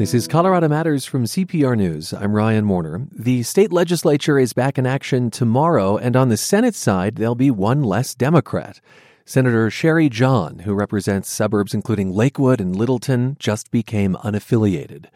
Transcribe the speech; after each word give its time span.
This 0.00 0.14
is 0.14 0.26
Colorado 0.26 0.66
Matters 0.66 1.04
from 1.04 1.26
CPR 1.26 1.76
News. 1.76 2.14
I'm 2.14 2.32
Ryan 2.32 2.66
Warner. 2.66 3.06
The 3.12 3.42
state 3.42 3.70
legislature 3.70 4.38
is 4.38 4.54
back 4.54 4.78
in 4.78 4.86
action 4.86 5.30
tomorrow, 5.30 5.98
and 5.98 6.16
on 6.16 6.30
the 6.30 6.38
Senate 6.38 6.74
side, 6.74 7.16
there'll 7.16 7.34
be 7.34 7.50
one 7.50 7.82
less 7.82 8.14
Democrat. 8.14 8.80
Senator 9.26 9.68
Cheri 9.68 10.08
Jahn, 10.08 10.60
who 10.60 10.72
represents 10.72 11.28
suburbs 11.28 11.74
including 11.74 12.14
Lakewood 12.14 12.62
and 12.62 12.74
Littleton, 12.74 13.36
just 13.38 13.70
became 13.70 14.16
unaffiliated. 14.24 15.08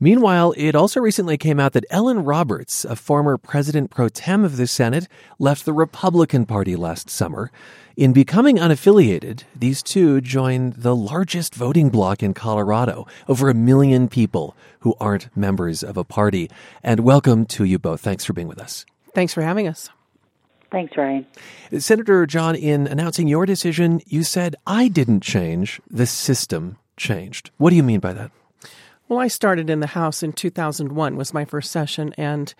Meanwhile, 0.00 0.54
it 0.56 0.74
also 0.74 1.00
recently 1.00 1.38
came 1.38 1.60
out 1.60 1.72
that 1.72 1.84
Ellen 1.90 2.24
Roberts, 2.24 2.84
a 2.84 2.96
former 2.96 3.38
president 3.38 3.90
pro 3.90 4.08
tem 4.08 4.44
of 4.44 4.56
the 4.56 4.66
Senate, 4.66 5.08
left 5.38 5.64
the 5.64 5.72
Republican 5.72 6.46
Party 6.46 6.76
last 6.76 7.08
summer. 7.08 7.50
In 7.96 8.12
becoming 8.12 8.56
unaffiliated, 8.56 9.44
these 9.54 9.82
two 9.82 10.20
joined 10.20 10.74
the 10.74 10.96
largest 10.96 11.54
voting 11.54 11.90
bloc 11.90 12.24
in 12.24 12.34
Colorado, 12.34 13.06
over 13.28 13.48
a 13.48 13.54
million 13.54 14.08
people 14.08 14.56
who 14.80 14.96
aren't 14.98 15.34
members 15.36 15.84
of 15.84 15.96
a 15.96 16.02
party. 16.02 16.50
And 16.82 17.00
welcome 17.00 17.46
to 17.46 17.64
you 17.64 17.78
both. 17.78 18.00
Thanks 18.00 18.24
for 18.24 18.32
being 18.32 18.48
with 18.48 18.58
us. 18.58 18.84
Thanks 19.14 19.32
for 19.32 19.42
having 19.42 19.68
us. 19.68 19.90
Thanks, 20.72 20.96
Ryan. 20.96 21.24
Senator 21.78 22.26
Jahn, 22.26 22.56
in 22.56 22.88
announcing 22.88 23.28
your 23.28 23.46
decision, 23.46 24.00
you 24.06 24.24
said, 24.24 24.56
I 24.66 24.88
didn't 24.88 25.20
change, 25.20 25.80
the 25.88 26.06
system 26.06 26.78
changed. 26.96 27.50
What 27.58 27.70
do 27.70 27.76
you 27.76 27.84
mean 27.84 28.00
by 28.00 28.12
that? 28.12 28.32
Well, 29.14 29.22
I 29.22 29.28
started 29.28 29.70
in 29.70 29.78
the 29.78 29.86
House 29.86 30.24
in 30.24 30.32
2001 30.32 31.14
was 31.14 31.32
my 31.32 31.44
first 31.44 31.70
session 31.70 32.12
and 32.18 32.52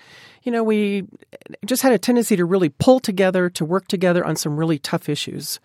you 0.45 0.52
know, 0.52 0.62
we 0.62 1.04
just 1.66 1.82
had 1.82 1.90
a 1.90 1.98
tendency 1.98 2.36
to 2.36 2.45
really 2.45 2.68
pull 2.68 3.00
together 3.00 3.50
to 3.50 3.64
work 3.64 3.88
together 3.88 4.24
on 4.24 4.36
some 4.36 4.56
really 4.56 4.78
tough 4.78 5.09
issues. 5.09 5.59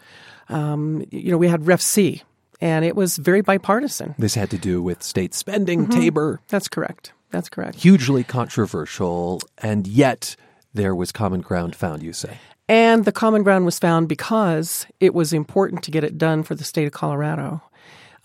Um, 0.47 1.05
you 1.11 1.29
know, 1.29 1.37
we 1.37 1.47
had 1.47 1.67
Ref 1.67 1.79
C 1.79 2.23
and 2.59 2.83
it 2.83 2.95
was 2.95 3.17
very 3.17 3.41
bipartisan. 3.41 4.15
This 4.17 4.33
had 4.33 4.49
to 4.49 4.57
do 4.57 4.81
with 4.81 5.03
state 5.03 5.35
spending, 5.35 5.85
mm-hmm. 5.85 5.99
Tabor. 5.99 6.41
That's 6.47 6.67
correct. 6.67 7.13
That's 7.29 7.49
correct. 7.49 7.75
Hugely 7.75 8.23
controversial 8.23 9.43
and 9.59 9.85
yet 9.85 10.35
there 10.73 10.95
was 10.95 11.11
common 11.11 11.41
ground 11.41 11.75
found, 11.75 12.01
you 12.01 12.13
say. 12.13 12.39
And 12.67 13.05
the 13.05 13.11
common 13.11 13.43
ground 13.43 13.65
was 13.65 13.77
found 13.77 14.09
because 14.09 14.87
it 14.99 15.13
was 15.13 15.33
important 15.33 15.83
to 15.83 15.91
get 15.91 16.03
it 16.03 16.17
done 16.17 16.41
for 16.41 16.55
the 16.55 16.63
state 16.63 16.87
of 16.87 16.93
Colorado. 16.93 17.61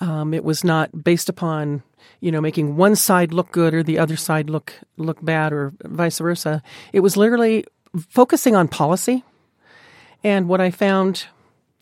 Um, 0.00 0.34
it 0.34 0.44
was 0.44 0.64
not 0.64 1.04
based 1.04 1.28
upon 1.28 1.82
you 2.20 2.32
know, 2.32 2.40
making 2.40 2.76
one 2.76 2.96
side 2.96 3.32
look 3.32 3.52
good 3.52 3.74
or 3.74 3.82
the 3.82 3.98
other 3.98 4.16
side 4.16 4.48
look 4.48 4.72
look 4.96 5.22
bad 5.22 5.52
or 5.52 5.72
vice 5.82 6.18
versa. 6.18 6.62
It 6.92 7.00
was 7.00 7.16
literally 7.16 7.64
focusing 8.08 8.56
on 8.56 8.68
policy. 8.68 9.24
And 10.22 10.48
what 10.48 10.60
I 10.60 10.70
found, 10.70 11.26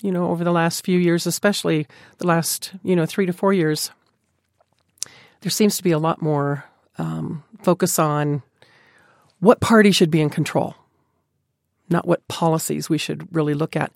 you 0.02 0.10
know, 0.10 0.30
over 0.30 0.42
the 0.42 0.52
last 0.52 0.84
few 0.84 0.98
years, 0.98 1.26
especially 1.26 1.86
the 2.18 2.26
last, 2.26 2.72
you 2.82 2.96
know, 2.96 3.06
three 3.06 3.26
to 3.26 3.32
four 3.32 3.52
years, 3.52 3.92
there 5.42 5.50
seems 5.50 5.76
to 5.76 5.84
be 5.84 5.92
a 5.92 5.98
lot 5.98 6.20
more 6.20 6.64
um, 6.98 7.44
focus 7.62 7.98
on 7.98 8.42
what 9.38 9.60
party 9.60 9.92
should 9.92 10.10
be 10.10 10.20
in 10.20 10.30
control, 10.30 10.74
not 11.88 12.06
what 12.06 12.26
policies 12.26 12.88
we 12.88 12.98
should 12.98 13.32
really 13.34 13.54
look 13.54 13.76
at 13.76 13.92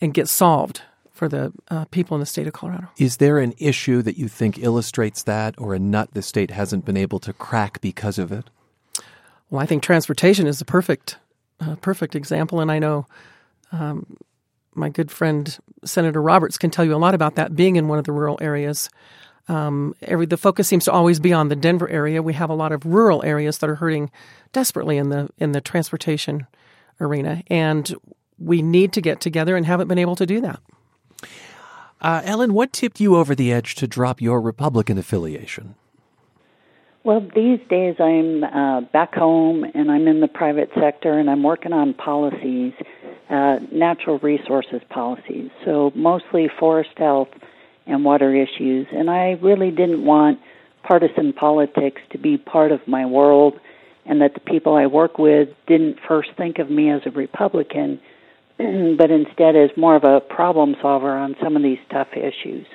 and 0.00 0.14
get 0.14 0.28
solved 0.28 0.82
for 1.20 1.28
the 1.28 1.52
uh, 1.68 1.84
people 1.90 2.14
in 2.14 2.20
the 2.20 2.24
state 2.24 2.46
of 2.46 2.54
Colorado. 2.54 2.88
Is 2.96 3.18
there 3.18 3.40
an 3.40 3.52
issue 3.58 4.00
that 4.00 4.16
you 4.16 4.26
think 4.26 4.58
illustrates 4.58 5.22
that, 5.24 5.54
or 5.58 5.74
a 5.74 5.78
nut 5.78 6.08
the 6.14 6.22
state 6.22 6.50
hasn't 6.50 6.86
been 6.86 6.96
able 6.96 7.18
to 7.20 7.34
crack 7.34 7.78
because 7.82 8.18
of 8.18 8.32
it? 8.32 8.46
Well, 9.50 9.60
I 9.60 9.66
think 9.66 9.82
transportation 9.82 10.46
is 10.46 10.62
a 10.62 10.64
perfect, 10.64 11.18
uh, 11.60 11.76
perfect 11.76 12.14
example, 12.16 12.60
and 12.60 12.72
I 12.72 12.78
know 12.78 13.04
um, 13.70 14.16
my 14.74 14.88
good 14.88 15.10
friend 15.10 15.58
Senator 15.84 16.22
Roberts 16.22 16.56
can 16.56 16.70
tell 16.70 16.86
you 16.86 16.94
a 16.94 16.96
lot 16.96 17.14
about 17.14 17.34
that. 17.34 17.54
Being 17.54 17.76
in 17.76 17.86
one 17.86 17.98
of 17.98 18.06
the 18.06 18.12
rural 18.12 18.38
areas, 18.40 18.88
um, 19.46 19.94
every 20.00 20.24
the 20.24 20.38
focus 20.38 20.68
seems 20.68 20.86
to 20.86 20.92
always 20.92 21.20
be 21.20 21.34
on 21.34 21.48
the 21.48 21.56
Denver 21.56 21.90
area. 21.90 22.22
We 22.22 22.32
have 22.32 22.48
a 22.48 22.54
lot 22.54 22.72
of 22.72 22.86
rural 22.86 23.22
areas 23.26 23.58
that 23.58 23.68
are 23.68 23.74
hurting 23.74 24.10
desperately 24.54 24.96
in 24.96 25.10
the 25.10 25.28
in 25.36 25.52
the 25.52 25.60
transportation 25.60 26.46
arena, 26.98 27.42
and 27.48 27.94
we 28.38 28.62
need 28.62 28.94
to 28.94 29.02
get 29.02 29.20
together 29.20 29.54
and 29.54 29.66
haven't 29.66 29.88
been 29.88 29.98
able 29.98 30.16
to 30.16 30.24
do 30.24 30.40
that. 30.40 30.60
Uh, 32.00 32.22
Ellen, 32.24 32.54
what 32.54 32.72
tipped 32.72 33.00
you 33.00 33.16
over 33.16 33.34
the 33.34 33.52
edge 33.52 33.74
to 33.76 33.86
drop 33.86 34.20
your 34.20 34.40
Republican 34.40 34.96
affiliation? 34.98 35.74
Well, 37.02 37.26
these 37.34 37.60
days 37.68 37.96
I'm 37.98 38.44
uh, 38.44 38.82
back 38.82 39.14
home 39.14 39.64
and 39.74 39.90
I'm 39.90 40.06
in 40.06 40.20
the 40.20 40.28
private 40.28 40.70
sector 40.78 41.18
and 41.18 41.30
I'm 41.30 41.42
working 41.42 41.72
on 41.72 41.94
policies, 41.94 42.74
uh, 43.30 43.58
natural 43.72 44.18
resources 44.18 44.82
policies. 44.90 45.50
So 45.64 45.92
mostly 45.94 46.50
forest 46.58 46.90
health 46.96 47.28
and 47.86 48.04
water 48.04 48.34
issues. 48.34 48.86
And 48.92 49.10
I 49.10 49.38
really 49.42 49.70
didn't 49.70 50.04
want 50.04 50.40
partisan 50.82 51.32
politics 51.32 52.02
to 52.10 52.18
be 52.18 52.36
part 52.36 52.70
of 52.70 52.86
my 52.86 53.06
world 53.06 53.58
and 54.04 54.20
that 54.20 54.34
the 54.34 54.40
people 54.40 54.74
I 54.74 54.86
work 54.86 55.18
with 55.18 55.48
didn't 55.66 55.98
first 56.06 56.30
think 56.36 56.58
of 56.58 56.70
me 56.70 56.90
as 56.90 57.02
a 57.06 57.10
Republican 57.10 58.00
but 58.98 59.10
instead 59.10 59.56
is 59.56 59.70
more 59.76 59.96
of 59.96 60.04
a 60.04 60.20
problem 60.20 60.76
solver 60.82 61.16
on 61.16 61.36
some 61.42 61.56
of 61.56 61.62
these 61.62 61.78
tough 61.90 62.08
issues. 62.14 62.66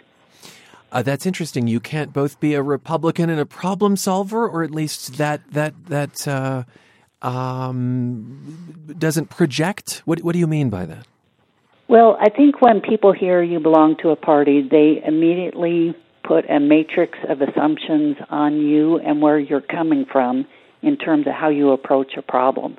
Uh, 0.91 1.01
that's 1.01 1.25
interesting. 1.25 1.67
You 1.67 1.79
can't 1.79 2.13
both 2.13 2.39
be 2.39 2.53
a 2.53 2.61
Republican 2.61 3.29
and 3.29 3.39
a 3.39 3.45
problem 3.45 3.97
solver, 3.97 4.47
or 4.47 4.63
at 4.63 4.71
least 4.71 5.17
that 5.17 5.41
that 5.51 5.73
that 5.87 6.27
uh, 6.27 6.63
um, 7.21 8.85
doesn't 8.97 9.29
project. 9.29 10.01
What 10.05 10.21
what 10.21 10.33
do 10.33 10.39
you 10.39 10.47
mean 10.47 10.69
by 10.69 10.85
that? 10.85 11.05
Well, 11.87 12.17
I 12.19 12.29
think 12.29 12.61
when 12.61 12.81
people 12.81 13.11
hear 13.13 13.43
you 13.43 13.59
belong 13.59 13.97
to 13.97 14.09
a 14.09 14.15
party, 14.15 14.67
they 14.67 15.03
immediately 15.05 15.95
put 16.23 16.49
a 16.49 16.59
matrix 16.59 17.19
of 17.29 17.41
assumptions 17.41 18.17
on 18.29 18.57
you 18.57 18.97
and 18.97 19.21
where 19.21 19.37
you're 19.37 19.61
coming 19.61 20.05
from 20.11 20.47
in 20.81 20.97
terms 20.97 21.27
of 21.27 21.33
how 21.33 21.49
you 21.49 21.71
approach 21.71 22.13
a 22.17 22.23
problem 22.23 22.77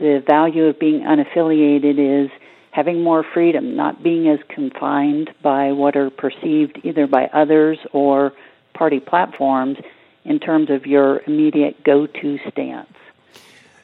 the 0.00 0.22
value 0.26 0.64
of 0.64 0.78
being 0.78 1.02
unaffiliated 1.02 2.24
is 2.24 2.30
having 2.72 3.02
more 3.02 3.24
freedom, 3.34 3.76
not 3.76 4.02
being 4.02 4.28
as 4.28 4.38
confined 4.48 5.30
by 5.42 5.72
what 5.72 5.96
are 5.96 6.10
perceived 6.10 6.80
either 6.82 7.06
by 7.06 7.26
others 7.32 7.78
or 7.92 8.32
party 8.74 8.98
platforms 8.98 9.76
in 10.24 10.40
terms 10.40 10.70
of 10.70 10.86
your 10.86 11.20
immediate 11.26 11.84
go 11.84 12.06
to 12.06 12.38
stance. 12.50 12.88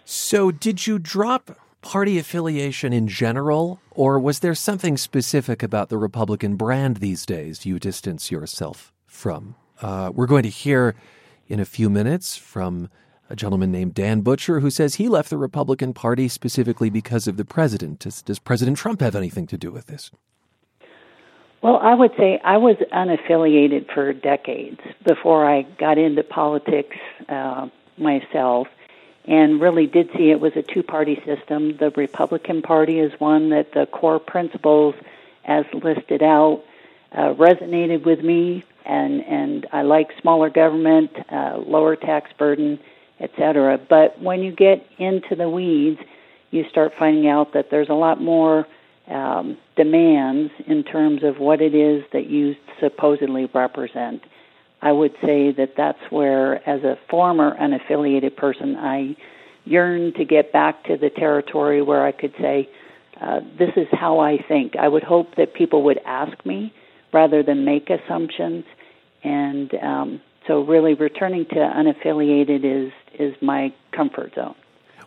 So, 0.05 0.51
did 0.51 0.87
you 0.87 0.99
drop 0.99 1.59
party 1.83 2.19
affiliation 2.19 2.93
in 2.93 3.09
general, 3.09 3.81
or 3.91 4.19
was 4.19 4.39
there 4.39 4.55
something 4.55 4.97
specific 4.97 5.63
about 5.63 5.89
the 5.89 5.99
Republican 5.99 6.57
brand 6.57 6.99
these 6.99 7.27
days 7.27 7.67
you 7.67 7.79
distance 7.79 8.31
yourself 8.31 8.93
from? 9.07 9.57
Uh, 9.83 10.11
we're 10.15 10.27
going 10.27 10.45
to 10.45 10.49
hear 10.49 10.95
in 11.49 11.61
a 11.61 11.65
few 11.65 11.91
minutes 11.91 12.37
from 12.37 12.89
a 13.29 13.37
gentleman 13.37 13.73
named 13.73 13.95
Dan 13.95 14.21
Butcher 14.21 14.61
who 14.61 14.71
says 14.71 14.97
he 14.97 15.09
left 15.09 15.31
the 15.31 15.39
Republican 15.39 15.93
Party 15.93 16.29
specifically 16.29 16.91
because 16.91 17.27
of 17.27 17.37
the 17.37 17.45
president. 17.45 18.01
Does, 18.01 18.23
does, 18.23 18.39
President 18.39 18.77
Trump 18.77 19.01
have 19.01 19.17
anything 19.17 19.47
to 19.49 19.59
do 19.59 19.71
with 19.71 19.87
this? 19.87 20.11
Well, 21.63 21.79
I 21.79 21.95
would 21.95 22.13
say 22.17 22.41
I 22.45 22.59
was 22.59 22.77
unaffiliated 22.93 23.93
for 23.93 24.13
decades 24.13 24.81
before 25.07 25.49
I 25.49 25.63
got 25.63 25.99
into 25.99 26.23
politics 26.23 26.97
uh, 27.29 27.69
myself 27.99 28.69
and 29.27 29.61
really 29.61 29.87
did 29.87 30.11
see 30.17 30.31
it 30.31 30.41
was 30.41 30.53
a 30.55 30.63
two 30.63 30.83
party 30.83 31.21
system. 31.27 31.77
The 31.79 31.91
Republican 31.97 32.63
Party 32.63 33.01
is 33.01 33.13
one 33.19 33.51
that 33.51 33.73
the 33.73 33.87
core 33.87 34.21
principles, 34.21 34.95
as 35.45 35.65
listed 35.73 36.23
out, 36.23 36.63
uh, 37.11 37.35
resonated 37.35 38.05
with 38.05 38.23
me, 38.23 38.65
and, 38.85 39.23
and 39.25 39.67
I 39.73 39.83
like 39.83 40.11
smaller 40.21 40.51
government, 40.51 41.11
uh, 41.31 41.57
lower 41.59 41.97
tax 41.97 42.31
burden 42.39 42.79
etc. 43.21 43.79
But 43.89 44.21
when 44.21 44.43
you 44.43 44.53
get 44.53 44.87
into 44.99 45.35
the 45.37 45.49
weeds, 45.49 46.01
you 46.51 46.65
start 46.71 46.93
finding 46.99 47.29
out 47.29 47.55
that 47.55 47.67
there's 47.71 47.89
a 47.89 47.95
lot 47.95 48.21
more 48.21 48.67
um, 49.09 49.57
demands 49.77 50.53
in 50.67 50.83
terms 50.83 51.23
of 51.23 51.39
what 51.39 51.61
it 51.61 51.75
is 51.75 52.05
that 52.13 52.27
you 52.27 52.55
supposedly 52.81 53.49
represent. 53.55 54.23
I 54.83 54.93
would 54.93 55.13
say 55.25 55.53
that 55.53 55.75
that's 55.77 55.99
where, 56.11 56.57
as 56.69 56.83
a 56.83 56.99
former 57.09 57.57
unaffiliated 57.57 58.37
person, 58.37 58.77
I 58.77 59.17
yearn 59.65 60.13
to 60.15 60.25
get 60.25 60.53
back 60.53 60.85
to 60.85 60.97
the 60.97 61.11
territory 61.11 61.83
where 61.83 62.05
I 62.05 62.13
could 62.13 62.35
say, 62.41 62.69
uh, 63.21 63.41
this 63.59 63.71
is 63.77 63.87
how 63.93 64.19
I 64.19 64.39
think. 64.47 64.77
I 64.77 64.89
would 64.89 65.03
hope 65.03 65.37
that 65.37 65.55
people 65.55 65.83
would 65.85 65.99
ask 66.05 66.45
me 66.45 66.73
rather 67.13 67.43
than 67.43 67.65
make 67.65 67.89
assumptions. 67.89 68.65
And 69.25 69.75
um, 69.83 70.21
so, 70.47 70.63
really, 70.63 70.95
returning 70.95 71.47
to 71.47 71.55
unaffiliated 71.55 72.65
is 72.65 72.93
is 73.19 73.35
my 73.41 73.73
comfort 73.93 74.35
zone. 74.35 74.55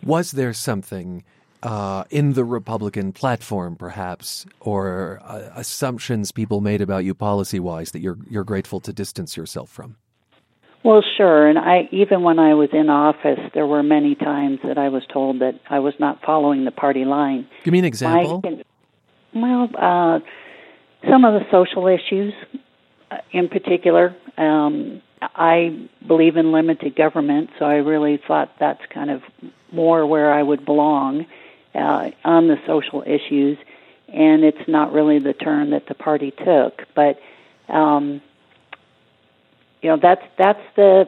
Was 0.03 0.31
there 0.31 0.53
something 0.53 1.23
uh, 1.63 2.05
in 2.09 2.33
the 2.33 2.43
Republican 2.43 3.11
platform, 3.11 3.75
perhaps, 3.75 4.45
or 4.59 5.21
uh, 5.23 5.49
assumptions 5.55 6.31
people 6.31 6.61
made 6.61 6.81
about 6.81 7.03
you 7.03 7.13
policy 7.13 7.59
wise 7.59 7.91
that 7.91 7.99
you're 7.99 8.17
you're 8.29 8.43
grateful 8.43 8.79
to 8.81 8.93
distance 8.93 9.35
yourself 9.35 9.69
from? 9.69 9.97
Well, 10.83 11.03
sure. 11.17 11.47
And 11.47 11.59
I 11.59 11.89
even 11.91 12.23
when 12.23 12.39
I 12.39 12.53
was 12.53 12.69
in 12.71 12.89
office, 12.89 13.39
there 13.53 13.67
were 13.67 13.83
many 13.83 14.15
times 14.15 14.59
that 14.63 14.77
I 14.77 14.89
was 14.89 15.03
told 15.11 15.39
that 15.39 15.59
I 15.69 15.79
was 15.79 15.93
not 15.99 16.21
following 16.25 16.63
the 16.63 16.71
party 16.71 17.03
line. 17.03 17.47
Give 17.63 17.73
me 17.73 17.79
an 17.79 17.85
example. 17.85 18.41
well, 19.33 19.69
uh, 19.77 20.19
some 21.09 21.25
of 21.25 21.33
the 21.33 21.45
social 21.51 21.87
issues, 21.87 22.33
uh, 23.11 23.17
in 23.31 23.49
particular, 23.49 24.15
um, 24.37 25.01
I 25.21 25.87
believe 26.07 26.37
in 26.37 26.51
limited 26.51 26.95
government, 26.95 27.49
so 27.59 27.65
I 27.65 27.75
really 27.75 28.17
thought 28.25 28.51
that's 28.59 28.81
kind 28.93 29.09
of 29.09 29.21
more 29.71 30.05
where 30.05 30.31
I 30.31 30.41
would 30.41 30.65
belong 30.65 31.25
uh, 31.75 32.11
on 32.23 32.47
the 32.47 32.57
social 32.65 33.03
issues. 33.05 33.57
And 34.07 34.43
it's 34.43 34.67
not 34.67 34.91
really 34.91 35.19
the 35.19 35.33
turn 35.33 35.71
that 35.71 35.87
the 35.87 35.93
party 35.93 36.31
took, 36.31 36.83
but 36.95 37.19
um, 37.67 38.21
you 39.81 39.89
know 39.89 39.97
that's 40.01 40.23
that's 40.37 40.63
the 40.75 41.05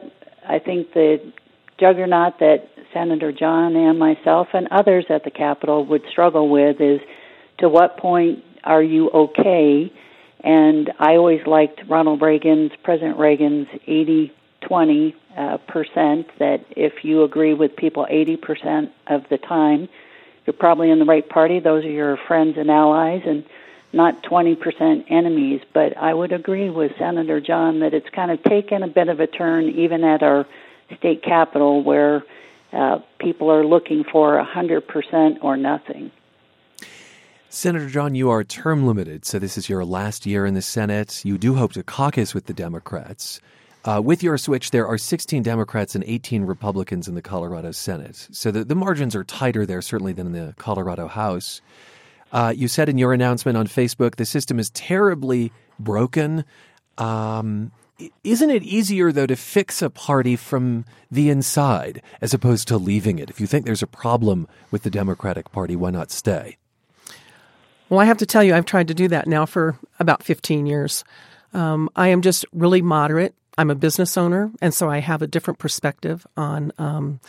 I 0.48 0.60
think 0.60 0.92
the 0.92 1.32
juggernaut 1.78 2.38
that 2.38 2.68
Senator 2.92 3.32
Jahn 3.32 3.74
and 3.74 3.98
myself 3.98 4.48
and 4.52 4.68
others 4.70 5.06
at 5.08 5.24
the 5.24 5.30
Capitol 5.30 5.84
would 5.86 6.02
struggle 6.10 6.48
with 6.48 6.80
is 6.80 7.00
to 7.58 7.68
what 7.68 7.96
point 7.96 8.44
are 8.64 8.82
you 8.82 9.10
okay? 9.10 9.92
And 10.42 10.92
I 10.98 11.16
always 11.16 11.46
liked 11.46 11.80
Ronald 11.88 12.20
Reagan's, 12.20 12.72
President 12.82 13.18
Reagan's 13.18 13.68
80 13.86 14.32
20 14.62 15.14
uh, 15.36 15.58
percent, 15.68 16.26
that 16.38 16.64
if 16.70 17.04
you 17.04 17.24
agree 17.24 17.54
with 17.54 17.74
people 17.76 18.06
80 18.08 18.36
percent 18.36 18.92
of 19.08 19.22
the 19.28 19.38
time, 19.38 19.88
you're 20.46 20.54
probably 20.54 20.90
in 20.90 20.98
the 20.98 21.04
right 21.04 21.28
party. 21.28 21.60
Those 21.60 21.84
are 21.84 21.90
your 21.90 22.16
friends 22.28 22.56
and 22.58 22.70
allies, 22.70 23.22
and 23.26 23.44
not 23.92 24.22
20 24.22 24.56
percent 24.56 25.06
enemies. 25.08 25.60
But 25.72 25.96
I 25.96 26.14
would 26.14 26.32
agree 26.32 26.70
with 26.70 26.92
Senator 26.98 27.40
Jahn 27.40 27.80
that 27.80 27.94
it's 27.94 28.08
kind 28.10 28.30
of 28.30 28.42
taken 28.44 28.82
a 28.82 28.88
bit 28.88 29.08
of 29.08 29.20
a 29.20 29.26
turn, 29.26 29.68
even 29.68 30.04
at 30.04 30.22
our 30.22 30.46
state 30.98 31.22
capitol, 31.22 31.82
where 31.82 32.24
uh, 32.72 32.98
people 33.18 33.50
are 33.50 33.64
looking 33.64 34.04
for 34.10 34.36
100 34.36 34.86
percent 34.88 35.38
or 35.42 35.56
nothing. 35.56 36.10
Senator 37.54 37.86
Jahn, 37.86 38.14
you 38.14 38.30
are 38.30 38.42
term 38.42 38.86
limited, 38.86 39.26
so 39.26 39.38
this 39.38 39.58
is 39.58 39.68
your 39.68 39.84
last 39.84 40.24
year 40.24 40.46
in 40.46 40.54
the 40.54 40.62
Senate. 40.62 41.22
You 41.22 41.36
do 41.36 41.54
hope 41.54 41.74
to 41.74 41.82
caucus 41.82 42.32
with 42.32 42.46
the 42.46 42.54
Democrats. 42.54 43.42
Uh, 43.84 44.00
with 44.02 44.22
your 44.22 44.38
switch, 44.38 44.70
there 44.70 44.86
are 44.86 44.96
16 44.96 45.42
Democrats 45.42 45.94
and 45.94 46.02
18 46.04 46.44
Republicans 46.44 47.08
in 47.08 47.14
the 47.14 47.20
Colorado 47.20 47.70
Senate. 47.70 48.26
So 48.32 48.50
the, 48.50 48.64
the 48.64 48.74
margins 48.74 49.14
are 49.14 49.22
tighter 49.22 49.66
there, 49.66 49.82
certainly, 49.82 50.14
than 50.14 50.28
in 50.28 50.32
the 50.32 50.54
Colorado 50.56 51.08
House. 51.08 51.60
Uh, 52.32 52.54
you 52.56 52.68
said 52.68 52.88
in 52.88 52.96
your 52.96 53.12
announcement 53.12 53.58
on 53.58 53.66
Facebook 53.66 54.16
the 54.16 54.24
system 54.24 54.58
is 54.58 54.70
terribly 54.70 55.52
broken. 55.78 56.46
Um, 56.96 57.70
isn't 58.24 58.50
it 58.50 58.62
easier, 58.62 59.12
though, 59.12 59.26
to 59.26 59.36
fix 59.36 59.82
a 59.82 59.90
party 59.90 60.36
from 60.36 60.86
the 61.10 61.28
inside 61.28 62.00
as 62.22 62.32
opposed 62.32 62.66
to 62.68 62.78
leaving 62.78 63.18
it? 63.18 63.28
If 63.28 63.42
you 63.42 63.46
think 63.46 63.66
there's 63.66 63.82
a 63.82 63.86
problem 63.86 64.48
with 64.70 64.84
the 64.84 64.90
Democratic 64.90 65.52
Party, 65.52 65.76
why 65.76 65.90
not 65.90 66.10
stay? 66.10 66.56
Well, 67.92 68.00
I 68.00 68.06
have 68.06 68.16
to 68.18 68.26
tell 68.26 68.42
you, 68.42 68.54
I've 68.54 68.64
tried 68.64 68.88
to 68.88 68.94
do 68.94 69.06
that 69.08 69.26
now 69.26 69.44
for 69.44 69.76
about 70.00 70.22
15 70.22 70.64
years. 70.64 71.04
Um, 71.52 71.90
I 71.94 72.08
am 72.08 72.22
just 72.22 72.46
really 72.50 72.80
moderate. 72.80 73.34
I'm 73.58 73.68
a 73.68 73.74
business 73.74 74.16
owner, 74.16 74.50
and 74.62 74.72
so 74.72 74.88
I 74.88 75.00
have 75.00 75.20
a 75.20 75.26
different 75.26 75.58
perspective 75.58 76.26
on 76.34 76.72
um, 76.78 77.20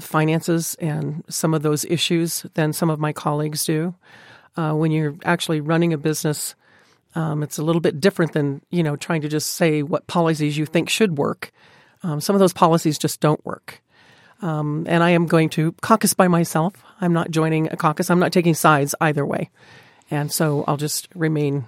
finances 0.00 0.74
and 0.76 1.22
some 1.28 1.52
of 1.52 1.60
those 1.60 1.84
issues 1.84 2.46
than 2.54 2.72
some 2.72 2.88
of 2.88 2.98
my 2.98 3.12
colleagues 3.12 3.66
do. 3.66 3.94
Uh, 4.56 4.72
when 4.72 4.90
you're 4.90 5.16
actually 5.26 5.60
running 5.60 5.92
a 5.92 5.98
business, 5.98 6.54
um, 7.14 7.42
it's 7.42 7.58
a 7.58 7.62
little 7.62 7.82
bit 7.82 8.00
different 8.00 8.32
than 8.32 8.62
you 8.70 8.82
know 8.82 8.96
trying 8.96 9.20
to 9.20 9.28
just 9.28 9.52
say 9.52 9.82
what 9.82 10.06
policies 10.06 10.56
you 10.56 10.64
think 10.64 10.88
should 10.88 11.18
work. 11.18 11.52
Um, 12.02 12.22
some 12.22 12.34
of 12.34 12.40
those 12.40 12.54
policies 12.54 12.96
just 12.96 13.20
don't 13.20 13.44
work. 13.44 13.82
Um, 14.40 14.86
and 14.88 15.02
I 15.02 15.10
am 15.10 15.26
going 15.26 15.50
to 15.50 15.72
caucus 15.82 16.14
by 16.14 16.26
myself. 16.26 16.72
I'm 17.02 17.12
not 17.12 17.30
joining 17.30 17.70
a 17.70 17.76
caucus. 17.76 18.08
I'm 18.08 18.18
not 18.18 18.32
taking 18.32 18.54
sides 18.54 18.94
either 18.98 19.26
way. 19.26 19.50
And 20.10 20.30
so 20.32 20.64
I'll 20.66 20.76
just 20.76 21.08
remain 21.14 21.66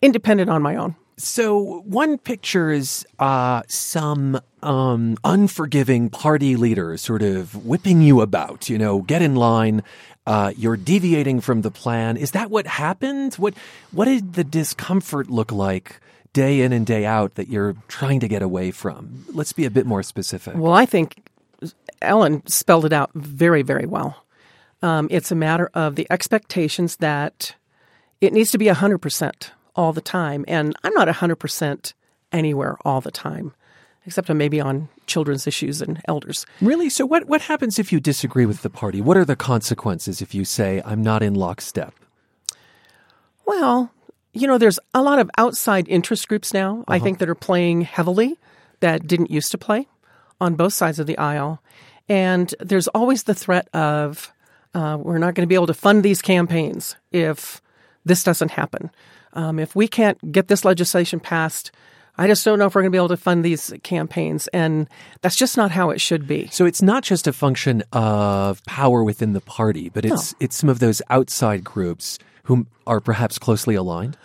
independent 0.00 0.50
on 0.50 0.62
my 0.62 0.76
own. 0.76 0.96
So 1.16 1.82
one 1.84 2.18
picture 2.18 2.70
is 2.70 3.06
uh, 3.18 3.62
some 3.68 4.40
um, 4.62 5.16
unforgiving 5.22 6.10
party 6.10 6.56
leader 6.56 6.96
sort 6.96 7.22
of 7.22 7.64
whipping 7.64 8.02
you 8.02 8.20
about. 8.20 8.68
You 8.68 8.78
know, 8.78 9.02
get 9.02 9.22
in 9.22 9.36
line. 9.36 9.82
Uh, 10.26 10.52
you're 10.56 10.76
deviating 10.76 11.40
from 11.40 11.62
the 11.62 11.70
plan. 11.70 12.16
Is 12.16 12.32
that 12.32 12.50
what 12.50 12.66
happened? 12.66 13.34
What 13.34 13.54
What 13.92 14.06
did 14.06 14.34
the 14.34 14.44
discomfort 14.44 15.30
look 15.30 15.52
like 15.52 16.00
day 16.32 16.62
in 16.62 16.72
and 16.72 16.84
day 16.84 17.04
out 17.04 17.36
that 17.36 17.48
you're 17.48 17.76
trying 17.86 18.20
to 18.20 18.28
get 18.28 18.42
away 18.42 18.72
from? 18.72 19.24
Let's 19.32 19.52
be 19.52 19.66
a 19.66 19.70
bit 19.70 19.86
more 19.86 20.02
specific. 20.02 20.54
Well, 20.56 20.72
I 20.72 20.86
think 20.86 21.28
Ellen 22.02 22.44
spelled 22.46 22.84
it 22.86 22.92
out 22.92 23.10
very, 23.14 23.62
very 23.62 23.86
well. 23.86 24.24
Um, 24.82 25.06
it's 25.10 25.30
a 25.30 25.36
matter 25.36 25.70
of 25.74 25.94
the 25.94 26.06
expectations 26.10 26.96
that 26.96 27.54
it 28.26 28.32
needs 28.32 28.50
to 28.52 28.58
be 28.58 28.66
100% 28.66 29.50
all 29.76 29.92
the 29.92 30.00
time. 30.00 30.44
And 30.48 30.74
I'm 30.82 30.94
not 30.94 31.08
100% 31.08 31.92
anywhere 32.32 32.76
all 32.84 33.00
the 33.00 33.10
time, 33.10 33.54
except 34.06 34.28
maybe 34.28 34.60
on 34.60 34.88
children's 35.06 35.46
issues 35.46 35.82
and 35.82 36.00
elders. 36.06 36.46
Really? 36.60 36.88
So, 36.88 37.06
what, 37.06 37.26
what 37.26 37.42
happens 37.42 37.78
if 37.78 37.92
you 37.92 38.00
disagree 38.00 38.46
with 38.46 38.62
the 38.62 38.70
party? 38.70 39.00
What 39.00 39.16
are 39.16 39.24
the 39.24 39.36
consequences 39.36 40.22
if 40.22 40.34
you 40.34 40.44
say, 40.44 40.82
I'm 40.84 41.02
not 41.02 41.22
in 41.22 41.34
lockstep? 41.34 41.94
Well, 43.46 43.90
you 44.32 44.46
know, 44.46 44.58
there's 44.58 44.80
a 44.92 45.02
lot 45.02 45.18
of 45.18 45.30
outside 45.38 45.88
interest 45.88 46.28
groups 46.28 46.52
now, 46.52 46.80
uh-huh. 46.80 46.94
I 46.94 46.98
think, 46.98 47.18
that 47.18 47.28
are 47.28 47.34
playing 47.34 47.82
heavily 47.82 48.36
that 48.80 49.06
didn't 49.06 49.30
used 49.30 49.50
to 49.52 49.58
play 49.58 49.86
on 50.40 50.56
both 50.56 50.72
sides 50.72 50.98
of 50.98 51.06
the 51.06 51.16
aisle. 51.18 51.62
And 52.08 52.54
there's 52.60 52.88
always 52.88 53.22
the 53.22 53.34
threat 53.34 53.68
of 53.72 54.32
uh, 54.74 54.98
we're 55.00 55.18
not 55.18 55.34
going 55.34 55.44
to 55.44 55.48
be 55.48 55.54
able 55.54 55.68
to 55.68 55.74
fund 55.74 56.02
these 56.02 56.20
campaigns 56.20 56.96
if 57.12 57.62
this 58.04 58.22
doesn't 58.22 58.50
happen. 58.50 58.90
Um, 59.32 59.58
if 59.58 59.74
we 59.74 59.88
can't 59.88 60.32
get 60.32 60.48
this 60.48 60.64
legislation 60.64 61.20
passed, 61.20 61.72
I 62.16 62.28
just 62.28 62.44
don't 62.44 62.58
know 62.58 62.66
if 62.66 62.74
we're 62.74 62.82
going 62.82 62.92
to 62.92 62.96
be 62.96 62.98
able 62.98 63.08
to 63.08 63.16
fund 63.16 63.44
these 63.44 63.72
campaigns. 63.82 64.46
And 64.48 64.88
that's 65.20 65.36
just 65.36 65.56
not 65.56 65.70
how 65.70 65.90
it 65.90 66.00
should 66.00 66.26
be. 66.26 66.48
So 66.52 66.64
it's 66.64 66.82
not 66.82 67.02
just 67.02 67.26
a 67.26 67.32
function 67.32 67.82
of 67.92 68.64
power 68.64 69.02
within 69.02 69.32
the 69.32 69.40
party, 69.40 69.88
but 69.88 70.04
it's 70.04 70.32
no. 70.32 70.36
it's 70.40 70.56
some 70.56 70.68
of 70.68 70.78
those 70.78 71.02
outside 71.10 71.64
groups 71.64 72.18
who 72.44 72.66
are 72.86 73.00
perhaps 73.00 73.38
closely 73.38 73.74
aligned. 73.74 74.16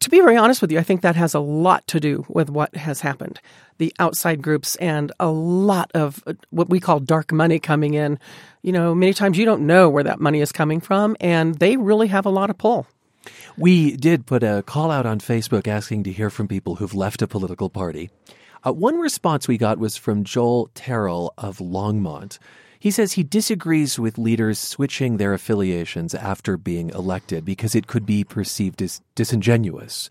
To 0.00 0.10
be 0.10 0.20
very 0.20 0.38
honest 0.38 0.62
with 0.62 0.72
you, 0.72 0.78
I 0.78 0.82
think 0.82 1.02
that 1.02 1.16
has 1.16 1.34
a 1.34 1.40
lot 1.40 1.86
to 1.88 2.00
do 2.00 2.24
with 2.28 2.48
what 2.48 2.74
has 2.76 3.02
happened. 3.02 3.40
The 3.76 3.92
outside 3.98 4.40
groups 4.40 4.76
and 4.76 5.12
a 5.20 5.28
lot 5.28 5.90
of 5.94 6.22
uh, 6.26 6.32
what 6.48 6.70
we 6.70 6.80
call 6.80 6.98
dark 6.98 7.30
money 7.30 7.58
coming 7.58 7.92
in. 7.92 8.18
You 8.62 8.72
know, 8.72 8.94
many 8.94 9.12
times 9.12 9.36
you 9.36 9.44
don't 9.44 9.66
know 9.66 9.90
where 9.90 10.04
that 10.04 10.18
money 10.18 10.40
is 10.40 10.50
coming 10.50 10.80
from, 10.80 11.14
and 11.20 11.56
they 11.56 11.76
really 11.76 12.08
have 12.08 12.24
a 12.24 12.30
lot 12.30 12.48
of 12.48 12.56
pull. 12.56 12.86
We 13.56 13.96
did 13.96 14.26
put 14.26 14.42
a 14.42 14.62
call 14.66 14.90
out 14.90 15.06
on 15.06 15.20
Facebook 15.20 15.66
asking 15.66 16.04
to 16.04 16.12
hear 16.12 16.30
from 16.30 16.48
people 16.48 16.76
who've 16.76 16.94
left 16.94 17.22
a 17.22 17.26
political 17.26 17.70
party. 17.70 18.10
Uh, 18.66 18.72
one 18.72 18.98
response 18.98 19.46
we 19.46 19.58
got 19.58 19.78
was 19.78 19.96
from 19.96 20.24
Joel 20.24 20.70
Terrell 20.74 21.32
of 21.38 21.58
Longmont. 21.58 22.38
He 22.78 22.90
says 22.90 23.12
he 23.12 23.22
disagrees 23.22 23.98
with 23.98 24.18
leaders 24.18 24.58
switching 24.58 25.16
their 25.16 25.32
affiliations 25.32 26.14
after 26.14 26.56
being 26.56 26.90
elected 26.90 27.44
because 27.44 27.74
it 27.74 27.86
could 27.86 28.06
be 28.06 28.24
perceived 28.24 28.82
as 28.82 29.00
disingenuous. 29.14 30.10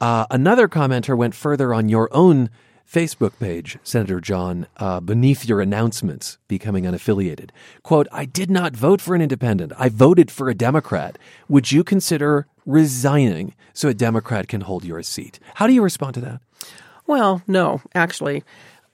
Uh, 0.00 0.26
another 0.30 0.68
commenter 0.68 1.16
went 1.16 1.34
further 1.34 1.74
on 1.74 1.88
your 1.88 2.08
own 2.12 2.50
Facebook 2.90 3.38
page, 3.38 3.78
Senator 3.82 4.18
Jahn, 4.20 4.66
uh, 4.78 5.00
beneath 5.00 5.44
your 5.44 5.60
announcements 5.60 6.38
becoming 6.48 6.84
unaffiliated. 6.84 7.50
Quote, 7.82 8.06
I 8.10 8.24
did 8.24 8.50
not 8.50 8.74
vote 8.74 9.02
for 9.02 9.14
an 9.14 9.20
independent. 9.20 9.72
I 9.78 9.90
voted 9.90 10.30
for 10.30 10.48
a 10.48 10.54
Democrat. 10.54 11.18
Would 11.48 11.70
you 11.70 11.84
consider 11.84 12.46
resigning 12.64 13.54
so 13.74 13.88
a 13.88 13.94
Democrat 13.94 14.48
can 14.48 14.62
hold 14.62 14.84
your 14.84 15.02
seat? 15.02 15.38
How 15.56 15.66
do 15.66 15.74
you 15.74 15.82
respond 15.82 16.14
to 16.14 16.20
that? 16.22 16.40
Well, 17.06 17.42
no, 17.46 17.82
actually. 17.94 18.42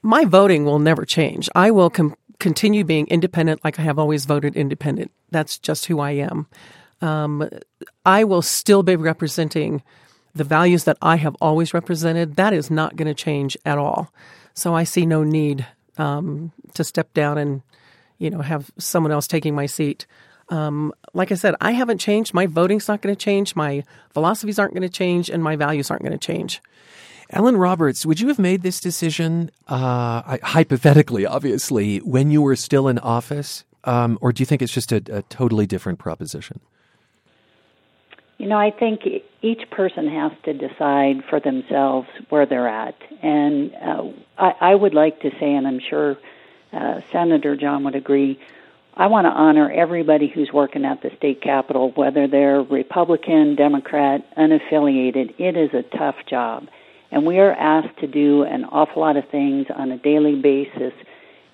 My 0.02 0.24
voting 0.24 0.64
will 0.64 0.80
never 0.80 1.04
change. 1.04 1.48
I 1.54 1.70
will 1.70 1.88
com- 1.88 2.16
continue 2.40 2.84
being 2.84 3.06
independent 3.06 3.62
like 3.64 3.78
I 3.78 3.82
have 3.82 3.98
always 3.98 4.24
voted 4.24 4.56
independent. 4.56 5.12
That's 5.30 5.56
just 5.58 5.86
who 5.86 6.00
I 6.00 6.12
am. 6.12 6.46
Um, 7.00 7.48
I 8.04 8.24
will 8.24 8.42
still 8.42 8.82
be 8.82 8.96
representing 8.96 9.82
the 10.34 10.44
values 10.44 10.84
that 10.84 10.98
I 11.00 11.16
have 11.16 11.36
always 11.40 11.72
represented, 11.72 12.36
that 12.36 12.52
is 12.52 12.70
not 12.70 12.96
going 12.96 13.08
to 13.08 13.14
change 13.14 13.56
at 13.64 13.78
all. 13.78 14.12
So 14.54 14.74
I 14.74 14.84
see 14.84 15.06
no 15.06 15.24
need 15.24 15.66
um, 15.96 16.52
to 16.74 16.84
step 16.84 17.12
down 17.14 17.38
and, 17.38 17.62
you 18.18 18.30
know, 18.30 18.40
have 18.40 18.70
someone 18.78 19.12
else 19.12 19.26
taking 19.26 19.54
my 19.54 19.66
seat. 19.66 20.06
Um, 20.48 20.92
like 21.14 21.32
I 21.32 21.36
said, 21.36 21.54
I 21.60 21.72
haven't 21.72 21.98
changed. 21.98 22.34
My 22.34 22.46
voting's 22.46 22.88
not 22.88 23.00
going 23.00 23.14
to 23.14 23.18
change. 23.18 23.56
My 23.56 23.84
philosophies 24.10 24.58
aren't 24.58 24.74
going 24.74 24.82
to 24.82 24.88
change, 24.88 25.30
and 25.30 25.42
my 25.42 25.56
values 25.56 25.90
aren't 25.90 26.02
going 26.02 26.12
to 26.12 26.18
change. 26.18 26.60
Ellen 27.30 27.56
Roberts, 27.56 28.04
would 28.04 28.20
you 28.20 28.28
have 28.28 28.38
made 28.38 28.62
this 28.62 28.80
decision, 28.80 29.50
uh, 29.68 30.36
hypothetically, 30.42 31.24
obviously, 31.24 31.98
when 31.98 32.30
you 32.30 32.42
were 32.42 32.56
still 32.56 32.88
in 32.88 32.98
office? 32.98 33.64
Um, 33.84 34.18
or 34.20 34.32
do 34.32 34.42
you 34.42 34.46
think 34.46 34.62
it's 34.62 34.72
just 34.72 34.92
a, 34.92 35.02
a 35.10 35.22
totally 35.22 35.66
different 35.66 35.98
proposition? 35.98 36.60
You 38.38 38.46
know, 38.46 38.58
I 38.58 38.70
think 38.70 39.02
each 39.42 39.70
person 39.70 40.08
has 40.08 40.32
to 40.44 40.52
decide 40.52 41.22
for 41.30 41.38
themselves 41.38 42.08
where 42.30 42.46
they're 42.46 42.68
at. 42.68 42.96
And 43.22 43.74
uh, 43.74 44.02
I, 44.36 44.54
I 44.60 44.74
would 44.74 44.94
like 44.94 45.20
to 45.20 45.30
say, 45.38 45.54
and 45.54 45.66
I'm 45.66 45.80
sure 45.80 46.16
uh, 46.72 47.00
Senator 47.12 47.56
Jahn 47.56 47.84
would 47.84 47.94
agree, 47.94 48.40
I 48.96 49.06
want 49.06 49.24
to 49.26 49.30
honor 49.30 49.70
everybody 49.70 50.28
who's 50.28 50.52
working 50.52 50.84
at 50.84 51.02
the 51.02 51.10
state 51.16 51.42
capitol, 51.42 51.92
whether 51.94 52.28
they're 52.28 52.62
Republican, 52.62 53.56
Democrat, 53.56 54.24
unaffiliated. 54.36 55.34
It 55.38 55.56
is 55.56 55.70
a 55.74 55.82
tough 55.96 56.16
job. 56.28 56.68
And 57.10 57.26
we 57.26 57.38
are 57.38 57.52
asked 57.52 57.98
to 58.00 58.06
do 58.06 58.42
an 58.42 58.64
awful 58.64 59.02
lot 59.02 59.16
of 59.16 59.28
things 59.28 59.66
on 59.74 59.92
a 59.92 59.98
daily 59.98 60.40
basis 60.40 60.92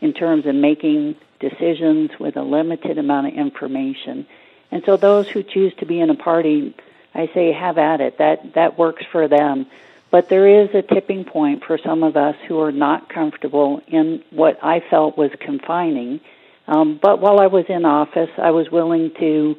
in 0.00 0.12
terms 0.14 0.46
of 0.46 0.54
making 0.54 1.16
decisions 1.40 2.10
with 2.18 2.36
a 2.36 2.42
limited 2.42 2.98
amount 2.98 3.28
of 3.28 3.34
information. 3.34 4.26
And 4.70 4.82
so 4.84 4.96
those 4.96 5.28
who 5.28 5.42
choose 5.42 5.74
to 5.78 5.86
be 5.86 6.00
in 6.00 6.10
a 6.10 6.14
party, 6.14 6.74
I 7.14 7.28
say 7.34 7.52
have 7.52 7.78
at 7.78 8.00
it. 8.00 8.18
That 8.18 8.54
that 8.54 8.78
works 8.78 9.04
for 9.10 9.28
them. 9.28 9.66
But 10.10 10.28
there 10.28 10.62
is 10.62 10.70
a 10.74 10.82
tipping 10.82 11.24
point 11.24 11.64
for 11.64 11.78
some 11.78 12.02
of 12.02 12.16
us 12.16 12.34
who 12.48 12.60
are 12.60 12.72
not 12.72 13.08
comfortable 13.08 13.80
in 13.86 14.22
what 14.30 14.58
I 14.62 14.80
felt 14.80 15.16
was 15.16 15.30
confining. 15.40 16.20
Um, 16.66 16.98
but 17.00 17.20
while 17.20 17.40
I 17.40 17.46
was 17.46 17.66
in 17.68 17.84
office, 17.84 18.30
I 18.36 18.50
was 18.50 18.70
willing 18.70 19.12
to 19.20 19.56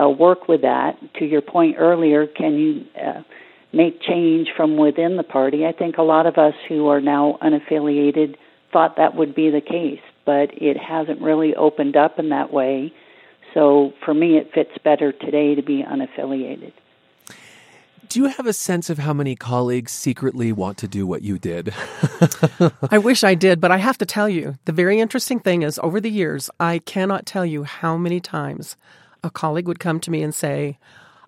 uh, 0.00 0.08
work 0.08 0.48
with 0.48 0.62
that. 0.62 0.98
To 1.14 1.24
your 1.24 1.40
point 1.40 1.76
earlier, 1.78 2.26
can 2.26 2.54
you 2.54 2.84
uh, 3.00 3.22
make 3.72 4.00
change 4.02 4.48
from 4.56 4.76
within 4.76 5.16
the 5.16 5.22
party? 5.22 5.66
I 5.66 5.72
think 5.72 5.98
a 5.98 6.02
lot 6.02 6.26
of 6.26 6.36
us 6.36 6.54
who 6.68 6.88
are 6.88 7.00
now 7.00 7.38
unaffiliated 7.40 8.36
thought 8.72 8.96
that 8.96 9.14
would 9.14 9.34
be 9.34 9.50
the 9.50 9.60
case, 9.60 10.00
but 10.24 10.50
it 10.60 10.76
hasn't 10.76 11.20
really 11.20 11.54
opened 11.54 11.96
up 11.96 12.18
in 12.18 12.30
that 12.30 12.52
way. 12.52 12.92
So 13.54 13.92
for 14.04 14.14
me, 14.14 14.36
it 14.36 14.52
fits 14.52 14.72
better 14.82 15.12
today 15.12 15.54
to 15.54 15.62
be 15.62 15.82
unaffiliated. 15.82 16.72
Do 18.08 18.20
you 18.20 18.26
have 18.26 18.46
a 18.46 18.52
sense 18.52 18.90
of 18.90 18.98
how 18.98 19.14
many 19.14 19.34
colleagues 19.34 19.90
secretly 19.90 20.52
want 20.52 20.76
to 20.78 20.88
do 20.88 21.06
what 21.06 21.22
you 21.22 21.38
did? 21.38 21.72
I 22.90 22.98
wish 22.98 23.24
I 23.24 23.34
did, 23.34 23.58
but 23.58 23.70
I 23.70 23.78
have 23.78 23.96
to 23.98 24.06
tell 24.06 24.28
you, 24.28 24.58
the 24.66 24.72
very 24.72 25.00
interesting 25.00 25.40
thing 25.40 25.62
is 25.62 25.80
over 25.82 25.98
the 25.98 26.10
years, 26.10 26.50
I 26.60 26.80
cannot 26.80 27.24
tell 27.24 27.46
you 27.46 27.62
how 27.64 27.96
many 27.96 28.20
times 28.20 28.76
a 29.24 29.30
colleague 29.30 29.66
would 29.66 29.80
come 29.80 29.98
to 30.00 30.10
me 30.10 30.22
and 30.22 30.34
say, 30.34 30.78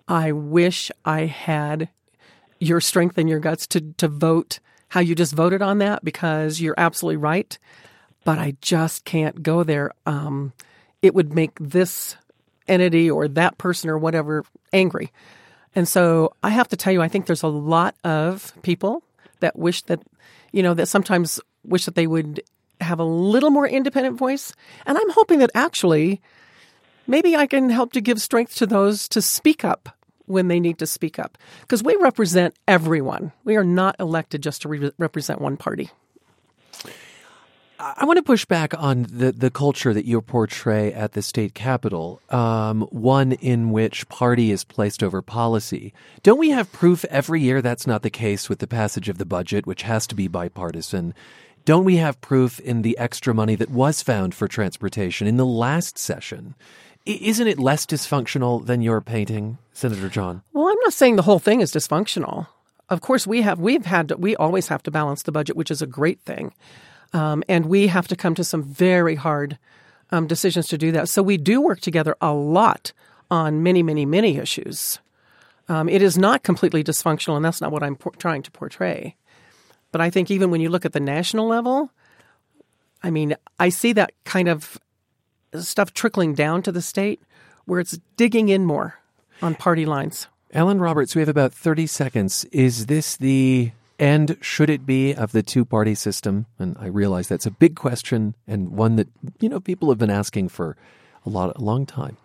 I 0.07 0.31
wish 0.31 0.91
I 1.05 1.21
had 1.21 1.89
your 2.59 2.79
strength 2.81 3.17
and 3.17 3.27
your 3.27 3.39
guts 3.39 3.65
to, 3.67 3.81
to 3.93 4.07
vote 4.07 4.59
how 4.89 4.99
you 4.99 5.15
just 5.15 5.33
voted 5.33 5.63
on 5.63 5.79
that 5.79 6.05
because 6.05 6.61
you're 6.61 6.75
absolutely 6.77 7.17
right, 7.17 7.57
but 8.23 8.37
I 8.37 8.57
just 8.61 9.05
can't 9.05 9.41
go 9.41 9.63
there. 9.63 9.91
Um, 10.05 10.53
it 11.05 11.13
would 11.13 11.33
make 11.33 11.57
this 11.59 12.17
entity 12.67 13.09
or 13.09 13.27
that 13.27 13.57
person 13.57 13.89
or 13.89 13.97
whatever 13.97 14.43
angry. 14.73 15.11
And 15.75 15.87
so 15.87 16.33
I 16.41 16.49
have 16.49 16.67
to 16.69 16.77
tell 16.77 16.93
you, 16.93 17.01
I 17.01 17.07
think 17.07 17.25
there's 17.25 17.43
a 17.43 17.47
lot 17.47 17.95
of 18.03 18.53
people 18.61 19.03
that 19.41 19.57
wish 19.57 19.81
that, 19.83 20.01
you 20.51 20.63
know, 20.63 20.73
that 20.73 20.87
sometimes 20.87 21.39
wish 21.63 21.85
that 21.85 21.95
they 21.95 22.07
would 22.07 22.41
have 22.81 22.99
a 22.99 23.03
little 23.03 23.51
more 23.51 23.67
independent 23.67 24.17
voice. 24.17 24.53
And 24.85 24.97
I'm 24.97 25.09
hoping 25.11 25.39
that 25.39 25.51
actually 25.53 26.21
maybe 27.07 27.35
I 27.35 27.45
can 27.47 27.69
help 27.69 27.93
to 27.93 28.01
give 28.01 28.21
strength 28.21 28.55
to 28.55 28.65
those 28.65 29.07
to 29.09 29.21
speak 29.21 29.63
up 29.63 29.89
when 30.25 30.47
they 30.47 30.59
need 30.59 30.79
to 30.79 30.87
speak 30.87 31.19
up. 31.19 31.37
Because 31.61 31.83
we 31.83 31.95
represent 31.97 32.55
everyone. 32.67 33.31
We 33.43 33.57
are 33.57 33.63
not 33.63 33.95
elected 33.99 34.41
just 34.41 34.63
to 34.63 34.69
re- 34.69 34.91
represent 34.97 35.41
one 35.41 35.57
party. 35.57 35.91
I 37.77 38.05
want 38.05 38.17
to 38.17 38.23
push 38.23 38.45
back 38.45 38.73
on 38.77 39.03
the, 39.03 39.33
the 39.33 39.51
culture 39.51 39.93
that 39.93 40.05
you 40.05 40.21
portray 40.21 40.93
at 40.93 41.11
the 41.11 41.21
state 41.21 41.53
capitol, 41.53 42.21
um, 42.29 42.83
one 42.83 43.33
in 43.33 43.71
which 43.71 44.07
party 44.07 44.51
is 44.51 44.63
placed 44.63 45.03
over 45.03 45.21
policy. 45.21 45.93
Don't 46.23 46.39
we 46.39 46.51
have 46.51 46.71
proof 46.71 47.03
every 47.05 47.41
year 47.41 47.61
that's 47.61 47.85
not 47.85 48.01
the 48.01 48.09
case 48.09 48.47
with 48.47 48.59
the 48.59 48.67
passage 48.67 49.09
of 49.09 49.17
the 49.17 49.25
budget, 49.25 49.67
which 49.67 49.81
has 49.81 50.07
to 50.07 50.15
be 50.15 50.27
bipartisan? 50.29 51.13
Don't 51.65 51.83
we 51.83 51.97
have 51.97 52.21
proof 52.21 52.59
in 52.59 52.81
the 52.81 52.97
extra 52.97 53.33
money 53.33 53.55
that 53.55 53.71
was 53.71 54.01
found 54.01 54.33
for 54.33 54.47
transportation 54.47 55.27
in 55.27 55.37
the 55.37 55.45
last 55.45 55.97
session? 55.97 56.55
Isn't 57.05 57.47
it 57.47 57.59
less 57.59 57.85
dysfunctional 57.85 58.65
than 58.65 58.81
you're 58.81 59.01
painting, 59.01 59.57
Senator 59.73 60.07
Jahn? 60.07 60.43
Well, 60.53 60.67
I'm 60.67 60.79
not 60.83 60.93
saying 60.93 61.17
the 61.17 61.23
whole 61.23 61.39
thing 61.39 61.61
is 61.61 61.71
dysfunctional. 61.71 62.47
Of 62.89 63.01
course, 63.01 63.27
we 63.27 63.41
have 63.41 63.59
we've 63.59 63.85
had 63.85 64.09
to, 64.09 64.17
we 64.17 64.35
always 64.35 64.69
have 64.69 64.83
to 64.83 64.91
balance 64.91 65.23
the 65.23 65.31
budget, 65.31 65.55
which 65.55 65.71
is 65.71 65.81
a 65.81 65.87
great 65.87 66.21
thing, 66.21 66.53
um, 67.13 67.43
and 67.47 67.65
we 67.65 67.87
have 67.87 68.07
to 68.09 68.15
come 68.15 68.35
to 68.35 68.43
some 68.43 68.63
very 68.63 69.15
hard 69.15 69.57
um, 70.11 70.27
decisions 70.27 70.67
to 70.69 70.77
do 70.77 70.91
that. 70.91 71.09
So 71.09 71.23
we 71.23 71.37
do 71.37 71.61
work 71.61 71.81
together 71.81 72.15
a 72.21 72.33
lot 72.33 72.91
on 73.31 73.63
many, 73.63 73.83
many, 73.83 74.05
many 74.05 74.37
issues. 74.37 74.99
Um, 75.67 75.89
it 75.89 76.01
is 76.01 76.17
not 76.17 76.43
completely 76.43 76.83
dysfunctional, 76.83 77.35
and 77.35 77.43
that's 77.43 77.61
not 77.61 77.71
what 77.71 77.83
I'm 77.83 77.95
por- 77.95 78.13
trying 78.13 78.43
to 78.43 78.51
portray. 78.51 79.15
But 79.91 80.01
I 80.01 80.09
think 80.09 80.29
even 80.29 80.51
when 80.51 80.61
you 80.61 80.69
look 80.69 80.85
at 80.85 80.93
the 80.93 80.99
national 80.99 81.47
level, 81.47 81.89
I 83.01 83.09
mean, 83.09 83.35
I 83.59 83.69
see 83.69 83.93
that 83.93 84.11
kind 84.25 84.47
of 84.47 84.77
stuff 85.59 85.93
trickling 85.93 86.33
down 86.33 86.61
to 86.63 86.71
the 86.71 86.81
state 86.81 87.21
where 87.65 87.79
it's 87.79 87.99
digging 88.17 88.49
in 88.49 88.65
more 88.65 88.99
on 89.41 89.55
party 89.55 89.85
lines. 89.85 90.27
Ellen 90.51 90.79
Roberts, 90.79 91.15
we 91.15 91.21
have 91.21 91.29
about 91.29 91.53
30 91.53 91.87
seconds. 91.87 92.45
Is 92.45 92.85
this 92.85 93.17
the 93.17 93.71
end, 93.99 94.37
should 94.41 94.69
it 94.69 94.85
be, 94.85 95.13
of 95.13 95.31
the 95.31 95.43
two 95.43 95.65
party 95.65 95.95
system? 95.95 96.45
And 96.59 96.75
I 96.79 96.87
realize 96.87 97.27
that's 97.27 97.45
a 97.45 97.51
big 97.51 97.75
question 97.75 98.35
and 98.47 98.71
one 98.71 98.95
that, 98.95 99.07
you 99.39 99.49
know, 99.49 99.59
people 99.59 99.89
have 99.89 99.97
been 99.97 100.09
asking 100.09 100.49
for 100.49 100.77
a 101.25 101.29
lot 101.29 101.55
a 101.55 101.61
long 101.61 101.85
time. 101.85 102.17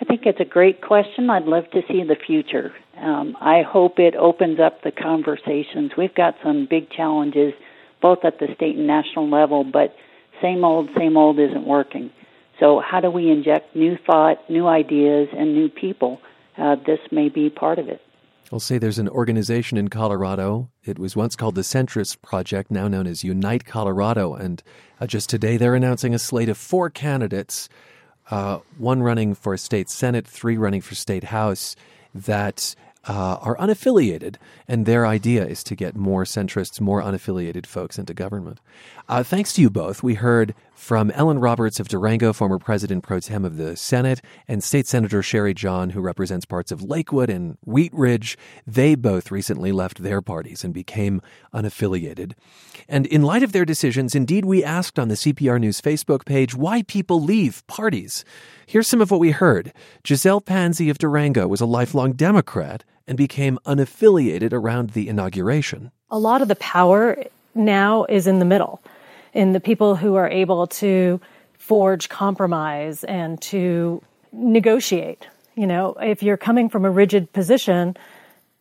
I 0.00 0.04
think 0.04 0.22
it's 0.26 0.40
a 0.40 0.44
great 0.44 0.80
question. 0.82 1.30
I'd 1.30 1.44
love 1.44 1.70
to 1.70 1.82
see 1.88 2.00
in 2.00 2.08
the 2.08 2.16
future. 2.16 2.72
Um, 2.96 3.36
I 3.40 3.62
hope 3.62 3.98
it 3.98 4.14
opens 4.14 4.58
up 4.60 4.82
the 4.82 4.90
conversations. 4.90 5.92
We've 5.96 6.14
got 6.14 6.34
some 6.42 6.66
big 6.68 6.90
challenges, 6.90 7.54
both 8.02 8.24
at 8.24 8.38
the 8.38 8.48
state 8.54 8.76
and 8.76 8.86
national 8.86 9.30
level, 9.30 9.64
but 9.64 9.94
same 10.42 10.64
old, 10.64 10.90
same 10.96 11.16
old 11.16 11.38
isn't 11.38 11.66
working. 11.66 12.10
So, 12.60 12.80
how 12.80 13.00
do 13.00 13.10
we 13.10 13.30
inject 13.30 13.74
new 13.74 13.96
thought, 14.06 14.38
new 14.48 14.66
ideas, 14.66 15.28
and 15.36 15.54
new 15.54 15.68
people? 15.68 16.20
Uh, 16.56 16.76
this 16.86 17.00
may 17.10 17.28
be 17.28 17.50
part 17.50 17.78
of 17.78 17.88
it. 17.88 18.00
I'll 18.54 18.60
say 18.60 18.78
there's 18.78 19.00
an 19.00 19.08
organization 19.08 19.76
in 19.76 19.88
Colorado. 19.88 20.70
It 20.84 20.96
was 20.96 21.16
once 21.16 21.34
called 21.34 21.56
the 21.56 21.62
Centrist 21.62 22.22
Project, 22.22 22.70
now 22.70 22.86
known 22.86 23.08
as 23.08 23.24
Unite 23.24 23.64
Colorado. 23.64 24.34
And 24.34 24.62
uh, 25.00 25.08
just 25.08 25.28
today, 25.28 25.56
they're 25.56 25.74
announcing 25.74 26.14
a 26.14 26.20
slate 26.20 26.48
of 26.48 26.56
four 26.56 26.88
candidates 26.88 27.68
uh, 28.30 28.60
one 28.78 29.02
running 29.02 29.34
for 29.34 29.56
state 29.56 29.90
Senate, 29.90 30.24
three 30.24 30.56
running 30.56 30.82
for 30.82 30.94
state 30.94 31.24
House 31.24 31.74
that 32.14 32.76
uh, 33.06 33.38
are 33.40 33.56
unaffiliated, 33.56 34.36
and 34.66 34.86
their 34.86 35.06
idea 35.06 35.44
is 35.46 35.62
to 35.64 35.74
get 35.74 35.96
more 35.96 36.24
centrists, 36.24 36.80
more 36.80 37.02
unaffiliated 37.02 37.66
folks 37.66 37.98
into 37.98 38.14
government. 38.14 38.60
Uh, 39.08 39.22
thanks 39.22 39.52
to 39.52 39.60
you 39.60 39.68
both, 39.68 40.02
we 40.02 40.14
heard 40.14 40.54
from 40.74 41.10
Ellen 41.12 41.38
Roberts 41.38 41.78
of 41.78 41.88
Durango, 41.88 42.32
former 42.32 42.58
president 42.58 43.02
pro 43.02 43.20
tem 43.20 43.44
of 43.44 43.56
the 43.56 43.76
Senate, 43.76 44.20
and 44.48 44.62
State 44.62 44.86
Senator 44.86 45.22
Cheri 45.22 45.54
Jahn, 45.54 45.90
who 45.90 46.00
represents 46.00 46.46
parts 46.46 46.72
of 46.72 46.82
Lakewood 46.82 47.30
and 47.30 47.56
Wheat 47.64 47.92
Ridge. 47.94 48.36
They 48.66 48.94
both 48.94 49.30
recently 49.30 49.72
left 49.72 50.02
their 50.02 50.20
parties 50.20 50.64
and 50.64 50.72
became 50.72 51.20
unaffiliated. 51.54 52.32
And 52.88 53.06
in 53.06 53.22
light 53.22 53.42
of 53.42 53.52
their 53.52 53.64
decisions, 53.64 54.14
indeed, 54.14 54.44
we 54.44 54.64
asked 54.64 54.98
on 54.98 55.08
the 55.08 55.14
CPR 55.14 55.60
News 55.60 55.80
Facebook 55.80 56.24
page 56.24 56.54
why 56.54 56.82
people 56.82 57.22
leave 57.22 57.66
parties. 57.66 58.24
Here's 58.66 58.88
some 58.88 59.00
of 59.00 59.10
what 59.10 59.20
we 59.20 59.30
heard. 59.30 59.72
Giselle 60.06 60.40
Panzi 60.40 60.90
of 60.90 60.98
Durango 60.98 61.46
was 61.46 61.60
a 61.60 61.66
lifelong 61.66 62.12
Democrat 62.12 62.84
and 63.06 63.16
became 63.16 63.58
unaffiliated 63.66 64.52
around 64.52 64.90
the 64.90 65.08
inauguration. 65.08 65.90
A 66.10 66.18
lot 66.18 66.42
of 66.42 66.48
the 66.48 66.56
power 66.56 67.24
now 67.54 68.04
is 68.04 68.26
in 68.26 68.38
the 68.38 68.44
middle, 68.44 68.80
in 69.32 69.52
the 69.52 69.60
people 69.60 69.96
who 69.96 70.14
are 70.14 70.28
able 70.28 70.66
to 70.66 71.20
forge 71.58 72.08
compromise 72.08 73.04
and 73.04 73.40
to 73.40 74.02
negotiate. 74.32 75.26
You 75.54 75.66
know, 75.66 75.94
if 76.00 76.22
you're 76.22 76.36
coming 76.36 76.68
from 76.68 76.84
a 76.84 76.90
rigid 76.90 77.32
position, 77.32 77.96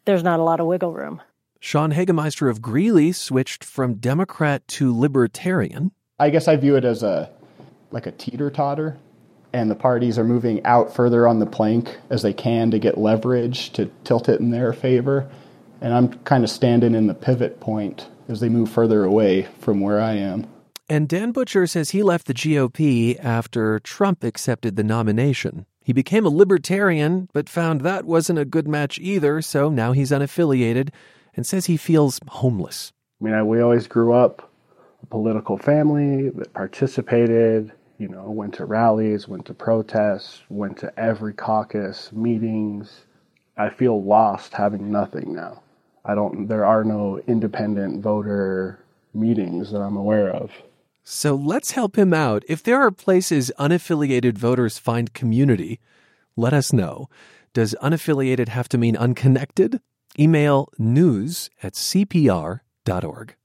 there's 0.05 0.23
not 0.23 0.39
a 0.39 0.43
lot 0.43 0.59
of 0.59 0.67
wiggle 0.67 0.93
room. 0.93 1.21
Sean 1.59 1.93
Hagemeister 1.93 2.50
of 2.50 2.62
Greeley 2.62 3.13
switched 3.13 3.63
from 3.63 3.95
Democrat 3.95 4.67
to 4.67 4.97
Libertarian. 4.97 5.91
I 6.19 6.29
guess 6.29 6.47
I 6.47 6.57
view 6.57 6.75
it 6.75 6.85
as 6.85 7.03
a 7.03 7.29
like 7.91 8.05
a 8.05 8.12
teeter 8.12 8.50
totter 8.50 8.97
and 9.53 9.69
the 9.69 9.75
parties 9.75 10.17
are 10.17 10.24
moving 10.24 10.65
out 10.65 10.93
further 10.93 11.27
on 11.27 11.39
the 11.39 11.45
plank 11.45 11.98
as 12.10 12.24
they 12.24 12.33
can 12.33 12.72
to 12.72 12.79
get 12.79 12.98
leverage 12.98 13.72
to 13.74 13.89
tilt 14.03 14.27
it 14.27 14.39
in 14.39 14.50
their 14.50 14.74
favor. 14.74 15.29
And 15.79 15.93
I'm 15.93 16.13
kind 16.19 16.43
of 16.43 16.50
standing 16.50 16.95
in 16.95 17.07
the 17.07 17.13
pivot 17.13 17.60
point 17.60 18.10
as 18.27 18.39
they 18.39 18.50
move 18.50 18.69
further 18.72 19.03
away 19.03 19.43
from 19.60 19.79
where 19.79 20.01
I 20.01 20.13
am. 20.13 20.48
And 20.89 21.07
Dan 21.07 21.31
Butcher 21.31 21.67
says 21.67 21.91
he 21.91 22.03
left 22.03 22.27
the 22.27 22.33
GOP 22.33 23.17
after 23.24 23.79
Trump 23.79 24.24
accepted 24.24 24.75
the 24.75 24.83
nomination. 24.83 25.65
He 25.83 25.93
became 25.93 26.25
a 26.25 26.29
libertarian, 26.29 27.29
but 27.33 27.50
found 27.50 27.81
that 27.81 28.05
wasn't 28.05 28.39
a 28.39 28.45
good 28.45 28.67
match 28.67 29.00
either, 29.00 29.41
so 29.41 29.69
now 29.69 29.91
he's 29.91 30.12
unaffiliated 30.12 30.89
and 31.36 31.45
says 31.45 31.65
he 31.65 31.77
feels 31.77 32.19
homeless. 32.27 32.91
I 33.22 33.25
mean, 33.25 33.33
I, 33.33 33.43
we 33.43 33.62
always 33.62 33.88
grew 33.88 34.13
up 34.13 34.51
a 35.01 35.05
political 35.05 35.57
family 35.57 36.29
that 36.29 36.53
participated 36.53 37.72
you 37.97 38.07
know, 38.07 38.23
went 38.23 38.55
to 38.55 38.65
rallies, 38.65 39.27
went 39.27 39.45
to 39.45 39.53
protests, 39.53 40.41
went 40.50 40.77
to 40.77 41.00
every 41.00 41.33
caucus, 41.33 42.12
meetings. 42.12 43.05
I 43.57 43.69
feel 43.69 44.03
lost 44.03 44.53
having 44.53 44.91
nothing 44.91 45.33
now. 45.33 45.62
I 46.05 46.15
don't, 46.15 46.47
there 46.47 46.65
are 46.65 46.83
no 46.83 47.21
independent 47.27 48.01
voter 48.01 48.79
meetings 49.13 49.71
that 49.71 49.79
I'm 49.79 49.95
aware 49.95 50.29
of. 50.29 50.51
So 51.03 51.35
let's 51.35 51.71
help 51.71 51.97
him 51.97 52.13
out. 52.13 52.43
If 52.47 52.63
there 52.63 52.81
are 52.81 52.91
places 52.91 53.51
unaffiliated 53.59 54.38
voters 54.38 54.77
find 54.77 55.13
community, 55.13 55.79
let 56.35 56.53
us 56.53 56.73
know. 56.73 57.09
Does 57.53 57.75
unaffiliated 57.81 58.50
have 58.50 58.67
to 58.69 58.77
mean 58.77 58.97
unconnected? 58.97 59.81
Email 60.17 60.69
news 60.77 61.50
at 61.62 61.73
cpr.org. 61.73 63.35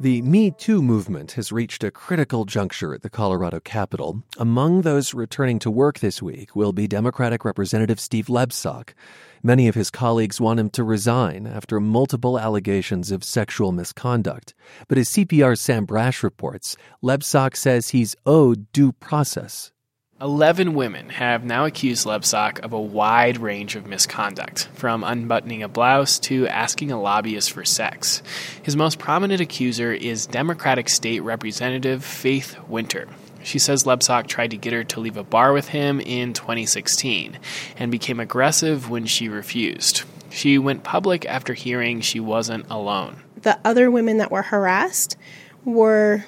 The 0.00 0.22
Me 0.22 0.52
Too 0.52 0.80
movement 0.80 1.32
has 1.32 1.50
reached 1.50 1.82
a 1.82 1.90
critical 1.90 2.44
juncture 2.44 2.94
at 2.94 3.02
the 3.02 3.10
Colorado 3.10 3.58
Capitol. 3.58 4.22
Among 4.36 4.82
those 4.82 5.12
returning 5.12 5.58
to 5.58 5.72
work 5.72 5.98
this 5.98 6.22
week 6.22 6.54
will 6.54 6.72
be 6.72 6.86
Democratic 6.86 7.44
Representative 7.44 7.98
Steve 7.98 8.26
Lebsock. 8.28 8.94
Many 9.42 9.66
of 9.66 9.74
his 9.74 9.90
colleagues 9.90 10.40
want 10.40 10.60
him 10.60 10.70
to 10.70 10.84
resign 10.84 11.48
after 11.48 11.80
multiple 11.80 12.38
allegations 12.38 13.10
of 13.10 13.24
sexual 13.24 13.72
misconduct. 13.72 14.54
But 14.86 14.98
as 14.98 15.08
CPR's 15.08 15.60
Sam 15.60 15.84
Brasch 15.84 16.22
reports, 16.22 16.76
Lebsock 17.02 17.56
says 17.56 17.88
he's 17.88 18.14
owed 18.24 18.70
due 18.70 18.92
process 18.92 19.72
11 20.20 20.74
women 20.74 21.10
have 21.10 21.44
now 21.44 21.64
accused 21.64 22.04
Lebsock 22.04 22.58
of 22.64 22.72
a 22.72 22.80
wide 22.80 23.38
range 23.38 23.76
of 23.76 23.86
misconduct, 23.86 24.68
from 24.74 25.04
unbuttoning 25.04 25.62
a 25.62 25.68
blouse 25.68 26.18
to 26.18 26.48
asking 26.48 26.90
a 26.90 27.00
lobbyist 27.00 27.52
for 27.52 27.64
sex. 27.64 28.20
His 28.60 28.74
most 28.74 28.98
prominent 28.98 29.40
accuser 29.40 29.92
is 29.92 30.26
Democratic 30.26 30.88
State 30.88 31.20
Representative 31.20 32.04
Faith 32.04 32.56
Winter. 32.66 33.06
She 33.44 33.60
says 33.60 33.84
Lebsock 33.84 34.26
tried 34.26 34.50
to 34.50 34.56
get 34.56 34.72
her 34.72 34.82
to 34.82 34.98
leave 34.98 35.16
a 35.16 35.22
bar 35.22 35.52
with 35.52 35.68
him 35.68 36.00
in 36.00 36.32
2016 36.32 37.38
and 37.76 37.92
became 37.92 38.18
aggressive 38.18 38.90
when 38.90 39.06
she 39.06 39.28
refused. 39.28 40.02
She 40.30 40.58
went 40.58 40.82
public 40.82 41.26
after 41.26 41.54
hearing 41.54 42.00
she 42.00 42.18
wasn't 42.18 42.66
alone. 42.68 43.22
The 43.42 43.60
other 43.64 43.88
women 43.88 44.18
that 44.18 44.32
were 44.32 44.42
harassed 44.42 45.16
were 45.64 46.24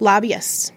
lobbyists 0.00 0.72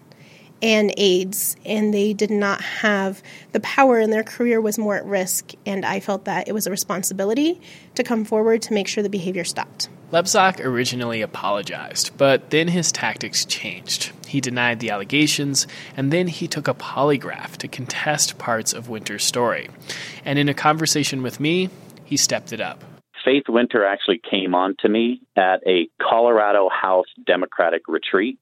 and 0.62 0.94
aides, 0.96 1.56
and 1.66 1.92
they 1.92 2.12
did 2.12 2.30
not 2.30 2.62
have 2.62 3.22
the 3.50 3.60
power, 3.60 3.98
and 3.98 4.12
their 4.12 4.22
career 4.22 4.60
was 4.60 4.78
more 4.78 4.94
at 4.96 5.04
risk. 5.04 5.52
And 5.66 5.84
I 5.84 6.00
felt 6.00 6.24
that 6.26 6.48
it 6.48 6.52
was 6.52 6.66
a 6.66 6.70
responsibility 6.70 7.60
to 7.96 8.04
come 8.04 8.24
forward 8.24 8.62
to 8.62 8.72
make 8.72 8.86
sure 8.86 9.02
the 9.02 9.10
behavior 9.10 9.44
stopped. 9.44 9.88
Lebsock 10.12 10.64
originally 10.64 11.22
apologized, 11.22 12.16
but 12.16 12.50
then 12.50 12.68
his 12.68 12.92
tactics 12.92 13.44
changed. 13.44 14.12
He 14.26 14.40
denied 14.40 14.80
the 14.80 14.90
allegations, 14.90 15.66
and 15.96 16.12
then 16.12 16.28
he 16.28 16.46
took 16.46 16.68
a 16.68 16.74
polygraph 16.74 17.56
to 17.58 17.68
contest 17.68 18.38
parts 18.38 18.72
of 18.72 18.88
Winter's 18.88 19.24
story. 19.24 19.68
And 20.24 20.38
in 20.38 20.48
a 20.48 20.54
conversation 20.54 21.22
with 21.22 21.40
me, 21.40 21.70
he 22.04 22.16
stepped 22.16 22.52
it 22.52 22.60
up. 22.60 22.84
Faith 23.24 23.44
Winter 23.48 23.86
actually 23.86 24.20
came 24.30 24.54
on 24.54 24.74
to 24.80 24.88
me 24.88 25.22
at 25.36 25.60
a 25.66 25.88
Colorado 26.00 26.68
House 26.68 27.06
Democratic 27.24 27.82
retreat 27.88 28.38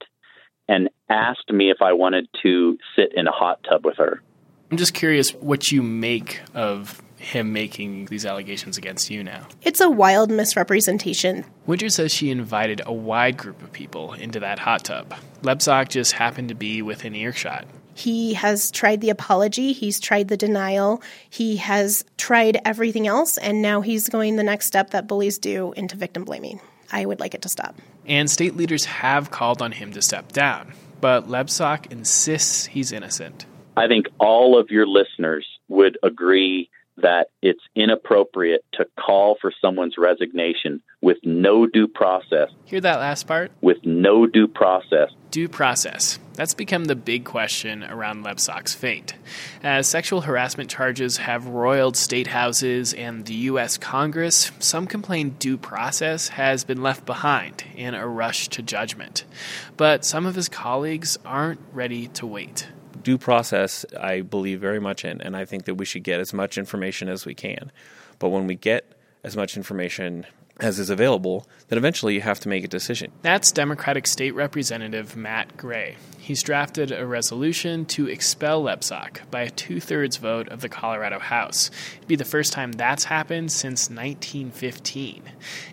and 0.71 0.89
asked 1.09 1.51
me 1.51 1.71
if 1.71 1.83
I 1.83 1.93
wanted 1.93 2.29
to 2.43 2.79
sit 2.95 3.13
in 3.15 3.27
a 3.27 3.33
hot 3.33 3.63
tub 3.69 3.85
with 3.85 3.97
her. 3.97 4.23
I'm 4.71 4.77
just 4.77 4.95
curious 4.95 5.35
what 5.35 5.73
you 5.73 5.83
make 5.83 6.41
of 6.55 7.03
him 7.17 7.53
making 7.53 8.07
these 8.07 8.25
allegations 8.25 8.79
against 8.79 9.11
you 9.11 9.25
now. 9.25 9.49
It's 9.63 9.81
a 9.81 9.91
wild 9.91 10.31
misrepresentation. 10.31 11.45
Winter 11.67 11.89
says 11.89 12.15
she 12.15 12.31
invited 12.31 12.81
a 12.87 12.93
wide 12.93 13.37
group 13.37 13.61
of 13.63 13.73
people 13.73 14.15
into 14.15 14.39
that 14.41 14.61
hot 14.61 14.85
tub. 14.85 15.13
Lebsock 15.43 15.89
just 15.89 16.13
happened 16.13 16.49
to 16.51 16.55
be 16.55 16.83
within 16.83 17.17
earshot. 17.17 17.67
He 17.95 18.35
has 18.35 18.71
tried 18.71 19.01
the 19.01 19.11
apology, 19.11 19.73
he's 19.73 19.99
tried 19.99 20.29
the 20.29 20.37
denial, 20.37 21.03
he 21.29 21.57
has 21.57 22.05
tried 22.17 22.61
everything 22.65 23.09
else, 23.09 23.37
and 23.37 23.61
now 23.61 23.81
he's 23.81 24.09
going 24.09 24.37
the 24.37 24.45
next 24.45 24.67
step 24.67 24.91
that 24.91 25.09
bullies 25.09 25.37
do 25.39 25.73
into 25.73 25.97
victim 25.97 26.25
blaming. 26.25 26.61
I 26.93 27.05
would 27.05 27.21
like 27.21 27.35
it 27.35 27.43
to 27.43 27.49
stop. 27.49 27.77
And 28.07 28.31
state 28.31 28.57
leaders 28.57 28.85
have 28.85 29.31
called 29.31 29.63
on 29.63 29.73
him 29.73 29.93
to 29.93 30.03
step 30.03 30.33
down, 30.33 30.73
but 31.01 31.29
Lebsock 31.29 31.91
insists 31.93 32.67
he's 32.67 32.93
innocent. 32.93 33.47
I 33.77 33.87
think 33.87 34.07
all 34.19 34.59
of 34.59 34.71
your 34.71 34.87
listeners 34.87 35.47
would 35.69 35.97
agree 36.03 36.69
that 37.03 37.29
it's 37.43 37.63
inappropriate 37.75 38.65
to 38.75 38.87
call 38.99 39.37
for 39.41 39.53
someone's 39.61 39.97
resignation 39.99 40.83
with 41.01 41.19
no 41.23 41.67
due 41.67 41.89
process. 41.89 42.51
Hear 42.65 42.81
that 42.81 42.99
last 42.99 43.27
part? 43.27 43.51
With 43.61 43.79
no 43.85 44.27
due 44.27 44.49
process. 44.49 45.11
Due 45.31 45.49
process. 45.49 46.19
That's 46.35 46.55
become 46.55 46.87
the 46.87 46.97
big 46.97 47.25
question 47.25 47.85
around 47.85 48.25
Lebsock's 48.25 48.75
fate. 48.75 49.15
As 49.63 49.87
sexual 49.87 50.23
harassment 50.23 50.71
charges 50.71 51.19
have 51.19 51.47
roiled 51.47 51.97
state 51.97 52.29
houses 52.29 52.95
and 52.95 53.27
the 53.27 53.35
U.S. 53.35 53.77
Congress, 53.77 54.51
some 54.59 54.87
complain 54.87 55.37
due 55.39 55.57
process 55.57 56.29
has 56.29 56.65
been 56.65 56.83
left 56.83 57.05
behind 57.05 57.65
in 57.77 57.95
a 57.95 58.07
rush 58.07 58.49
to 58.49 58.63
judgment. 58.63 59.25
But 59.77 60.05
some 60.05 60.27
of 60.27 60.35
his 60.35 60.49
colleagues 60.49 61.19
aren't 61.25 61.61
ready 61.73 62.09
to 62.09 62.27
wait 62.27 62.69
due 63.03 63.19
process, 63.19 63.85
I 63.99 64.21
believe 64.23 64.61
very 64.61 64.81
much 64.81 65.05
in, 65.05 65.21
and 65.21 65.37
I 65.37 65.45
think 65.45 65.65
that 65.65 65.75
we 65.77 65.85
should 65.85 66.05
get 66.05 66.21
as 66.21 66.33
much 66.33 66.59
information 66.59 67.09
as 67.09 67.27
we 67.27 67.35
can. 67.35 67.73
But 68.19 68.29
when 68.29 68.47
we 68.47 68.55
get 68.55 68.93
as 69.25 69.37
much 69.37 69.57
information 69.57 70.27
as 70.63 70.79
is 70.79 70.91
available, 70.91 71.47
then 71.69 71.79
eventually 71.79 72.15
you 72.15 72.21
have 72.21 72.41
to 72.41 72.49
make 72.49 72.65
a 72.65 72.69
decision. 72.69 73.11
That's 73.23 73.53
Democratic 73.53 74.07
State 74.07 74.35
Representative 74.35 75.17
Matt 75.17 75.57
Gray. 75.57 75.97
He's 76.19 76.43
drafted 76.43 76.93
a 76.93 77.07
resolution 77.07 77.87
to 77.87 78.07
expel 78.07 78.63
Lebsock 78.63 79.31
by 79.31 79.43
a 79.43 79.51
two 79.51 79.81
thirds 79.81 80.19
vote 80.19 80.49
of 80.49 80.61
the 80.61 80.69
Colorado 80.69 81.19
House. 81.19 81.71
It'd 81.97 82.09
be 82.09 82.17
the 82.17 82.25
first 82.25 82.53
time 82.53 82.73
that's 82.73 83.05
happened 83.05 83.53
since 83.53 83.89
1915. 83.89 85.23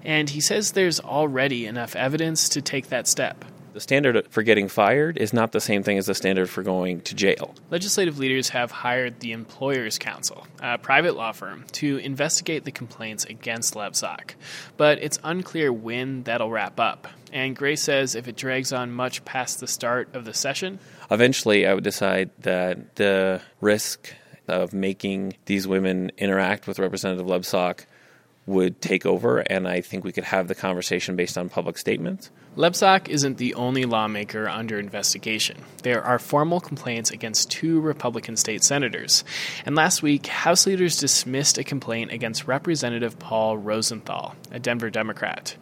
And 0.04 0.30
he 0.30 0.42
says 0.42 0.72
there's 0.72 1.00
already 1.00 1.66
enough 1.66 1.96
evidence 1.96 2.50
to 2.50 2.62
take 2.62 2.88
that 2.88 3.08
step. 3.08 3.44
The 3.78 3.82
standard 3.82 4.26
for 4.32 4.42
getting 4.42 4.70
fired 4.70 5.20
is 5.20 5.34
not 5.34 5.52
the 5.52 5.62
same 5.62 5.84
thing 5.84 6.00
as 6.00 6.08
the 6.08 6.16
standard 6.16 6.50
for 6.50 6.63
going 6.63 7.02
to 7.02 7.13
jail. 7.13 7.54
Legislative 7.70 8.18
leaders 8.18 8.50
have 8.50 8.72
hired 8.72 9.20
the 9.20 9.34
Employers 9.34 10.00
Council, 10.00 10.48
a 10.60 10.80
private 10.80 11.16
law 11.16 11.32
firm, 11.32 11.63
to 11.74 11.98
investigate 11.98 12.66
the 12.66 12.72
complaints 12.72 13.26
against 13.26 13.76
Lebsock. 13.76 14.32
But 14.78 15.04
it's 15.04 15.20
unclear 15.24 15.72
when 15.72 16.24
that'll 16.24 16.50
wrap 16.50 16.80
up. 16.80 17.08
And 17.32 17.56
Gray 17.56 17.76
says 17.76 18.16
if 18.16 18.28
it 18.28 18.36
drags 18.36 18.74
on 18.74 18.92
much 18.92 19.24
past 19.26 19.60
the 19.60 19.68
start 19.68 20.10
of 20.16 20.26
the 20.26 20.34
session, 20.34 20.80
eventually 21.12 21.68
I 21.68 21.76
would 21.76 21.84
decide 21.84 22.32
that 22.40 22.96
the 22.96 23.42
risk 23.62 24.12
of 24.48 24.74
making 24.74 25.36
these 25.46 25.68
women 25.68 26.12
interact 26.18 26.66
with 26.66 26.80
Representative 26.80 27.28
Lebsock 27.28 27.86
would 28.48 28.82
take 28.82 29.06
over, 29.06 29.40
and 29.40 29.68
I 29.68 29.82
think 29.82 30.04
we 30.04 30.12
could 30.12 30.24
have 30.24 30.48
the 30.48 30.56
conversation 30.56 31.16
based 31.16 31.38
on 31.38 31.50
public 31.50 31.78
statements. 31.78 32.32
Lebsock 32.56 33.08
isn't 33.08 33.38
the 33.38 33.54
only 33.54 33.86
lawmaker 33.86 34.50
under 34.50 34.80
investigation. 34.80 35.58
There 35.84 36.04
are 36.04 36.18
formal 36.18 36.60
complaints 36.60 37.12
against 37.12 37.52
two 37.52 37.80
Republican 37.80 38.36
state 38.36 38.64
senators. 38.64 39.24
And 39.66 39.76
last 39.76 40.02
week, 40.02 40.26
House 40.26 40.66
leaders 40.66 40.98
dismissed 40.98 41.60
a 41.60 41.64
complaint 41.64 42.12
against 42.12 42.48
Representative 42.48 43.20
Paul 43.20 43.58
Rosenthal, 43.58 44.36
a 44.50 44.60
Denver 44.60 44.90
Democrat. 44.90 45.56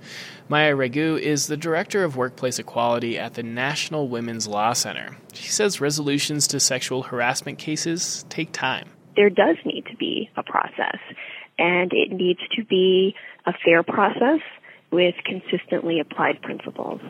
Maya 0.48 0.76
Raghu 0.76 1.17
is 1.17 1.48
the 1.48 1.58
director 1.58 2.04
of 2.04 2.15
workplace 2.15 2.60
equality 2.60 3.17
at 3.17 3.34
the 3.34 3.43
National 3.43 4.08
Women's 4.08 4.48
Law 4.48 4.74
Center. 4.74 5.17
She 5.34 5.50
says 5.50 5.82
resolutions 5.82 6.48
to 6.48 6.60
sexual 6.60 7.04
harassment 7.04 7.58
cases 7.58 8.26
take 8.30 8.52
time. 8.54 8.89
There 9.15 9.30
does 9.30 9.58
need 9.65 9.86
to 9.88 9.95
be 9.98 10.30
a 10.38 10.43
process, 10.43 11.00
and 11.58 11.91
it 11.94 12.12
needs 12.12 12.39
to 12.56 12.65
be 12.65 13.15
a 13.46 13.54
fair 13.63 13.84
process 13.84 14.41
with 14.91 15.15
consistently 15.26 16.00
applied 16.00 16.41
principles. 16.41 17.02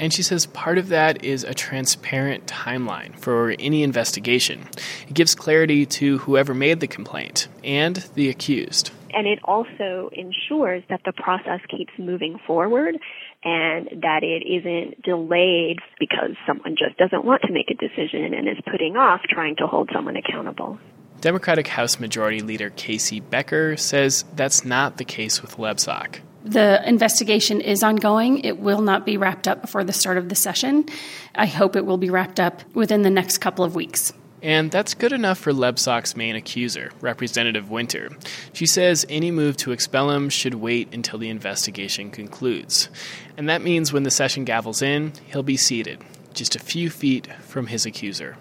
And 0.00 0.12
she 0.12 0.22
says 0.22 0.46
part 0.46 0.78
of 0.78 0.88
that 0.88 1.24
is 1.24 1.44
a 1.44 1.54
transparent 1.54 2.46
timeline 2.46 3.18
for 3.18 3.54
any 3.58 3.82
investigation. 3.82 4.66
It 5.08 5.14
gives 5.14 5.34
clarity 5.34 5.86
to 5.86 6.18
whoever 6.18 6.54
made 6.54 6.80
the 6.80 6.86
complaint 6.86 7.48
and 7.64 7.96
the 8.14 8.28
accused. 8.28 8.92
And 9.12 9.26
it 9.26 9.40
also 9.44 10.10
ensures 10.12 10.84
that 10.90 11.00
the 11.04 11.12
process 11.12 11.60
keeps 11.68 11.92
moving 11.98 12.38
forward 12.46 12.96
and 13.42 13.88
that 14.02 14.22
it 14.22 14.46
isn't 14.46 15.02
delayed 15.02 15.78
because 15.98 16.32
someone 16.46 16.76
just 16.76 16.98
doesn't 16.98 17.24
want 17.24 17.42
to 17.42 17.52
make 17.52 17.70
a 17.70 17.74
decision 17.74 18.34
and 18.34 18.48
is 18.48 18.58
putting 18.70 18.96
off 18.96 19.22
trying 19.28 19.56
to 19.56 19.66
hold 19.66 19.90
someone 19.92 20.16
accountable. 20.16 20.78
Democratic 21.20 21.66
House 21.66 21.98
Majority 21.98 22.40
Leader 22.40 22.70
KC 22.70 23.22
Becker 23.28 23.76
says 23.76 24.24
that's 24.36 24.64
not 24.64 24.96
the 24.96 25.04
case 25.04 25.42
with 25.42 25.56
Lebsock. 25.56 26.20
The 26.44 26.86
investigation 26.88 27.60
is 27.60 27.82
ongoing. 27.82 28.38
It 28.44 28.58
will 28.58 28.80
not 28.80 29.04
be 29.04 29.16
wrapped 29.16 29.48
up 29.48 29.60
before 29.60 29.84
the 29.84 29.92
start 29.92 30.16
of 30.16 30.28
the 30.28 30.34
session. 30.34 30.86
I 31.34 31.46
hope 31.46 31.76
it 31.76 31.84
will 31.84 31.98
be 31.98 32.10
wrapped 32.10 32.40
up 32.40 32.62
within 32.74 33.02
the 33.02 33.10
next 33.10 33.38
couple 33.38 33.64
of 33.64 33.74
weeks. 33.74 34.12
And 34.40 34.70
that's 34.70 34.94
good 34.94 35.12
enough 35.12 35.38
for 35.38 35.52
Lebsock's 35.52 36.16
main 36.16 36.36
accuser, 36.36 36.92
Representative 37.00 37.70
Winter. 37.70 38.10
She 38.52 38.66
says 38.66 39.04
any 39.08 39.32
move 39.32 39.56
to 39.58 39.72
expel 39.72 40.10
him 40.10 40.28
should 40.28 40.54
wait 40.54 40.94
until 40.94 41.18
the 41.18 41.28
investigation 41.28 42.10
concludes. 42.10 42.88
And 43.36 43.48
that 43.48 43.62
means 43.62 43.92
when 43.92 44.04
the 44.04 44.10
session 44.10 44.44
gavels 44.44 44.80
in, 44.80 45.12
he'll 45.26 45.42
be 45.42 45.56
seated, 45.56 46.00
just 46.34 46.54
a 46.54 46.60
few 46.60 46.88
feet 46.88 47.26
from 47.42 47.66
his 47.66 47.84
accuser. 47.84 48.36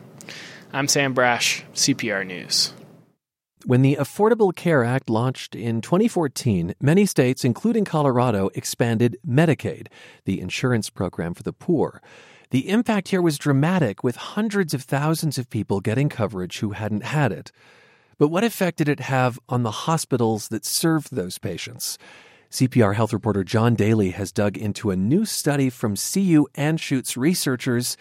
I'm 0.74 0.90
Sam 0.90 1.16
Brasch, 1.16 1.64
CPR 1.74 2.28
News. 2.28 2.74
When 3.66 3.84
the 3.84 3.96
Affordable 3.96 4.54
Care 4.54 4.84
Act 4.84 5.10
launched 5.10 5.56
in 5.56 5.80
2014, 5.80 6.76
many 6.82 7.06
states, 7.06 7.46
including 7.46 7.86
Colorado, 7.86 8.50
expanded 8.54 9.18
Medicaid, 9.26 9.88
the 10.26 10.42
insurance 10.42 10.90
program 10.90 11.34
for 11.34 11.44
the 11.44 11.54
poor. 11.54 12.02
The 12.52 12.70
impact 12.70 13.08
here 13.10 13.22
was 13.22 13.38
dramatic, 13.38 14.04
with 14.04 14.18
hundreds 14.18 14.74
of 14.74 14.84
thousands 14.84 15.38
of 15.38 15.50
people 15.50 15.80
getting 15.80 16.10
coverage 16.10 16.60
who 16.60 16.72
hadn't 16.72 17.04
had 17.04 17.32
it. 17.32 17.52
But 18.18 18.28
what 18.28 18.44
effect 18.44 18.78
did 18.78 18.90
it 18.90 19.00
have 19.00 19.40
on 19.48 19.64
the 19.64 19.72
hospitals 19.72 20.50
that 20.50 20.66
served 20.66 21.16
those 21.16 21.38
patients? 21.38 21.98
CPR 22.52 22.96
health 22.96 23.14
reporter 23.14 23.46
John 23.46 23.74
Daley 23.76 24.12
has 24.12 24.34
dug 24.34 24.58
into 24.58 24.92
a 24.92 24.98
new 24.98 25.26
study 25.26 25.70
from 25.70 25.96
CU 25.96 26.46
Anschutz 26.56 27.16
researchers 27.16 27.96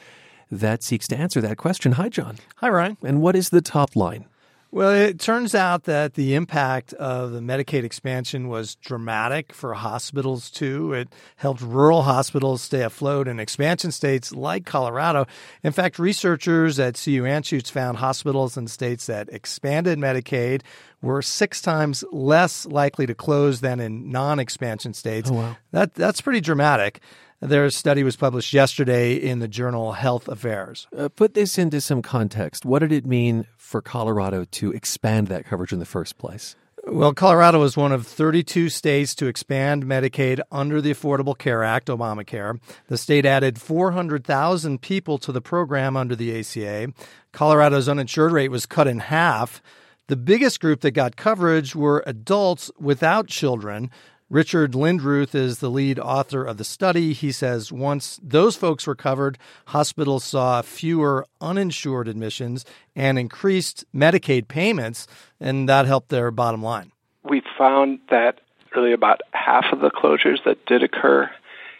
that 0.50 0.82
seeks 0.82 1.08
to 1.08 1.16
answer 1.16 1.40
that 1.40 1.56
question. 1.56 1.92
Hi, 1.92 2.08
John. 2.08 2.36
Hi, 2.56 2.68
Ryan. 2.68 2.96
And 3.02 3.22
what 3.22 3.36
is 3.36 3.50
the 3.50 3.60
top 3.60 3.96
line? 3.96 4.26
Well, 4.72 4.90
it 4.90 5.20
turns 5.20 5.54
out 5.54 5.84
that 5.84 6.14
the 6.14 6.34
impact 6.34 6.92
of 6.94 7.32
the 7.32 7.40
Medicaid 7.40 7.84
expansion 7.84 8.48
was 8.48 8.74
dramatic 8.74 9.52
for 9.52 9.72
hospitals 9.74 10.50
too. 10.50 10.92
It 10.92 11.08
helped 11.36 11.62
rural 11.62 12.02
hospitals 12.02 12.62
stay 12.62 12.82
afloat 12.82 13.28
in 13.28 13.40
expansion 13.40 13.90
states 13.90 14.32
like 14.32 14.66
Colorado. 14.66 15.26
In 15.62 15.72
fact, 15.72 15.98
researchers 15.98 16.78
at 16.78 16.94
CU 17.02 17.22
Anschutz 17.22 17.70
found 17.70 17.98
hospitals 17.98 18.56
in 18.56 18.66
states 18.66 19.06
that 19.06 19.28
expanded 19.30 19.98
Medicaid 19.98 20.62
were 21.00 21.22
six 21.22 21.62
times 21.62 22.04
less 22.10 22.66
likely 22.66 23.06
to 23.06 23.14
close 23.14 23.60
than 23.60 23.80
in 23.80 24.10
non-expansion 24.10 24.92
states. 24.94 25.30
Oh, 25.30 25.34
wow. 25.34 25.56
That 25.70 25.94
that's 25.94 26.20
pretty 26.20 26.40
dramatic. 26.40 27.00
Their 27.40 27.68
study 27.70 28.02
was 28.02 28.16
published 28.16 28.52
yesterday 28.52 29.14
in 29.14 29.40
the 29.40 29.48
journal 29.48 29.92
Health 29.92 30.26
Affairs. 30.26 30.86
Uh, 30.96 31.08
put 31.08 31.34
this 31.34 31.58
into 31.58 31.80
some 31.80 32.00
context. 32.00 32.64
What 32.64 32.78
did 32.78 32.92
it 32.92 33.04
mean 33.04 33.46
for 33.58 33.82
Colorado 33.82 34.44
to 34.52 34.72
expand 34.72 35.28
that 35.28 35.44
coverage 35.44 35.72
in 35.72 35.78
the 35.78 35.84
first 35.84 36.16
place? 36.16 36.56
Well, 36.88 37.12
Colorado 37.12 37.60
was 37.60 37.76
one 37.76 37.90
of 37.90 38.06
32 38.06 38.68
states 38.68 39.14
to 39.16 39.26
expand 39.26 39.84
Medicaid 39.84 40.40
under 40.52 40.80
the 40.80 40.94
Affordable 40.94 41.36
Care 41.36 41.64
Act, 41.64 41.88
Obamacare. 41.88 42.60
The 42.86 42.96
state 42.96 43.26
added 43.26 43.60
400,000 43.60 44.80
people 44.80 45.18
to 45.18 45.32
the 45.32 45.40
program 45.40 45.96
under 45.96 46.14
the 46.14 46.38
ACA. 46.38 46.92
Colorado's 47.32 47.88
uninsured 47.88 48.32
rate 48.32 48.52
was 48.52 48.66
cut 48.66 48.86
in 48.86 49.00
half. 49.00 49.60
The 50.06 50.16
biggest 50.16 50.60
group 50.60 50.82
that 50.82 50.92
got 50.92 51.16
coverage 51.16 51.74
were 51.74 52.04
adults 52.06 52.70
without 52.78 53.26
children. 53.26 53.90
Richard 54.28 54.72
Lindrooth 54.72 55.36
is 55.36 55.58
the 55.58 55.70
lead 55.70 56.00
author 56.00 56.44
of 56.44 56.56
the 56.56 56.64
study. 56.64 57.12
He 57.12 57.30
says 57.30 57.70
once 57.70 58.18
those 58.20 58.56
folks 58.56 58.84
were 58.84 58.96
covered, 58.96 59.38
hospitals 59.66 60.24
saw 60.24 60.62
fewer 60.62 61.26
uninsured 61.40 62.08
admissions 62.08 62.64
and 62.96 63.20
increased 63.20 63.84
Medicaid 63.94 64.48
payments, 64.48 65.06
and 65.38 65.68
that 65.68 65.86
helped 65.86 66.08
their 66.08 66.32
bottom 66.32 66.60
line. 66.60 66.90
We 67.22 67.42
found 67.56 68.00
that 68.10 68.40
really 68.74 68.92
about 68.92 69.20
half 69.32 69.66
of 69.72 69.80
the 69.80 69.90
closures 69.90 70.42
that 70.44 70.66
did 70.66 70.82
occur 70.82 71.30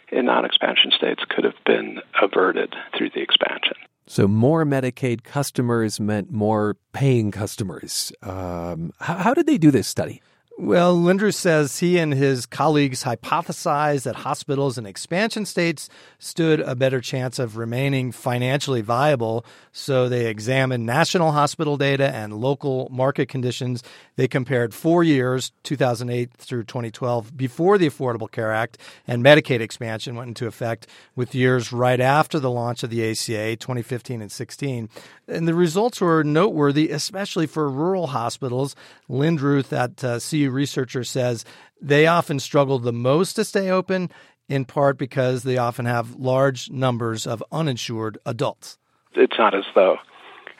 in 0.09 0.25
non 0.25 0.45
expansion 0.45 0.91
states 0.91 1.23
could 1.27 1.43
have 1.43 1.61
been 1.65 1.99
averted 2.21 2.75
through 2.97 3.09
the 3.09 3.21
expansion. 3.21 3.75
So, 4.09 4.25
more 4.25 4.63
Medicaid 4.63 5.25
customers 5.25 5.99
meant 5.99 6.31
more 6.31 6.77
paying 6.93 7.31
customers. 7.31 8.13
Um, 8.23 8.93
how, 9.01 9.15
how 9.17 9.33
did 9.33 9.47
they 9.47 9.57
do 9.57 9.69
this 9.69 9.89
study? 9.89 10.21
Well, 10.59 10.97
Lindrooth 10.97 11.35
says 11.35 11.77
he 11.77 11.99
and 11.99 12.11
his 12.11 12.47
colleagues 12.47 13.03
hypothesized 13.03 14.03
that 14.03 14.15
hospitals 14.15 14.79
in 14.79 14.87
expansion 14.87 15.45
states 15.45 15.87
stood 16.17 16.61
a 16.61 16.73
better 16.75 16.99
chance 16.99 17.37
of 17.37 17.57
remaining 17.57 18.11
financially 18.11 18.81
viable. 18.81 19.45
So 19.71 20.09
they 20.09 20.25
examined 20.25 20.83
national 20.83 21.33
hospital 21.33 21.77
data 21.77 22.09
and 22.09 22.33
local 22.33 22.87
market 22.91 23.29
conditions. 23.29 23.83
They 24.15 24.27
compared 24.27 24.73
four 24.73 25.03
years, 25.03 25.51
2008 25.61 26.33
through 26.33 26.63
2012, 26.63 27.37
before 27.37 27.77
the 27.77 27.87
Affordable 27.87 28.31
Care 28.31 28.51
Act 28.51 28.79
and 29.05 29.23
Medicaid 29.23 29.59
expansion 29.59 30.15
went 30.15 30.29
into 30.29 30.47
effect, 30.47 30.87
with 31.15 31.35
years 31.35 31.71
right 31.71 31.99
after 31.99 32.39
the 32.39 32.49
launch 32.49 32.81
of 32.81 32.89
the 32.89 33.07
ACA, 33.07 33.57
2015 33.57 34.23
and 34.23 34.31
16. 34.31 34.89
And 35.27 35.47
the 35.47 35.53
results 35.53 35.99
were 35.99 36.23
noteworthy, 36.23 36.89
especially 36.89 37.47
for 37.47 37.69
rural 37.69 38.07
hospitals. 38.07 38.75
Lindrooth 39.09 39.73
at 39.73 40.03
uh, 40.03 40.19
CU 40.19 40.49
Researcher 40.49 41.03
says 41.03 41.43
they 41.81 42.07
often 42.07 42.39
struggle 42.39 42.79
the 42.79 42.93
most 42.93 43.33
to 43.33 43.43
stay 43.43 43.69
open, 43.69 44.09
in 44.47 44.65
part 44.65 44.97
because 44.97 45.43
they 45.43 45.57
often 45.57 45.85
have 45.85 46.15
large 46.15 46.71
numbers 46.71 47.27
of 47.27 47.43
uninsured 47.51 48.17
adults. 48.25 48.77
It's 49.13 49.37
not 49.37 49.53
as 49.53 49.65
though 49.75 49.97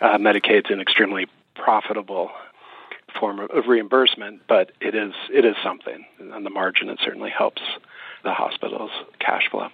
uh, 0.01 0.17
Medicaid's 0.17 0.69
an 0.69 0.81
extremely 0.81 1.27
profitable 1.55 2.31
form 3.19 3.39
of 3.39 3.67
reimbursement, 3.67 4.41
but 4.47 4.71
it 4.81 4.95
is 4.95 5.13
it 5.33 5.45
is 5.45 5.55
something. 5.63 6.05
On 6.33 6.43
the 6.43 6.49
margin, 6.49 6.89
it 6.89 6.99
certainly 7.03 7.29
helps 7.29 7.61
the 8.23 8.33
hospital's 8.33 8.91
cash 9.19 9.49
flow. 9.49 9.69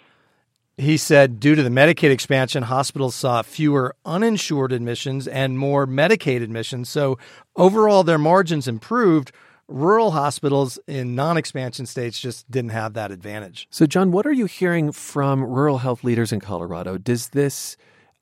He 0.77 0.97
said 0.97 1.39
due 1.39 1.53
to 1.53 1.61
the 1.61 1.69
Medicaid 1.69 2.09
expansion, 2.09 2.63
hospitals 2.63 3.13
saw 3.13 3.43
fewer 3.43 3.95
uninsured 4.05 4.71
admissions 4.71 5.27
and 5.27 5.57
more 5.57 5.85
Medicaid 5.85 6.41
admissions. 6.41 6.89
So 6.89 7.19
overall, 7.55 8.03
their 8.03 8.17
margins 8.17 8.67
improved. 8.67 9.31
Rural 9.67 10.11
hospitals 10.11 10.79
in 10.87 11.15
non 11.15 11.37
expansion 11.37 11.85
states 11.85 12.19
just 12.19 12.49
didn't 12.51 12.71
have 12.71 12.93
that 12.95 13.11
advantage. 13.11 13.67
So, 13.69 13.85
John, 13.85 14.11
what 14.11 14.25
are 14.25 14.33
you 14.33 14.45
hearing 14.45 14.91
from 14.91 15.41
rural 15.43 15.77
health 15.77 16.03
leaders 16.03 16.33
in 16.33 16.41
Colorado? 16.41 16.97
Does 16.97 17.29
this 17.29 17.77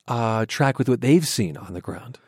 uh, 0.06 0.46
track 0.46 0.78
with 0.78 0.88
what 0.88 1.00
they've 1.00 1.26
seen 1.26 1.56
on 1.56 1.74
the 1.74 1.80
ground? 1.80 2.18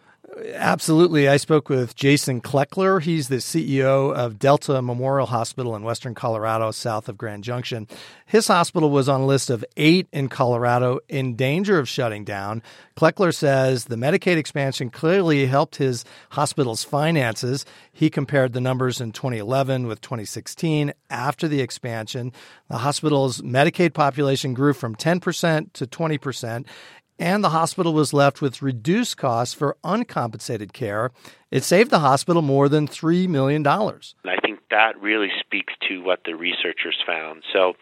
Absolutely. 0.54 1.28
I 1.28 1.36
spoke 1.36 1.68
with 1.68 1.94
Jason 1.94 2.40
Cleckler. 2.40 3.00
He's 3.00 3.28
the 3.28 3.36
CEO 3.36 4.12
of 4.12 4.38
Delta 4.38 4.82
Memorial 4.82 5.26
Hospital 5.26 5.76
in 5.76 5.82
Western 5.82 6.14
Colorado, 6.14 6.70
south 6.72 7.08
of 7.08 7.16
Grand 7.16 7.44
Junction. 7.44 7.86
His 8.26 8.48
hospital 8.48 8.90
was 8.90 9.08
on 9.08 9.20
a 9.20 9.26
list 9.26 9.48
of 9.48 9.64
eight 9.76 10.08
in 10.12 10.28
Colorado 10.28 10.98
in 11.08 11.36
danger 11.36 11.78
of 11.78 11.88
shutting 11.88 12.24
down. 12.24 12.62
Cleckler 12.96 13.34
says 13.34 13.84
the 13.84 13.96
Medicaid 13.96 14.36
expansion 14.36 14.90
clearly 14.90 15.46
helped 15.46 15.76
his 15.76 16.04
hospital's 16.30 16.82
finances. 16.82 17.64
He 17.92 18.10
compared 18.10 18.54
the 18.54 18.60
numbers 18.60 19.00
in 19.00 19.12
2011 19.12 19.86
with 19.86 20.00
2016 20.00 20.92
after 21.10 21.46
the 21.46 21.60
expansion. 21.60 22.32
The 22.68 22.78
hospital's 22.78 23.40
Medicaid 23.40 23.94
population 23.94 24.52
grew 24.52 24.72
from 24.72 24.96
10% 24.96 25.72
to 25.74 25.86
20%, 25.86 26.66
and 27.18 27.44
the 27.44 27.50
hospital 27.50 27.92
was 27.92 28.12
left 28.12 28.42
with 28.42 28.62
reduced 28.62 29.16
costs 29.16 29.54
for 29.54 29.76
uncompensated 29.84 30.72
care. 30.72 31.10
It 31.50 31.62
saved 31.62 31.90
the 31.90 32.00
hospital 32.00 32.42
more 32.42 32.68
than 32.68 32.88
$3 32.88 33.28
million. 33.28 33.66
I 33.66 34.36
think 34.42 34.60
that 34.70 35.00
really 35.00 35.30
speaks 35.40 35.72
to 35.88 36.02
what 36.02 36.20
the 36.24 36.34
researchers 36.34 36.96
found. 37.06 37.44
So, 37.52 37.74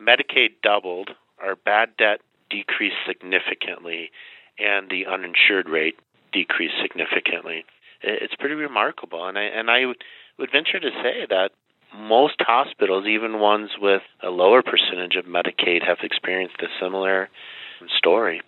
Medicaid 0.00 0.60
doubled, 0.62 1.10
our 1.40 1.54
bad 1.54 1.90
debt 1.96 2.20
decreased 2.50 2.96
significantly, 3.06 4.10
and 4.58 4.90
the 4.90 5.06
uninsured 5.06 5.68
rate 5.68 5.96
decreased 6.32 6.74
significantly. 6.82 7.64
It's 8.02 8.34
pretty 8.34 8.56
remarkable, 8.56 9.26
and 9.26 9.38
I 9.38 9.42
and 9.42 9.70
I 9.70 9.86
would, 9.86 10.02
would 10.38 10.50
venture 10.50 10.80
to 10.80 10.90
say 11.02 11.26
that 11.30 11.50
most 11.96 12.34
hospitals, 12.40 13.06
even 13.06 13.38
ones 13.38 13.70
with 13.80 14.02
a 14.22 14.28
lower 14.28 14.62
percentage 14.62 15.14
of 15.16 15.26
Medicaid, 15.26 15.86
have 15.86 15.98
experienced 16.02 16.60
a 16.60 16.66
similar 16.80 17.28
story. 17.96 18.42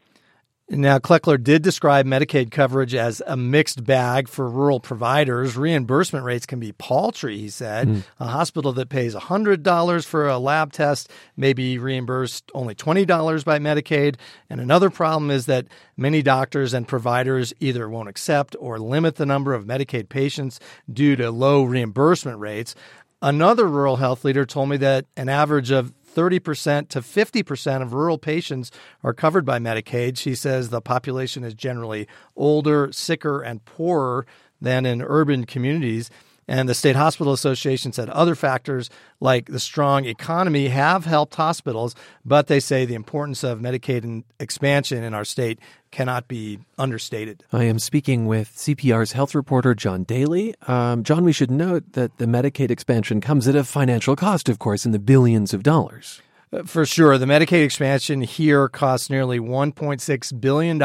Now, 0.69 0.99
Cleckler 0.99 1.41
did 1.41 1.63
describe 1.63 2.07
Medicaid 2.07 2.51
coverage 2.51 2.93
as 2.93 3.23
a 3.25 3.37
mixed 3.37 3.85
bag 3.85 4.27
for 4.27 4.51
rural 4.51 4.81
providers. 4.81 5.57
Reimbursement 5.57 6.25
rates 6.25 6.45
can 6.45 6.59
be 6.59 6.73
paltry, 6.73 7.39
he 7.39 7.49
said. 7.51 7.87
Mm. 7.87 8.03
A 8.19 8.27
hospital 8.27 8.73
that 8.73 8.89
pays 8.89 9.15
$100 9.15 10.05
for 10.05 10.27
a 10.27 10.39
lab 10.39 10.73
test 10.73 11.09
may 11.37 11.53
be 11.53 11.79
reimbursed 11.79 12.51
only 12.53 12.75
$20 12.75 13.45
by 13.45 13.61
Medicaid. 13.61 14.17
And 14.51 14.61
another 14.61 14.91
problem 14.91 15.31
is 15.31 15.47
that 15.47 15.69
many 15.97 16.21
doctors 16.21 16.75
and 16.75 16.89
providers 16.89 17.55
either 17.61 17.89
won't 17.89 18.09
accept 18.09 18.57
or 18.59 18.81
limit 18.81 19.15
the 19.15 19.27
number 19.27 19.55
of 19.55 19.67
Medicaid 19.67 20.09
patients 20.09 20.59
due 20.93 21.15
to 21.15 21.31
low 21.31 21.63
reimbursement 21.63 22.41
rates. 22.41 22.75
Another 23.23 23.69
rural 23.69 23.97
health 23.97 24.25
leader 24.25 24.45
told 24.45 24.69
me 24.69 24.79
that 24.79 25.07
an 25.17 25.29
average 25.29 25.71
of 25.71 25.93
30% 26.17 26.89
to 26.89 27.01
50% 27.01 27.83
of 27.83 27.93
rural 27.93 28.17
patients 28.17 28.71
are 29.05 29.13
covered 29.13 29.45
by 29.45 29.59
Medicaid. 29.59 30.17
She 30.17 30.35
says 30.35 30.71
the 30.71 30.81
population 30.81 31.45
is 31.45 31.53
generally 31.53 32.09
older, 32.35 32.91
sicker, 32.91 33.43
and 33.43 33.63
poorer 33.67 34.27
than 34.61 34.87
in 34.87 35.03
urban 35.03 35.45
communities. 35.45 36.11
And 36.49 36.69
the 36.69 36.75
State 36.75 36.97
Hospital 36.97 37.33
Association 37.33 37.93
said 37.93 38.09
other 38.11 38.35
factors 38.35 38.89
like 39.21 39.47
the 39.47 39.59
strong 39.59 40.05
economy 40.05 40.69
have 40.69 41.05
helped 41.05 41.35
hospitals, 41.35 41.95
but 42.25 42.47
they 42.47 42.61
say 42.61 42.85
the 42.85 42.95
importance 42.95 43.43
of 43.43 43.59
Medicaid 43.59 44.23
expansion 44.39 45.03
in 45.03 45.13
our 45.15 45.25
state 45.25 45.59
cannot 45.91 46.29
be 46.29 46.61
understated. 46.79 47.43
I 47.53 47.65
am 47.65 47.79
speaking 47.79 48.27
with 48.27 48.55
CPR's 48.55 49.13
health 49.13 49.35
reporter, 49.35 49.75
John 49.75 50.05
Daley. 50.05 50.55
Um, 50.69 51.03
John, 51.03 51.25
we 51.25 51.33
should 51.33 51.51
note 51.51 51.93
that 51.93 52.19
the 52.19 52.27
Medicaid 52.27 52.71
expansion 52.71 53.21
comes 53.21 53.49
at 53.49 53.57
a 53.57 53.65
financial 53.65 54.15
cost, 54.15 54.49
of 54.49 54.59
course, 54.59 54.85
in 54.85 54.93
the 54.93 54.99
billions 54.99 55.55
of 55.55 55.63
dollars. 55.63 56.21
For 56.65 56.87
sure. 56.87 57.19
The 57.19 57.27
Medicaid 57.27 57.65
expansion 57.65 58.23
here 58.23 58.69
cost 58.69 59.11
nearly 59.11 59.39
$1.6 59.39 60.41
billion 60.41 60.79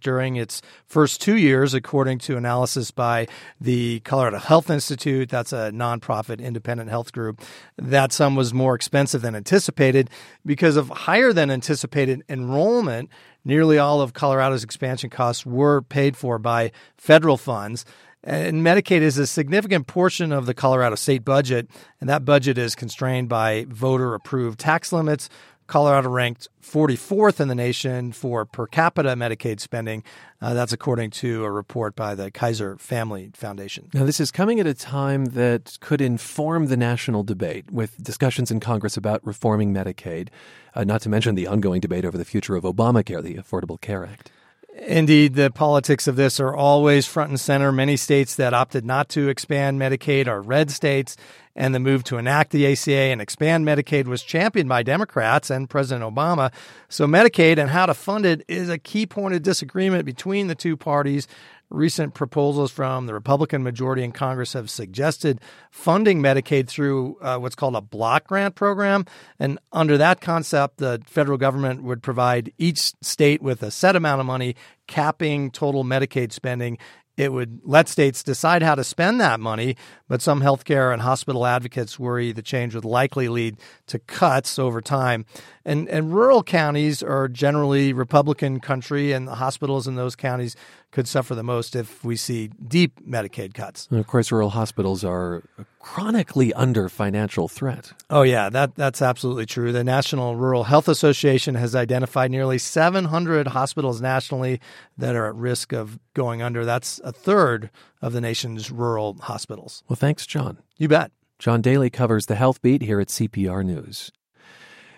during 0.00 0.36
its 0.36 0.62
first 0.84 1.20
two 1.20 1.36
years, 1.36 1.74
according 1.74 2.18
to 2.20 2.36
analysis 2.36 2.92
by 2.92 3.26
the 3.60 4.00
Colorado 4.00 4.38
Health 4.38 4.70
Institute. 4.70 5.28
That's 5.28 5.52
a 5.52 5.72
nonprofit 5.72 6.40
independent 6.40 6.90
health 6.90 7.12
group. 7.12 7.40
That 7.76 8.12
sum 8.12 8.36
was 8.36 8.54
more 8.54 8.76
expensive 8.76 9.22
than 9.22 9.34
anticipated 9.34 10.10
because 10.44 10.76
of 10.76 10.90
higher 10.90 11.32
than 11.32 11.50
anticipated 11.50 12.22
enrollment. 12.28 13.10
Nearly 13.44 13.78
all 13.78 14.00
of 14.00 14.12
Colorado's 14.12 14.62
expansion 14.62 15.10
costs 15.10 15.44
were 15.44 15.82
paid 15.82 16.16
for 16.16 16.38
by 16.38 16.70
federal 16.96 17.36
funds. 17.36 17.84
And 18.26 18.66
Medicaid 18.66 19.02
is 19.02 19.18
a 19.18 19.26
significant 19.26 19.86
portion 19.86 20.32
of 20.32 20.46
the 20.46 20.54
Colorado 20.54 20.96
state 20.96 21.24
budget, 21.24 21.68
and 22.00 22.10
that 22.10 22.24
budget 22.24 22.58
is 22.58 22.74
constrained 22.74 23.28
by 23.28 23.66
voter 23.68 24.14
approved 24.14 24.58
tax 24.58 24.92
limits. 24.92 25.30
Colorado 25.68 26.08
ranked 26.08 26.48
44th 26.62 27.40
in 27.40 27.48
the 27.48 27.54
nation 27.54 28.12
for 28.12 28.44
per 28.44 28.66
capita 28.66 29.10
Medicaid 29.10 29.60
spending. 29.60 30.02
Uh, 30.40 30.54
that's 30.54 30.72
according 30.72 31.10
to 31.10 31.44
a 31.44 31.50
report 31.50 31.94
by 31.96 32.14
the 32.14 32.30
Kaiser 32.30 32.76
Family 32.78 33.30
Foundation. 33.34 33.90
Now, 33.94 34.04
this 34.04 34.20
is 34.20 34.30
coming 34.30 34.60
at 34.60 34.66
a 34.66 34.74
time 34.74 35.26
that 35.26 35.78
could 35.80 36.00
inform 36.00 36.66
the 36.66 36.76
national 36.76 37.22
debate 37.22 37.70
with 37.70 38.02
discussions 38.02 38.50
in 38.50 38.58
Congress 38.60 38.96
about 38.96 39.24
reforming 39.24 39.72
Medicaid, 39.72 40.28
uh, 40.74 40.84
not 40.84 41.00
to 41.02 41.08
mention 41.08 41.36
the 41.36 41.46
ongoing 41.46 41.80
debate 41.80 42.04
over 42.04 42.18
the 42.18 42.24
future 42.24 42.56
of 42.56 42.64
Obamacare, 42.64 43.22
the 43.22 43.34
Affordable 43.34 43.80
Care 43.80 44.04
Act. 44.04 44.30
Indeed, 44.78 45.36
the 45.36 45.50
politics 45.50 46.06
of 46.06 46.16
this 46.16 46.38
are 46.38 46.54
always 46.54 47.06
front 47.06 47.30
and 47.30 47.40
center. 47.40 47.72
Many 47.72 47.96
states 47.96 48.34
that 48.34 48.52
opted 48.52 48.84
not 48.84 49.08
to 49.10 49.28
expand 49.28 49.80
Medicaid 49.80 50.26
are 50.26 50.42
red 50.42 50.70
states, 50.70 51.16
and 51.54 51.74
the 51.74 51.80
move 51.80 52.04
to 52.04 52.18
enact 52.18 52.50
the 52.50 52.70
ACA 52.70 52.92
and 52.92 53.22
expand 53.22 53.66
Medicaid 53.66 54.06
was 54.06 54.22
championed 54.22 54.68
by 54.68 54.82
Democrats 54.82 55.48
and 55.48 55.70
President 55.70 56.04
Obama. 56.04 56.52
So, 56.90 57.06
Medicaid 57.06 57.56
and 57.56 57.70
how 57.70 57.86
to 57.86 57.94
fund 57.94 58.26
it 58.26 58.44
is 58.48 58.68
a 58.68 58.76
key 58.76 59.06
point 59.06 59.34
of 59.34 59.42
disagreement 59.42 60.04
between 60.04 60.48
the 60.48 60.54
two 60.54 60.76
parties. 60.76 61.26
Recent 61.68 62.14
proposals 62.14 62.70
from 62.70 63.06
the 63.06 63.14
Republican 63.14 63.62
majority 63.62 64.04
in 64.04 64.12
Congress 64.12 64.52
have 64.52 64.70
suggested 64.70 65.40
funding 65.70 66.22
Medicaid 66.22 66.68
through 66.68 67.18
uh, 67.20 67.38
what's 67.38 67.56
called 67.56 67.74
a 67.74 67.80
block 67.80 68.28
grant 68.28 68.54
program. 68.54 69.04
And 69.40 69.58
under 69.72 69.98
that 69.98 70.20
concept, 70.20 70.78
the 70.78 71.02
federal 71.06 71.38
government 71.38 71.82
would 71.82 72.02
provide 72.02 72.52
each 72.56 72.92
state 73.02 73.42
with 73.42 73.62
a 73.62 73.72
set 73.72 73.96
amount 73.96 74.20
of 74.20 74.26
money, 74.26 74.54
capping 74.86 75.50
total 75.50 75.82
Medicaid 75.82 76.32
spending 76.32 76.78
it 77.16 77.32
would 77.32 77.60
let 77.64 77.88
states 77.88 78.22
decide 78.22 78.62
how 78.62 78.74
to 78.74 78.84
spend 78.84 79.20
that 79.20 79.40
money, 79.40 79.76
but 80.06 80.20
some 80.20 80.42
healthcare 80.42 80.92
and 80.92 81.00
hospital 81.00 81.46
advocates 81.46 81.98
worry 81.98 82.32
the 82.32 82.42
change 82.42 82.74
would 82.74 82.84
likely 82.84 83.28
lead 83.28 83.56
to 83.86 83.98
cuts 83.98 84.58
over 84.58 84.82
time. 84.82 85.24
And, 85.64 85.88
and 85.88 86.12
rural 86.14 86.42
counties 86.42 87.02
are 87.02 87.28
generally 87.28 87.92
Republican 87.92 88.60
country, 88.60 89.12
and 89.12 89.26
the 89.26 89.36
hospitals 89.36 89.86
in 89.86 89.96
those 89.96 90.14
counties 90.14 90.56
could 90.96 91.06
suffer 91.06 91.34
the 91.34 91.42
most 91.42 91.76
if 91.76 92.02
we 92.02 92.16
see 92.16 92.48
deep 92.66 93.06
Medicaid 93.06 93.52
cuts. 93.52 93.86
And 93.90 94.00
of 94.00 94.06
course, 94.06 94.32
rural 94.32 94.48
hospitals 94.48 95.04
are 95.04 95.42
chronically 95.78 96.54
under 96.54 96.88
financial 96.88 97.48
threat. 97.48 97.92
Oh 98.08 98.22
yeah, 98.22 98.48
that 98.48 98.76
that's 98.76 99.02
absolutely 99.02 99.44
true. 99.44 99.72
The 99.72 99.84
National 99.84 100.36
Rural 100.36 100.64
Health 100.64 100.88
Association 100.88 101.54
has 101.54 101.76
identified 101.76 102.30
nearly 102.30 102.56
700 102.56 103.48
hospitals 103.48 104.00
nationally 104.00 104.58
that 104.96 105.14
are 105.14 105.26
at 105.26 105.34
risk 105.34 105.74
of 105.74 105.98
going 106.14 106.40
under. 106.40 106.64
That's 106.64 106.98
a 107.04 107.12
third 107.12 107.68
of 108.00 108.14
the 108.14 108.22
nation's 108.22 108.70
rural 108.70 109.18
hospitals. 109.20 109.84
Well, 109.90 109.96
thanks, 109.96 110.26
John. 110.26 110.62
You 110.78 110.88
bet. 110.88 111.12
John 111.38 111.60
Daley 111.60 111.90
covers 111.90 112.24
the 112.24 112.36
health 112.36 112.62
beat 112.62 112.80
here 112.80 113.00
at 113.00 113.08
CPR 113.08 113.62
News. 113.62 114.10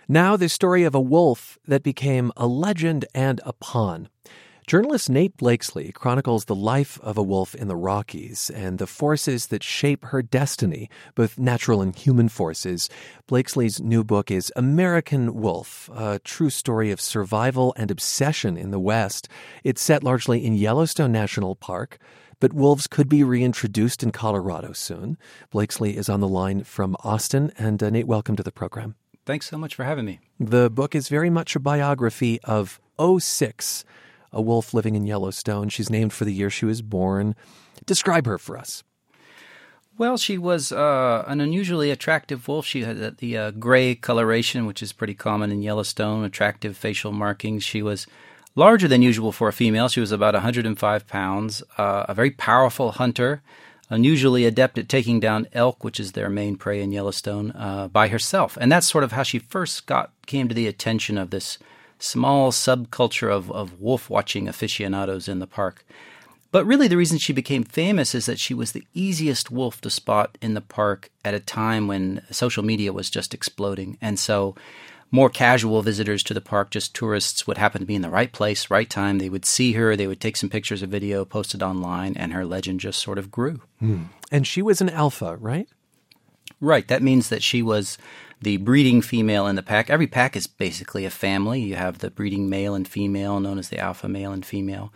Now, 0.07 0.37
the 0.37 0.49
story 0.49 0.85
of 0.85 0.95
a 0.95 1.01
wolf 1.01 1.59
that 1.67 1.83
became 1.83 2.31
a 2.37 2.47
legend 2.47 3.05
and 3.17 3.41
a 3.45 3.53
pawn. 3.53 4.09
Journalist 4.69 5.09
Nate 5.09 5.35
Blakeslee 5.39 5.93
chronicles 5.93 6.45
the 6.45 6.55
life 6.55 7.01
of 7.01 7.17
a 7.17 7.23
wolf 7.23 7.55
in 7.55 7.69
the 7.69 7.75
Rockies 7.75 8.51
and 8.51 8.77
the 8.77 8.87
forces 8.87 9.47
that 9.47 9.63
shape 9.63 10.05
her 10.05 10.21
destiny, 10.21 10.91
both 11.15 11.39
natural 11.39 11.81
and 11.81 11.97
human 11.97 12.29
forces. 12.29 12.91
Blakeslee's 13.27 13.81
new 13.81 14.05
book 14.05 14.31
is 14.31 14.53
American 14.57 15.37
Wolf, 15.41 15.89
a 15.95 16.19
true 16.19 16.51
story 16.51 16.91
of 16.91 17.01
survival 17.01 17.73
and 17.79 17.91
obsession 17.91 18.59
in 18.59 18.71
the 18.71 18.79
West. 18.79 19.27
It's 19.65 19.81
set 19.81 20.05
largely 20.05 20.45
in 20.45 20.53
Yellowstone 20.53 21.13
National 21.13 21.57
Park. 21.57 21.97
But 22.39 22.53
wolves 22.53 22.87
could 22.87 23.09
be 23.09 23.25
reintroduced 23.25 24.03
in 24.03 24.11
Colorado 24.11 24.75
soon. 24.75 25.17
Blakeslee 25.51 25.97
is 25.97 26.11
on 26.11 26.21
the 26.21 26.29
line 26.29 26.63
from 26.63 26.95
Austin. 27.03 27.53
And 27.57 27.83
uh, 27.83 27.89
Nate, 27.89 28.07
welcome 28.07 28.37
to 28.37 28.43
the 28.43 28.53
program. 28.53 28.97
Thanks 29.25 29.49
so 29.49 29.57
much 29.57 29.75
for 29.75 29.85
having 29.85 30.05
me. 30.05 30.21
The 30.39 30.69
book 30.69 30.95
is 30.95 31.09
very 31.09 31.31
much 31.31 31.57
a 31.57 31.59
biography 31.59 32.39
of 32.45 32.79
06 32.99 33.87
a 34.33 34.43
wolf 34.43 34.75
living 34.75 34.95
in 34.95 35.07
Yellowstone. 35.07 35.69
She's 35.69 35.91
named 35.91 36.13
for 36.13 36.25
the 36.25 36.33
year 36.33 36.51
she 36.51 36.65
was 36.65 36.83
born. 36.83 37.35
Describe 37.87 38.27
her 38.27 38.39
for 38.39 38.57
us. 38.59 38.83
Well, 39.99 40.17
she 40.17 40.39
was 40.39 40.71
uh, 40.71 41.25
an 41.27 41.41
unusually 41.41 41.91
attractive 41.91 42.47
wolf. 42.47 42.65
She 42.65 42.85
had 42.85 43.19
the 43.19 43.37
uh, 43.37 43.51
gray 43.51 43.97
coloration, 43.97 44.65
which 44.65 44.81
is 44.81 44.93
pretty 44.93 45.15
common 45.15 45.51
in 45.51 45.61
Yellowstone, 45.61 46.25
attractive 46.25 46.77
facial 46.77 47.11
markings. 47.11 47.65
She 47.65 47.83
was 47.83 48.07
larger 48.55 48.87
than 48.87 49.03
usual 49.03 49.33
for 49.33 49.49
a 49.49 49.53
female. 49.53 49.89
She 49.89 50.01
was 50.01 50.13
about 50.13 50.35
105 50.35 51.09
pounds, 51.09 51.65
uh, 51.79 52.07
a 52.09 52.15
very 52.15 52.31
powerful 52.31 52.93
hunter, 52.93 53.43
unusually 53.91 54.45
adept 54.45 54.79
at 54.79 54.89
taking 54.89 55.19
down 55.19 55.49
elk, 55.53 55.83
which 55.83 55.99
is 55.99 56.13
their 56.13 56.31
main 56.31 56.57
prey 56.57 56.81
in 56.81 56.93
Yellowstone, 56.93 57.51
uh, 57.57 57.89
by 57.89 58.07
herself. 58.07 58.57
And 58.61 58.71
that's 58.71 58.89
sort 58.89 59.03
of 59.03 59.13
how 59.13 59.25
she 59.25 59.41
first 59.41 59.87
got 59.87 60.13
came 60.27 60.47
to 60.49 60.55
the 60.55 60.69
attention 60.69 61.19
of 61.19 61.31
this 61.31 61.59
small 61.99 62.53
subculture 62.53 63.31
of, 63.31 63.51
of 63.51 63.81
wolf 63.81 64.09
watching 64.09 64.49
aficionados 64.49 65.29
in 65.29 65.39
the 65.39 65.47
park. 65.47 65.85
But 66.51 66.65
really, 66.65 66.89
the 66.89 66.97
reason 66.97 67.19
she 67.19 67.33
became 67.33 67.63
famous 67.63 68.15
is 68.15 68.27
that 68.27 68.39
she 68.39 68.55
was 68.55 68.73
the 68.73 68.87
easiest 68.95 69.51
wolf 69.51 69.81
to 69.83 69.91
spot 69.91 70.39
in 70.41 70.55
the 70.55 70.63
park 70.63 71.11
at 71.25 71.35
a 71.35 71.41
time 71.41 71.87
when 71.87 72.23
social 72.31 72.63
media 72.63 72.93
was 72.93 73.11
just 73.11 73.35
exploding. 73.35 73.99
And 74.01 74.19
so, 74.19 74.55
more 75.11 75.29
casual 75.29 75.83
visitors 75.83 76.23
to 76.25 76.35
the 76.35 76.41
park, 76.41 76.71
just 76.71 76.95
tourists, 76.95 77.47
would 77.47 77.59
happen 77.59 77.81
to 77.81 77.87
be 77.87 77.95
in 77.95 78.03
the 78.03 78.11
right 78.11 78.33
place, 78.33 78.71
right 78.71 78.89
time. 78.89 79.19
They 79.19 79.29
would 79.29 79.45
see 79.45 79.73
her, 79.73 79.95
they 79.95 80.07
would 80.07 80.21
take 80.21 80.37
some 80.37 80.51
pictures 80.51 80.83
of 80.83 80.91
video, 80.91 81.25
post 81.25 81.55
it 81.55 81.63
online, 81.63 82.15
and 82.17 82.33
her 82.33 82.47
legend 82.47 82.81
just 82.81 83.01
sort 83.01 83.19
of 83.19 83.31
grew. 83.31 83.61
Hmm. 83.79 84.05
And 84.31 84.47
she 84.47 84.63
was 84.63 84.81
an 84.81 84.91
alpha, 84.91 85.37
right? 85.37 85.69
Right. 86.61 86.89
That 86.89 87.03
means 87.03 87.29
that 87.29 87.43
she 87.43 87.63
was 87.63 87.99
the 88.41 88.57
breeding 88.59 89.03
female 89.03 89.47
in 89.47 89.57
the 89.57 89.63
pack. 89.63 89.91
Every 89.91 90.07
pack 90.07 90.37
is 90.37 90.47
basically 90.47 91.05
a 91.05 91.11
family. 91.11 91.61
You 91.61 91.77
have 91.77 91.99
the 91.99 92.11
breeding 92.11 92.49
male 92.49 92.75
and 92.75 92.87
female, 92.87 93.41
known 93.41 93.59
as 93.59 93.69
the 93.69 93.79
alpha 93.79 94.09
male 94.09 94.33
and 94.33 94.45
female. 94.45 94.93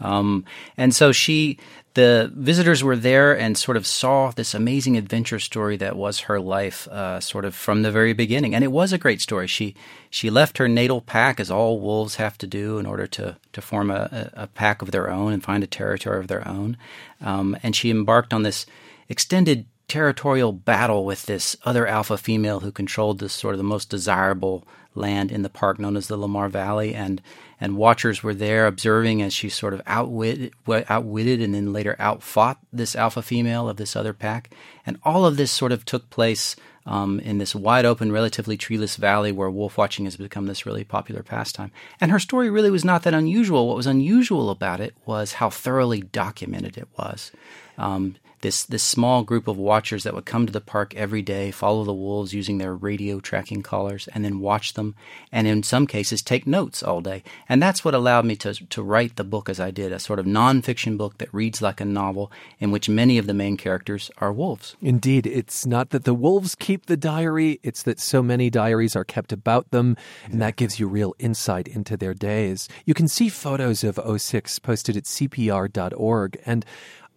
Um, 0.00 0.44
and 0.76 0.94
so 0.94 1.12
she, 1.12 1.58
the 1.94 2.30
visitors 2.34 2.84
were 2.84 2.96
there 2.96 3.38
and 3.38 3.56
sort 3.56 3.76
of 3.76 3.86
saw 3.86 4.30
this 4.30 4.54
amazing 4.54 4.96
adventure 4.96 5.38
story 5.38 5.76
that 5.78 5.96
was 5.96 6.20
her 6.20 6.38
life, 6.38 6.86
uh, 6.88 7.20
sort 7.20 7.44
of 7.44 7.54
from 7.54 7.82
the 7.82 7.90
very 7.90 8.12
beginning. 8.12 8.54
And 8.54 8.62
it 8.62 8.72
was 8.72 8.92
a 8.92 8.98
great 8.98 9.20
story. 9.20 9.46
She 9.46 9.74
she 10.10 10.30
left 10.30 10.58
her 10.58 10.68
natal 10.68 11.00
pack, 11.00 11.40
as 11.40 11.50
all 11.50 11.80
wolves 11.80 12.16
have 12.16 12.36
to 12.38 12.46
do, 12.46 12.78
in 12.78 12.86
order 12.86 13.06
to 13.06 13.36
to 13.52 13.60
form 13.62 13.90
a, 13.90 14.30
a 14.34 14.46
pack 14.48 14.82
of 14.82 14.90
their 14.90 15.10
own 15.10 15.32
and 15.32 15.42
find 15.42 15.64
a 15.64 15.66
territory 15.66 16.18
of 16.18 16.28
their 16.28 16.46
own. 16.46 16.76
Um, 17.20 17.56
and 17.62 17.74
she 17.74 17.90
embarked 17.90 18.34
on 18.34 18.42
this 18.42 18.66
extended 19.08 19.66
territorial 19.88 20.52
battle 20.52 21.04
with 21.04 21.26
this 21.26 21.56
other 21.64 21.86
alpha 21.86 22.18
female 22.18 22.60
who 22.60 22.72
controlled 22.72 23.20
this 23.20 23.32
sort 23.32 23.54
of 23.54 23.58
the 23.58 23.64
most 23.64 23.88
desirable 23.88 24.66
land 24.94 25.30
in 25.30 25.42
the 25.42 25.50
park 25.50 25.78
known 25.78 25.96
as 25.96 26.08
the 26.08 26.16
Lamar 26.16 26.48
Valley 26.48 26.94
and 26.94 27.20
and 27.58 27.76
watchers 27.76 28.22
were 28.22 28.34
there 28.34 28.66
observing 28.66 29.22
as 29.22 29.32
she 29.32 29.48
sort 29.48 29.72
of 29.72 29.80
outwitted, 29.86 30.52
outwitted 30.68 31.40
and 31.40 31.54
then 31.54 31.72
later 31.72 31.96
outfought 31.98 32.58
this 32.70 32.94
alpha 32.94 33.22
female 33.22 33.68
of 33.68 33.78
this 33.78 33.96
other 33.96 34.12
pack 34.12 34.50
and 34.84 34.98
all 35.04 35.24
of 35.24 35.38
this 35.38 35.50
sort 35.50 35.72
of 35.72 35.84
took 35.84 36.10
place 36.10 36.54
um, 36.84 37.18
in 37.20 37.38
this 37.38 37.54
wide 37.54 37.84
open, 37.84 38.12
relatively 38.12 38.56
treeless 38.56 38.96
valley 38.96 39.32
where 39.32 39.50
wolf 39.50 39.76
watching 39.76 40.04
has 40.04 40.16
become 40.16 40.46
this 40.46 40.66
really 40.66 40.84
popular 40.84 41.22
pastime. 41.22 41.72
And 42.00 42.10
her 42.10 42.20
story 42.20 42.48
really 42.48 42.70
was 42.70 42.84
not 42.84 43.02
that 43.02 43.14
unusual. 43.14 43.66
What 43.66 43.76
was 43.76 43.86
unusual 43.86 44.50
about 44.50 44.80
it 44.80 44.94
was 45.04 45.34
how 45.34 45.50
thoroughly 45.50 46.02
documented 46.02 46.78
it 46.78 46.88
was. 46.96 47.32
Um, 47.76 48.16
this 48.40 48.64
this 48.64 48.82
small 48.82 49.22
group 49.22 49.48
of 49.48 49.56
watchers 49.56 50.04
that 50.04 50.14
would 50.14 50.26
come 50.26 50.46
to 50.46 50.52
the 50.52 50.60
park 50.60 50.94
every 50.94 51.22
day, 51.22 51.50
follow 51.50 51.84
the 51.84 51.92
wolves 51.92 52.34
using 52.34 52.58
their 52.58 52.74
radio 52.74 53.20
tracking 53.20 53.62
collars, 53.62 54.08
and 54.08 54.24
then 54.24 54.40
watch 54.40 54.74
them, 54.74 54.94
and 55.32 55.46
in 55.46 55.62
some 55.62 55.86
cases 55.86 56.22
take 56.22 56.46
notes 56.46 56.82
all 56.82 57.00
day. 57.00 57.22
And 57.48 57.62
that's 57.62 57.84
what 57.84 57.94
allowed 57.94 58.24
me 58.24 58.36
to 58.36 58.54
to 58.54 58.82
write 58.82 59.16
the 59.16 59.24
book 59.24 59.48
as 59.48 59.60
I 59.60 59.70
did, 59.70 59.92
a 59.92 59.98
sort 59.98 60.18
of 60.18 60.26
nonfiction 60.26 60.96
book 60.96 61.18
that 61.18 61.32
reads 61.32 61.62
like 61.62 61.80
a 61.80 61.84
novel, 61.84 62.30
in 62.58 62.70
which 62.70 62.88
many 62.88 63.18
of 63.18 63.26
the 63.26 63.34
main 63.34 63.56
characters 63.56 64.10
are 64.18 64.32
wolves. 64.32 64.76
Indeed, 64.80 65.26
it's 65.26 65.66
not 65.66 65.90
that 65.90 66.04
the 66.04 66.14
wolves 66.14 66.54
keep 66.54 66.86
the 66.86 66.96
diary; 66.96 67.60
it's 67.62 67.82
that 67.82 68.00
so 68.00 68.22
many 68.22 68.50
diaries 68.50 68.96
are 68.96 69.04
kept 69.04 69.32
about 69.32 69.70
them, 69.70 69.96
and 70.30 70.40
that 70.40 70.56
gives 70.56 70.78
you 70.78 70.88
real 70.88 71.14
insight 71.18 71.68
into 71.68 71.96
their 71.96 72.14
days. 72.14 72.68
You 72.84 72.94
can 72.94 73.08
see 73.08 73.28
photos 73.28 73.84
of 73.84 73.98
06 74.20 74.58
posted 74.60 74.96
at 74.96 75.04
cpr.org, 75.04 76.40
and 76.44 76.64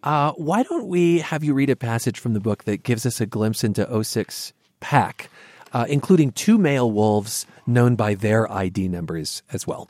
uh, 0.04 0.32
why 0.34 0.64
don't 0.64 0.88
we 0.88 1.20
have 1.20 1.44
you 1.44 1.54
read 1.54 1.70
a 1.70 1.76
passage 1.76 2.20
from 2.20 2.34
the 2.34 2.40
book 2.40 2.64
that 2.66 2.84
gives 2.84 3.06
us 3.06 3.20
a 3.20 3.26
glimpse 3.26 3.64
into 3.64 4.04
06 4.04 4.54
Pack? 4.80 5.30
uh, 5.74 5.86
including 5.88 6.32
two 6.32 6.58
male 6.58 6.92
wolves 6.92 7.46
known 7.66 7.96
by 7.96 8.16
their 8.16 8.52
ID 8.52 8.88
numbers 8.88 9.44
as 9.52 9.68
well. 9.68 9.88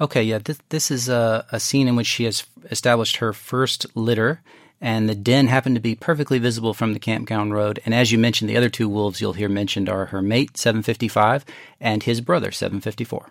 Okay, 0.00 0.22
yeah, 0.22 0.38
this, 0.38 0.58
this 0.70 0.90
is 0.90 1.08
a, 1.08 1.46
a 1.52 1.60
scene 1.60 1.86
in 1.88 1.96
which 1.96 2.06
she 2.06 2.24
has 2.24 2.44
established 2.70 3.16
her 3.16 3.32
first 3.32 3.86
litter, 3.94 4.40
and 4.80 5.08
the 5.08 5.14
den 5.14 5.46
happened 5.46 5.76
to 5.76 5.80
be 5.80 5.94
perfectly 5.94 6.38
visible 6.38 6.74
from 6.74 6.92
the 6.92 6.98
campground 6.98 7.54
road. 7.54 7.78
And 7.84 7.94
as 7.94 8.10
you 8.10 8.18
mentioned, 8.18 8.50
the 8.50 8.56
other 8.56 8.68
two 8.68 8.88
wolves 8.88 9.20
you'll 9.20 9.34
hear 9.34 9.48
mentioned 9.48 9.88
are 9.88 10.06
her 10.06 10.20
mate, 10.20 10.56
755, 10.56 11.44
and 11.80 12.02
his 12.02 12.20
brother, 12.20 12.50
754. 12.50 13.30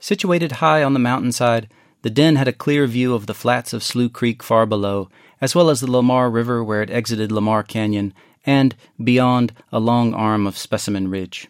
Situated 0.00 0.52
high 0.52 0.82
on 0.82 0.94
the 0.94 0.98
mountainside, 0.98 1.68
the 2.02 2.10
den 2.10 2.36
had 2.36 2.48
a 2.48 2.52
clear 2.52 2.86
view 2.86 3.14
of 3.14 3.26
the 3.26 3.34
flats 3.34 3.72
of 3.72 3.82
Slough 3.82 4.12
Creek 4.12 4.42
far 4.42 4.66
below, 4.66 5.08
as 5.40 5.54
well 5.54 5.70
as 5.70 5.80
the 5.80 5.90
Lamar 5.90 6.30
River 6.30 6.62
where 6.62 6.82
it 6.82 6.90
exited 6.90 7.32
Lamar 7.32 7.62
Canyon, 7.62 8.12
and, 8.44 8.74
beyond, 9.02 9.52
a 9.70 9.80
long 9.80 10.12
arm 10.12 10.46
of 10.46 10.58
Specimen 10.58 11.08
Ridge. 11.08 11.48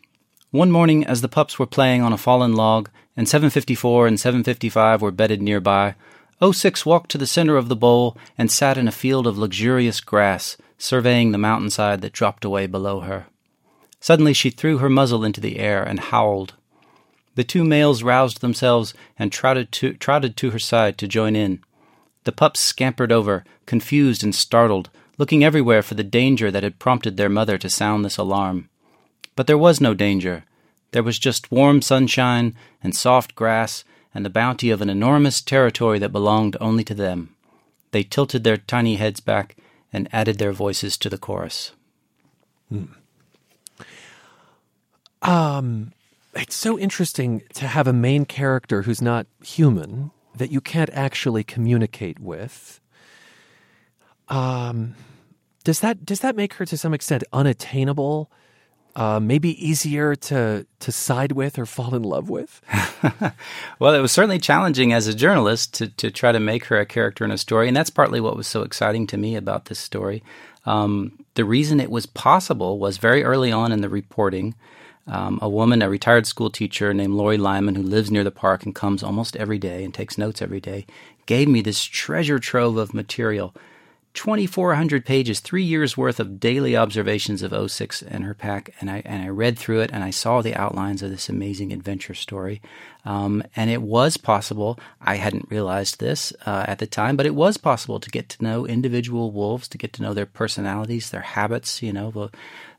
One 0.51 0.71
morning, 0.71 1.05
as 1.07 1.23
the 1.23 1.29
pups 1.29 1.59
were 1.59 1.67
playing 1.67 2.03
on 2.03 2.13
a 2.13 2.19
fallen 2.19 2.55
log, 2.55 2.91
and 3.17 3.29
754 3.29 4.07
and 4.07 4.21
755 4.21 5.01
were 5.01 5.11
bedded 5.11 5.41
nearby, 5.41 5.95
06 6.43 6.85
walked 6.85 7.11
to 7.11 7.19
the 7.19 7.27
center 7.27 7.57
of 7.57 7.69
the 7.69 7.77
bowl 7.77 8.17
and 8.37 8.51
sat 8.51 8.77
in 8.77 8.89
a 8.89 8.93
field 8.93 9.27
of 9.27 9.39
luxurious 9.39 10.01
grass, 10.01 10.57
surveying 10.77 11.33
the 11.33 11.39
mountainside 11.39 12.01
that 12.01 12.13
dropped 12.13 12.45
away 12.45 12.67
below 12.67 13.01
her. 13.01 13.27
Suddenly 14.01 14.33
she 14.33 14.51
threw 14.51 14.79
her 14.79 14.91
muzzle 14.91 15.25
into 15.25 15.41
the 15.41 15.59
air 15.59 15.83
and 15.85 16.01
howled. 16.01 16.55
The 17.35 17.45
two 17.45 17.65
males 17.65 18.03
roused 18.03 18.41
themselves 18.41 18.95
and 19.19 19.33
trotted 19.33 19.73
to, 19.73 19.95
trotted 19.95 20.37
to 20.39 20.51
her 20.51 20.59
side 20.59 20.99
to 20.99 21.09
join 21.09 21.35
in. 21.35 21.63
The 22.25 22.33
pups 22.33 22.61
scampered 22.61 23.11
over, 23.11 23.45
confused 23.67 24.23
and 24.23 24.35
startled, 24.35 24.91
looking 25.19 25.43
everywhere 25.43 25.83
for 25.83 25.95
the 25.95 26.05
danger 26.05 26.51
that 26.51 26.63
had 26.63 26.79
prompted 26.79 27.17
their 27.17 27.29
mother 27.29 27.59
to 27.59 27.71
sound 27.71 28.05
this 28.05 28.17
alarm. 28.19 28.69
But 29.35 29.47
there 29.47 29.59
was 29.59 29.81
no 29.81 29.95
danger. 29.95 30.45
There 30.93 31.03
was 31.03 31.19
just 31.19 31.51
warm 31.51 31.81
sunshine 31.81 32.55
and 32.83 32.95
soft 32.95 33.35
grass 33.35 33.85
and 34.15 34.25
the 34.25 34.31
bounty 34.31 34.71
of 34.71 34.83
an 34.83 34.91
enormous 34.91 35.41
territory 35.41 35.99
that 35.99 36.13
belonged 36.13 36.57
only 36.61 36.85
to 36.85 36.95
them. 36.95 37.35
They 37.93 38.03
tilted 38.03 38.45
their 38.45 38.59
tiny 38.59 38.97
heads 38.97 39.21
back 39.21 39.57
and 39.93 40.09
added 40.13 40.39
their 40.39 40.53
voices 40.53 40.97
to 40.99 41.09
the 41.09 41.19
chorus. 41.19 41.73
Hmm. 42.69 42.85
Um, 45.23 45.93
it's 46.35 46.55
so 46.55 46.79
interesting 46.79 47.43
to 47.55 47.67
have 47.67 47.87
a 47.87 47.93
main 47.93 48.25
character 48.25 48.83
who's 48.83 49.03
not 49.03 49.27
human 49.45 50.11
that 50.37 50.51
you 50.51 50.61
can't 50.61 50.91
actually 50.91 51.45
communicate 51.45 52.19
with. 52.19 52.81
Um, 54.29 54.95
does 55.65 55.81
that 55.81 56.05
does 56.05 56.21
that 56.21 56.37
make 56.37 56.55
her 56.55 56.67
to 56.67 56.77
some 56.77 56.95
extent 56.95 57.25
unattainable? 57.33 58.31
Uh, 58.95 59.19
maybe 59.19 59.67
easier 59.67 60.15
to 60.15 60.67
to 60.81 60.93
side 60.93 61.33
with 61.33 61.59
or 61.59 61.65
fall 61.67 61.95
in 61.95 62.03
love 62.03 62.29
with. 62.29 62.61
well, 63.79 63.95
it 63.95 64.01
was 64.01 64.13
certainly 64.13 64.39
challenging 64.39 64.93
as 64.93 65.07
a 65.07 65.15
journalist 65.15 65.75
to 65.75 65.89
to 65.89 66.11
try 66.11 66.33
to 66.33 66.41
make 66.41 66.67
her 66.67 66.79
a 66.79 66.87
character 66.87 67.25
in 67.25 67.31
a 67.31 67.39
story, 67.39 67.69
and 67.69 67.77
that's 67.77 67.91
partly 67.91 68.21
what 68.21 68.37
was 68.37 68.47
so 68.47 68.63
exciting 68.63 69.07
to 69.09 69.17
me 69.17 69.37
about 69.37 69.67
this 69.67 69.79
story. 69.79 70.23
Um, 70.65 71.25
the 71.35 71.45
reason 71.45 71.81
it 71.81 71.91
was 71.91 72.07
possible 72.07 72.79
was 72.79 72.99
very 72.99 73.25
early 73.25 73.51
on 73.51 73.73
in 73.73 73.81
the 73.81 73.89
reporting. 73.89 74.55
Um, 75.07 75.39
a 75.43 75.49
woman, 75.49 75.83
a 75.83 75.91
retired 75.91 76.27
school 76.27 76.51
teacher 76.51 76.95
named 76.95 77.15
Laurie 77.15 77.37
Lyman, 77.37 77.75
who 77.75 77.83
lives 77.83 78.11
near 78.11 78.25
the 78.25 78.31
park 78.31 78.65
and 78.65 78.75
comes 78.75 79.03
almost 79.03 79.37
every 79.37 79.59
day 79.59 79.85
and 79.85 79.93
takes 79.93 80.17
notes 80.17 80.41
every 80.41 80.61
day, 80.61 80.87
gave 81.27 81.49
me 81.49 81.61
this 81.61 81.83
treasure 81.83 82.39
trove 82.39 82.77
of 82.77 82.95
material 82.95 83.55
2,400 84.15 85.07
pages, 85.07 85.41
three 85.41 85.63
years 85.63 85.97
worth 85.97 86.21
of 86.21 86.39
daily 86.39 86.77
observations 86.77 87.43
of 87.43 87.71
06 87.71 88.03
and 88.03 88.25
her 88.25 88.35
pack, 88.35 88.75
and 88.81 88.91
I 88.91 89.03
and 89.07 89.23
I 89.23 89.29
read 89.29 89.59
through 89.59 89.81
it 89.81 89.91
and 89.91 90.05
I 90.05 90.11
saw 90.11 90.43
the 90.43 90.55
outlines 90.55 91.03
of 91.03 91.11
this 91.11 91.31
amazing 91.31 91.73
adventure 91.73 92.15
story. 92.15 92.61
Um, 93.07 93.43
and 93.57 93.71
it 93.71 93.81
was 93.81 94.19
possible. 94.19 94.79
I 95.01 95.17
hadn't 95.17 95.51
realized 95.51 95.99
this 95.99 96.33
uh, 96.45 96.67
at 96.69 96.79
the 96.79 96.87
time, 96.87 97.17
but 97.17 97.27
it 97.27 97.35
was 97.35 97.57
possible 97.57 98.01
to 98.01 98.11
get 98.11 98.29
to 98.31 98.45
know 98.45 98.67
individual 98.67 99.33
wolves, 99.33 99.67
to 99.69 99.79
get 99.79 99.95
to 99.95 100.03
know 100.03 100.13
their 100.13 100.27
personalities, 100.27 101.11
their 101.11 101.23
habits, 101.23 101.83
you 101.83 101.93
know, 101.93 102.11
the, 102.11 102.31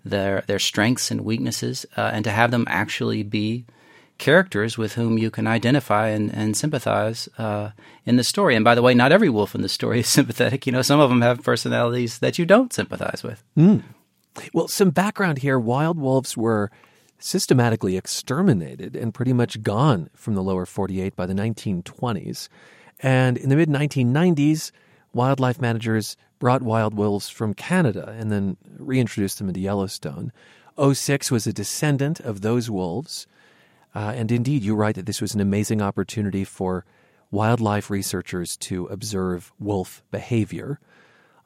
their 0.05 0.43
their 0.47 0.59
strengths 0.59 1.09
and 1.09 1.21
weaknesses, 1.21 1.85
uh, 1.97 2.11
and 2.13 2.23
to 2.25 2.31
have 2.31 2.51
them 2.51 2.65
actually 2.69 3.23
be 3.23 3.65
characters 4.17 4.78
with 4.78 4.93
whom 4.93 5.17
you 5.17 5.32
can 5.32 5.47
identify 5.47 6.10
and, 6.10 6.34
and 6.34 6.56
sympathize 6.56 7.28
uh, 7.38 7.71
in 8.06 8.15
the 8.15 8.23
story. 8.23 8.56
And 8.56 8.63
by 8.63 8.76
the 8.76 8.82
way, 8.82 8.93
not 8.93 9.12
every 9.12 9.30
wolf 9.30 9.56
in 9.56 9.62
the 9.62 9.69
story 9.69 9.99
is 10.02 10.08
sympathetic. 10.08 10.65
You 10.65 10.71
know, 10.71 10.82
some 10.82 10.99
of 10.99 11.10
them 11.10 11.21
have 11.21 11.43
personalities 11.43 12.19
that 12.19 12.39
you 12.39 12.45
don't 12.45 12.73
sympathize 12.73 13.23
with. 13.23 13.43
Mm. 13.58 13.84
Well, 14.54 14.67
some 14.67 14.89
background 14.89 15.39
here 15.39 15.60
wild 15.60 15.99
wolves 15.99 16.36
were 16.36 16.71
systematically 17.19 17.95
exterminated 17.95 18.95
and 18.95 19.13
pretty 19.13 19.34
much 19.34 19.63
gone 19.63 20.10
from 20.13 20.36
the 20.36 20.43
lower 20.43 20.65
48 20.65 21.15
by 21.15 21.26
the 21.26 21.34
1920s. 21.34 22.49
And 22.99 23.38
in 23.38 23.49
the 23.49 23.56
mid 23.56 23.69
1990s, 23.69 24.71
wildlife 25.13 25.62
managers 25.62 26.17
brought 26.39 26.62
wild 26.62 26.93
wolves 26.93 27.30
from 27.30 27.54
Canada 27.54 28.13
and 28.19 28.32
then 28.32 28.58
reintroduced 28.78 29.38
them 29.38 29.47
into 29.47 29.62
Yellowstone. 29.62 30.32
06 30.78 31.32
was 31.32 31.47
a 31.47 31.54
descendant 31.54 32.19
of 32.19 32.41
those 32.41 32.69
wolves. 32.69 33.28
Uh, 33.95 34.13
and 34.15 34.32
indeed, 34.32 34.63
you 34.63 34.75
write 34.75 34.95
that 34.95 35.06
this 35.06 35.21
was 35.21 35.36
an 35.36 35.41
amazing 35.41 35.82
opportunity 35.82 36.43
for 36.43 36.86
wildlife 37.32 37.89
researchers 37.89 38.58
to 38.58 38.86
observe 38.88 39.51
wolf 39.60 40.03
behavior. 40.12 40.79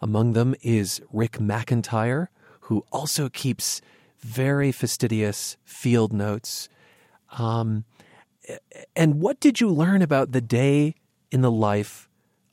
Among 0.01 0.33
them 0.33 0.55
is 0.61 1.01
Rick 1.11 1.33
McIntyre, 1.33 2.27
who 2.61 2.85
also 2.91 3.29
keeps 3.29 3.81
very 4.19 4.71
fastidious 4.71 5.57
field 5.63 6.13
notes. 6.13 6.69
Um, 7.37 7.85
and 8.95 9.19
what 9.19 9.39
did 9.39 9.59
you 9.59 9.69
learn 9.69 10.01
about 10.01 10.31
the 10.31 10.41
day 10.41 10.95
in 11.31 11.41
the 11.41 11.51
life 11.51 12.09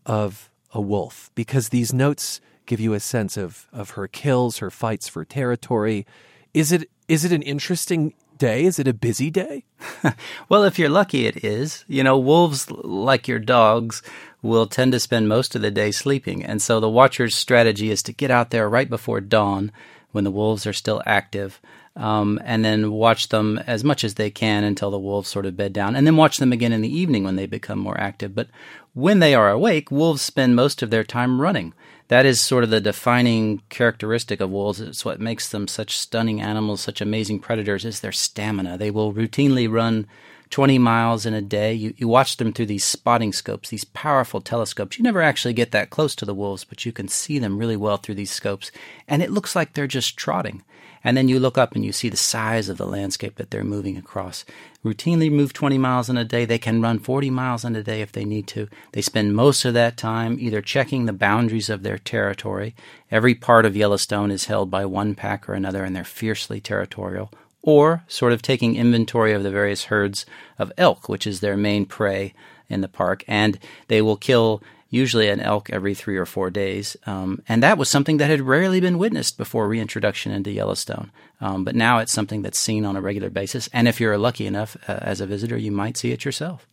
of 0.07 0.51
a 0.73 0.81
wolf? 0.81 1.31
Because 1.35 1.69
these 1.69 1.93
notes 1.93 2.41
give 2.67 2.81
you 2.81 2.95
a 2.95 3.01
sense 3.01 3.37
of, 3.37 3.69
of 3.73 3.91
her 3.91 4.09
kills, 4.09 4.59
her 4.59 4.71
fights 4.71 5.09
for 5.09 5.25
territory. 5.25 6.07
Is 6.53 6.73
it 6.73 6.89
is 7.07 7.25
it 7.25 7.33
an 7.33 7.43
interesting 7.43 8.15
day? 8.45 8.65
Is 8.65 8.79
it 8.79 8.87
a 8.87 8.93
busy 8.93 9.31
day? 9.31 9.65
well, 10.51 10.65
if 10.65 10.79
you're 10.79 10.91
lucky, 10.91 11.27
it 11.27 11.43
is. 11.43 11.83
You 11.89 12.05
know, 12.05 12.19
wolves, 12.19 12.71
like 12.71 13.27
your 13.27 13.39
dogs, 13.39 14.03
will 14.43 14.67
tend 14.67 14.93
to 14.93 15.01
spend 15.01 15.31
most 15.31 15.57
of 15.57 15.63
the 15.63 15.71
day 15.71 15.91
sleeping. 15.91 16.45
And 16.45 16.61
so 16.61 16.79
the 16.79 16.91
watcher's 16.91 17.35
strategy 17.35 17.91
is 17.91 18.03
to 18.03 18.13
get 18.13 18.31
out 18.31 18.51
there 18.51 18.69
right 18.69 18.91
before 18.91 19.23
dawn 19.23 19.73
when 20.13 20.25
the 20.25 20.31
wolves 20.31 20.67
are 20.67 20.75
still 20.75 21.03
active. 21.07 21.59
Um, 21.97 22.39
and 22.45 22.63
then 22.63 22.91
watch 22.93 23.31
them 23.31 23.59
as 23.67 23.83
much 23.83 24.05
as 24.05 24.15
they 24.15 24.31
can 24.31 24.63
until 24.63 24.91
the 24.91 24.99
wolves 24.99 25.31
sort 25.31 25.47
of 25.47 25.57
bed 25.57 25.73
down, 25.73 25.97
and 25.97 26.07
then 26.07 26.17
watch 26.17 26.39
them 26.39 26.53
again 26.53 26.73
in 26.73 26.83
the 26.83 26.95
evening 26.95 27.25
when 27.25 27.37
they 27.37 27.47
become 27.47 27.79
more 27.79 27.99
active. 27.99 28.35
But 28.35 28.49
when 28.93 29.21
they 29.21 29.35
are 29.35 29.51
awake, 29.51 29.91
wolves 29.91 30.21
spend 30.21 30.55
most 30.55 30.83
of 30.83 30.91
their 30.91 31.05
time 31.05 31.41
running 31.41 31.73
that 32.09 32.27
is 32.27 32.41
sort 32.41 32.65
of 32.65 32.71
the 32.71 32.81
defining 32.81 33.63
characteristic 33.69 34.41
of 34.41 34.51
wolves. 34.51 34.81
It's 34.81 35.05
what 35.05 35.21
makes 35.21 35.49
them 35.49 35.67
such 35.67 35.99
stunning 35.99 36.41
animals, 36.41 36.81
such 36.81 37.01
amazing 37.01 37.41
predators, 37.41 37.85
is 37.85 38.01
their 38.01 38.13
stamina. 38.13 38.77
They 38.77 38.91
will 38.91 39.15
routinely 39.15 39.71
run 39.71 40.07
20 40.51 40.79
miles 40.79 41.25
in 41.27 41.35
a 41.35 41.41
day. 41.41 41.73
You, 41.73 41.95
you 41.97 42.07
watch 42.07 42.37
them 42.37 42.53
through 42.53 42.67
these 42.67 42.85
spotting 42.85 43.33
scopes, 43.33 43.71
these 43.71 43.85
powerful 43.85 44.41
telescopes. 44.41 44.99
You 44.99 45.03
never 45.03 45.23
actually 45.23 45.55
get 45.55 45.71
that 45.73 45.91
close 45.91 46.15
to 46.17 46.25
the 46.25 46.35
wolves, 46.35 46.65
but 46.65 46.85
you 46.85 46.93
can 46.93 47.09
see 47.09 47.39
them 47.39 47.59
really 47.59 47.77
well 47.77 47.97
through 47.97 48.17
these 48.17 48.31
scopes. 48.31 48.71
And 49.09 49.23
it 49.23 49.31
looks 49.31 49.57
like 49.57 49.73
they're 49.73 49.87
just 49.87 50.17
trotting. 50.17 50.63
And 51.05 51.17
then 51.17 51.29
you 51.29 51.39
look 51.39 51.59
up 51.59 51.75
and 51.75 51.85
you 51.85 51.93
see 51.93 52.09
the 52.09 52.17
size 52.17 52.71
of 52.71 52.79
the 52.79 52.87
landscape 52.87 53.37
that 53.37 53.51
they're 53.51 53.63
moving 53.63 53.99
across. 53.99 54.47
Routinely 54.83 55.31
move 55.31 55.53
20 55.53 55.77
miles 55.77 56.09
in 56.09 56.17
a 56.17 56.25
day. 56.25 56.47
They 56.47 56.59
can 56.59 56.81
run 56.81 56.99
40 56.99 57.29
miles 57.29 57.65
in 57.65 57.77
a 57.77 57.83
day 57.83 58.01
if 58.01 58.11
they 58.11 58.25
need 58.25 58.47
to. 58.49 58.69
They 58.93 59.03
spend 59.03 59.37
most 59.37 59.67
of 59.67 59.75
that 59.75 59.99
time 59.99 60.39
either 60.41 60.63
checking 60.63 61.05
the 61.05 61.13
boundaries 61.13 61.69
of 61.69 61.83
their 61.83 61.99
territory. 61.99 62.75
Every 63.11 63.35
part 63.35 63.67
of 63.67 63.77
Yellowstone 63.77 64.31
is 64.31 64.47
held 64.47 64.71
by 64.71 64.87
one 64.87 65.15
pack 65.15 65.47
or 65.49 65.53
another, 65.53 65.85
and 65.85 65.95
they're 65.95 66.05
fiercely 66.05 66.61
territorial. 66.61 67.31
Or 67.61 68.05
sort 68.09 68.33
of 68.33 68.43
taking 68.43 68.77
inventory 68.77 69.33
of 69.33 69.43
the 69.43 69.51
various 69.51 69.85
herds 69.85 70.27
of 70.59 70.73
elk, 70.79 71.09
which 71.09 71.27
is 71.27 71.41
their 71.41 71.57
main 71.57 71.85
prey 71.87 72.35
in 72.69 72.81
the 72.81 72.89
park. 72.89 73.25
And 73.29 73.59
they 73.89 74.01
will 74.01 74.17
kill 74.17 74.63
usually 74.91 75.29
an 75.29 75.41
elk 75.41 75.71
every 75.71 75.95
three 75.95 76.17
or 76.17 76.27
four 76.27 76.51
days. 76.51 76.97
Um, 77.07 77.43
and 77.49 77.63
that 77.63 77.79
was 77.79 77.89
something 77.89 78.19
that 78.19 78.31
had 78.31 78.41
rarely 78.41 78.81
been 78.81 78.99
witnessed 78.99 79.37
before 79.37 79.69
reintroduction 79.69 80.33
into 80.33 80.51
Yellowstone. 80.51 81.11
Um, 81.41 81.65
but 81.65 81.75
now 81.75 81.99
it's 81.99 82.13
something 82.13 82.43
that's 82.43 82.59
seen 82.59 82.85
on 82.85 82.97
a 82.97 83.01
regular 83.01 83.31
basis. 83.31 83.69
And 83.73 83.89
if 83.89 84.01
you're 84.01 84.17
lucky 84.19 84.47
enough 84.47 84.77
uh, 84.89 84.99
as 85.03 85.21
a 85.21 85.27
visitor, 85.27 85.57
you 85.57 85.73
might 85.73 85.97
see 85.97 86.13
it 86.13 86.25
yourself. 86.25 86.67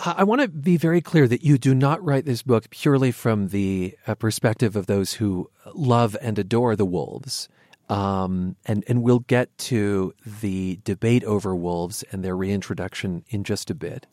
I 0.00 0.22
want 0.22 0.42
to 0.42 0.48
be 0.48 0.76
very 0.76 1.00
clear 1.00 1.26
that 1.26 1.42
you 1.42 1.58
do 1.58 1.74
not 1.74 2.04
write 2.04 2.24
this 2.24 2.42
book 2.42 2.70
purely 2.70 3.10
from 3.10 3.48
the 3.48 3.96
uh, 4.06 4.14
perspective 4.14 4.76
of 4.76 4.86
those 4.86 5.14
who 5.14 5.50
love 5.74 6.16
and 6.22 6.38
adore 6.38 6.76
the 6.76 6.84
wolves. 6.84 7.48
Um, 7.88 8.54
and, 8.64 8.84
and 8.86 9.02
we'll 9.02 9.20
get 9.20 9.56
to 9.58 10.14
the 10.24 10.78
debate 10.84 11.24
over 11.24 11.56
wolves 11.56 12.04
and 12.12 12.22
their 12.22 12.36
reintroduction 12.36 13.24
in 13.28 13.42
just 13.42 13.70
a 13.70 13.74
bit. 13.74 14.06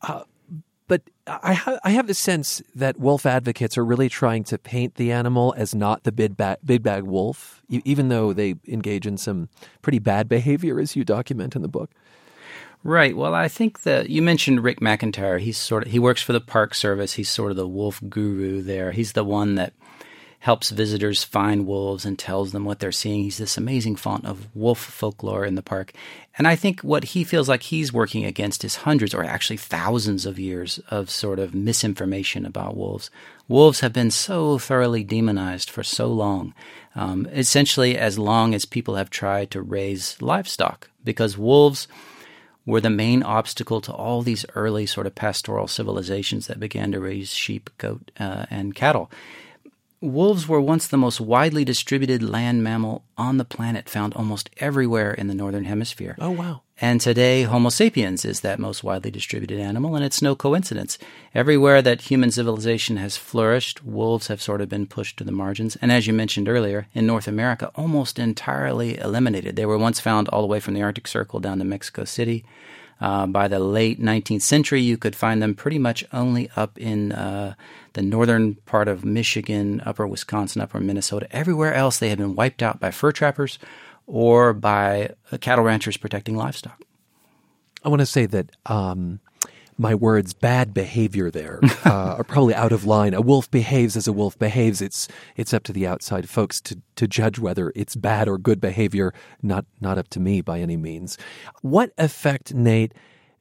Uh, 0.00 0.22
but 0.94 1.02
I, 1.42 1.54
ha- 1.54 1.78
I 1.82 1.90
have 1.90 2.06
the 2.06 2.14
sense 2.14 2.62
that 2.72 3.00
wolf 3.00 3.26
advocates 3.26 3.76
are 3.76 3.84
really 3.84 4.08
trying 4.08 4.44
to 4.44 4.58
paint 4.58 4.94
the 4.94 5.10
animal 5.10 5.52
as 5.56 5.74
not 5.74 6.04
the 6.04 6.12
big 6.12 6.36
bag, 6.36 6.58
big 6.64 6.84
bag 6.84 7.02
wolf, 7.02 7.62
e- 7.68 7.82
even 7.84 8.10
though 8.10 8.32
they 8.32 8.54
engage 8.68 9.04
in 9.04 9.16
some 9.16 9.48
pretty 9.82 9.98
bad 9.98 10.28
behavior, 10.28 10.78
as 10.78 10.94
you 10.94 11.04
document 11.04 11.56
in 11.56 11.62
the 11.62 11.68
book. 11.68 11.90
Right. 12.84 13.16
Well, 13.16 13.34
I 13.34 13.48
think 13.48 13.82
that 13.82 14.08
you 14.08 14.22
mentioned 14.22 14.62
Rick 14.62 14.78
McIntyre. 14.78 15.40
He's 15.40 15.58
sort 15.58 15.86
of 15.86 15.90
he 15.90 15.98
works 15.98 16.22
for 16.22 16.32
the 16.32 16.40
Park 16.40 16.76
Service. 16.76 17.14
He's 17.14 17.30
sort 17.30 17.50
of 17.50 17.56
the 17.56 17.66
wolf 17.66 18.00
guru 18.08 18.62
there. 18.62 18.92
He's 18.92 19.14
the 19.14 19.24
one 19.24 19.56
that 19.56 19.72
helps 20.44 20.68
visitors 20.68 21.24
find 21.24 21.66
wolves 21.66 22.04
and 22.04 22.18
tells 22.18 22.52
them 22.52 22.66
what 22.66 22.78
they're 22.78 22.92
seeing. 22.92 23.22
He's 23.22 23.38
this 23.38 23.56
amazing 23.56 23.96
font 23.96 24.26
of 24.26 24.54
wolf 24.54 24.78
folklore 24.78 25.46
in 25.46 25.54
the 25.54 25.62
park. 25.62 25.90
And 26.36 26.46
I 26.46 26.54
think 26.54 26.82
what 26.82 27.02
he 27.04 27.24
feels 27.24 27.48
like 27.48 27.62
he's 27.62 27.94
working 27.94 28.26
against 28.26 28.62
is 28.62 28.76
hundreds 28.76 29.14
or 29.14 29.24
actually 29.24 29.56
thousands 29.56 30.26
of 30.26 30.38
years 30.38 30.80
of 30.90 31.08
sort 31.08 31.38
of 31.38 31.54
misinformation 31.54 32.44
about 32.44 32.76
wolves. 32.76 33.10
Wolves 33.48 33.80
have 33.80 33.94
been 33.94 34.10
so 34.10 34.58
thoroughly 34.58 35.02
demonized 35.02 35.70
for 35.70 35.82
so 35.82 36.08
long, 36.08 36.52
um, 36.94 37.26
essentially 37.32 37.96
as 37.96 38.18
long 38.18 38.52
as 38.54 38.66
people 38.66 38.96
have 38.96 39.08
tried 39.08 39.50
to 39.52 39.62
raise 39.62 40.20
livestock, 40.20 40.90
because 41.02 41.38
wolves 41.38 41.88
were 42.66 42.82
the 42.82 42.90
main 42.90 43.22
obstacle 43.22 43.80
to 43.80 43.92
all 43.94 44.20
these 44.20 44.44
early 44.54 44.84
sort 44.84 45.06
of 45.06 45.14
pastoral 45.14 45.68
civilizations 45.68 46.48
that 46.48 46.60
began 46.60 46.92
to 46.92 47.00
raise 47.00 47.32
sheep, 47.32 47.70
goat, 47.78 48.10
uh, 48.20 48.44
and 48.50 48.74
cattle. 48.74 49.10
Wolves 50.04 50.46
were 50.46 50.60
once 50.60 50.86
the 50.86 50.98
most 50.98 51.18
widely 51.18 51.64
distributed 51.64 52.22
land 52.22 52.62
mammal 52.62 53.04
on 53.16 53.38
the 53.38 53.44
planet, 53.44 53.88
found 53.88 54.12
almost 54.12 54.50
everywhere 54.58 55.14
in 55.14 55.28
the 55.28 55.34
northern 55.34 55.64
hemisphere. 55.64 56.14
Oh, 56.18 56.30
wow. 56.30 56.60
And 56.78 57.00
today, 57.00 57.44
Homo 57.44 57.70
sapiens 57.70 58.22
is 58.26 58.40
that 58.40 58.58
most 58.58 58.84
widely 58.84 59.10
distributed 59.10 59.58
animal, 59.58 59.96
and 59.96 60.04
it's 60.04 60.20
no 60.20 60.36
coincidence. 60.36 60.98
Everywhere 61.34 61.80
that 61.80 62.02
human 62.02 62.30
civilization 62.30 62.98
has 62.98 63.16
flourished, 63.16 63.82
wolves 63.82 64.26
have 64.26 64.42
sort 64.42 64.60
of 64.60 64.68
been 64.68 64.86
pushed 64.86 65.16
to 65.16 65.24
the 65.24 65.32
margins. 65.32 65.76
And 65.76 65.90
as 65.90 66.06
you 66.06 66.12
mentioned 66.12 66.50
earlier, 66.50 66.86
in 66.92 67.06
North 67.06 67.26
America, 67.26 67.70
almost 67.74 68.18
entirely 68.18 68.98
eliminated. 68.98 69.56
They 69.56 69.64
were 69.64 69.78
once 69.78 70.00
found 70.00 70.28
all 70.28 70.42
the 70.42 70.48
way 70.48 70.60
from 70.60 70.74
the 70.74 70.82
Arctic 70.82 71.08
Circle 71.08 71.40
down 71.40 71.58
to 71.60 71.64
Mexico 71.64 72.04
City. 72.04 72.44
Uh, 73.00 73.26
by 73.26 73.48
the 73.48 73.58
late 73.58 74.00
19th 74.00 74.42
century, 74.42 74.80
you 74.80 74.96
could 74.96 75.16
find 75.16 75.42
them 75.42 75.54
pretty 75.54 75.78
much 75.78 76.04
only 76.12 76.48
up 76.56 76.78
in 76.78 77.12
uh, 77.12 77.54
the 77.94 78.02
northern 78.02 78.54
part 78.66 78.88
of 78.88 79.04
Michigan, 79.04 79.82
upper 79.84 80.06
Wisconsin, 80.06 80.62
upper 80.62 80.80
Minnesota. 80.80 81.26
Everywhere 81.30 81.74
else, 81.74 81.98
they 81.98 82.08
had 82.08 82.18
been 82.18 82.34
wiped 82.34 82.62
out 82.62 82.80
by 82.80 82.90
fur 82.90 83.12
trappers 83.12 83.58
or 84.06 84.52
by 84.52 85.10
uh, 85.32 85.38
cattle 85.38 85.64
ranchers 85.64 85.96
protecting 85.96 86.36
livestock. 86.36 86.80
I 87.84 87.88
want 87.88 88.00
to 88.00 88.06
say 88.06 88.26
that 88.26 88.50
um, 88.66 89.20
my 89.76 89.94
words 89.94 90.32
bad 90.32 90.72
behavior 90.72 91.30
there 91.30 91.60
uh, 91.84 92.16
are 92.18 92.24
probably 92.24 92.54
out 92.54 92.72
of 92.72 92.84
line. 92.84 93.14
A 93.14 93.20
wolf 93.20 93.50
behaves 93.50 93.96
as 93.96 94.06
a 94.06 94.12
wolf 94.12 94.38
behaves. 94.38 94.80
It's 94.80 95.08
it's 95.36 95.54
up 95.54 95.62
to 95.64 95.72
the 95.72 95.86
outside 95.86 96.28
folks 96.28 96.60
to 96.62 96.80
to 96.96 97.08
judge 97.08 97.38
whether 97.38 97.72
it's 97.74 97.96
bad 97.96 98.28
or 98.28 98.38
good 98.38 98.60
behavior. 98.60 99.12
Not 99.42 99.66
not 99.80 99.98
up 99.98 100.08
to 100.10 100.20
me 100.20 100.40
by 100.40 100.60
any 100.60 100.76
means. 100.76 101.18
What 101.62 101.92
effect, 101.98 102.54
Nate? 102.54 102.92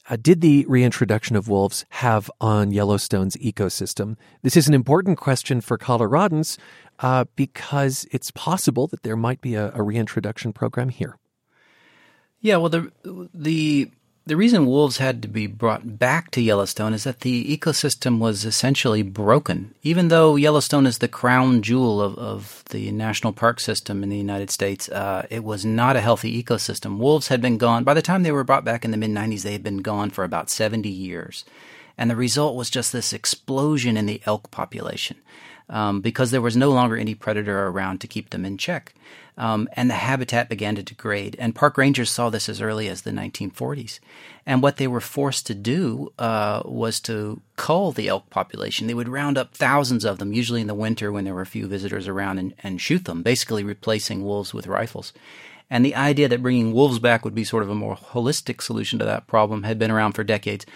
Uh, 0.09 0.17
did 0.21 0.41
the 0.41 0.65
reintroduction 0.67 1.37
of 1.37 1.47
wolves 1.47 1.85
have 1.89 2.29
on 2.41 2.71
Yellowstone's 2.71 3.37
ecosystem? 3.37 4.17
This 4.41 4.57
is 4.57 4.67
an 4.67 4.73
important 4.73 5.17
question 5.17 5.61
for 5.61 5.77
Coloradans 5.77 6.57
uh, 6.99 7.23
because 7.37 8.05
it's 8.11 8.29
possible 8.31 8.87
that 8.87 9.03
there 9.03 9.15
might 9.15 9.39
be 9.39 9.55
a, 9.55 9.71
a 9.73 9.81
reintroduction 9.81 10.51
program 10.51 10.89
here. 10.89 11.17
Yeah, 12.41 12.57
well, 12.57 12.69
the 12.69 12.91
the 13.33 13.91
the 14.25 14.37
reason 14.37 14.65
wolves 14.65 14.97
had 14.97 15.21
to 15.21 15.27
be 15.27 15.47
brought 15.47 15.99
back 15.99 16.31
to 16.31 16.41
Yellowstone 16.41 16.93
is 16.93 17.03
that 17.03 17.21
the 17.21 17.57
ecosystem 17.57 18.19
was 18.19 18.45
essentially 18.45 19.01
broken. 19.01 19.73
Even 19.83 20.07
though 20.07 20.37
Yellowstone 20.37 20.85
is 20.85 20.99
the 20.99 21.09
crown 21.09 21.61
jewel 21.61 22.01
of, 22.01 22.17
of 22.17 22.63
the 22.69 22.89
national 22.91 23.33
park 23.33 23.59
system 23.59 24.01
in 24.01 24.07
the 24.07 24.17
United 24.17 24.49
States, 24.49 24.87
uh, 24.89 25.27
it 25.29 25.43
was 25.43 25.65
not 25.65 25.97
a 25.97 26.01
healthy 26.01 26.41
ecosystem. 26.41 26.97
Wolves 26.97 27.27
had 27.27 27.41
been 27.41 27.57
gone. 27.57 27.83
By 27.83 27.93
the 27.93 28.01
time 28.01 28.23
they 28.23 28.31
were 28.31 28.45
brought 28.45 28.63
back 28.63 28.85
in 28.85 28.91
the 28.91 28.97
mid 28.97 29.11
90s, 29.11 29.41
they 29.41 29.51
had 29.51 29.63
been 29.63 29.79
gone 29.79 30.09
for 30.09 30.23
about 30.23 30.49
70 30.49 30.87
years. 30.87 31.43
And 31.97 32.09
the 32.09 32.15
result 32.15 32.55
was 32.55 32.69
just 32.69 32.93
this 32.93 33.11
explosion 33.11 33.97
in 33.97 34.05
the 34.05 34.21
elk 34.25 34.51
population 34.51 35.17
um, 35.73 36.01
because 36.01 36.29
there 36.29 36.39
was 36.39 36.55
no 36.55 36.69
longer 36.69 36.95
any 36.95 37.15
predator 37.15 37.67
around 37.67 37.99
to 37.99 38.07
keep 38.07 38.29
them 38.29 38.45
in 38.45 38.57
check. 38.57 38.93
Um, 39.35 39.67
and 39.73 39.89
the 39.89 39.95
habitat 39.95 40.47
began 40.47 40.75
to 40.75 40.83
degrade. 40.83 41.35
And 41.39 41.55
park 41.55 41.79
rangers 41.79 42.11
saw 42.11 42.29
this 42.29 42.47
as 42.47 42.61
early 42.61 42.87
as 42.87 43.01
the 43.01 43.09
1940s. 43.09 43.99
And 44.45 44.61
what 44.61 44.77
they 44.77 44.85
were 44.85 45.01
forced 45.01 45.47
to 45.47 45.55
do 45.55 46.13
uh, 46.19 46.61
was 46.65 46.99
to 47.01 47.41
cull 47.55 47.91
the 47.91 48.07
elk 48.07 48.29
population. 48.29 48.85
They 48.85 48.93
would 48.93 49.09
round 49.09 49.35
up 49.35 49.55
thousands 49.55 50.05
of 50.05 50.19
them, 50.19 50.31
usually 50.31 50.61
in 50.61 50.67
the 50.67 50.75
winter 50.75 51.11
when 51.11 51.25
there 51.25 51.33
were 51.33 51.45
few 51.45 51.65
visitors 51.65 52.07
around, 52.07 52.37
and, 52.37 52.53
and 52.61 52.79
shoot 52.79 53.05
them, 53.05 53.23
basically 53.23 53.63
replacing 53.63 54.23
wolves 54.23 54.53
with 54.53 54.67
rifles. 54.67 55.11
And 55.71 55.83
the 55.83 55.95
idea 55.95 56.27
that 56.27 56.43
bringing 56.43 56.71
wolves 56.71 56.99
back 56.99 57.25
would 57.25 57.33
be 57.33 57.43
sort 57.43 57.63
of 57.63 57.69
a 57.71 57.75
more 57.75 57.95
holistic 57.95 58.61
solution 58.61 58.99
to 58.99 59.05
that 59.05 59.25
problem 59.25 59.63
had 59.63 59.79
been 59.79 59.89
around 59.89 60.11
for 60.11 60.23
decades. 60.23 60.67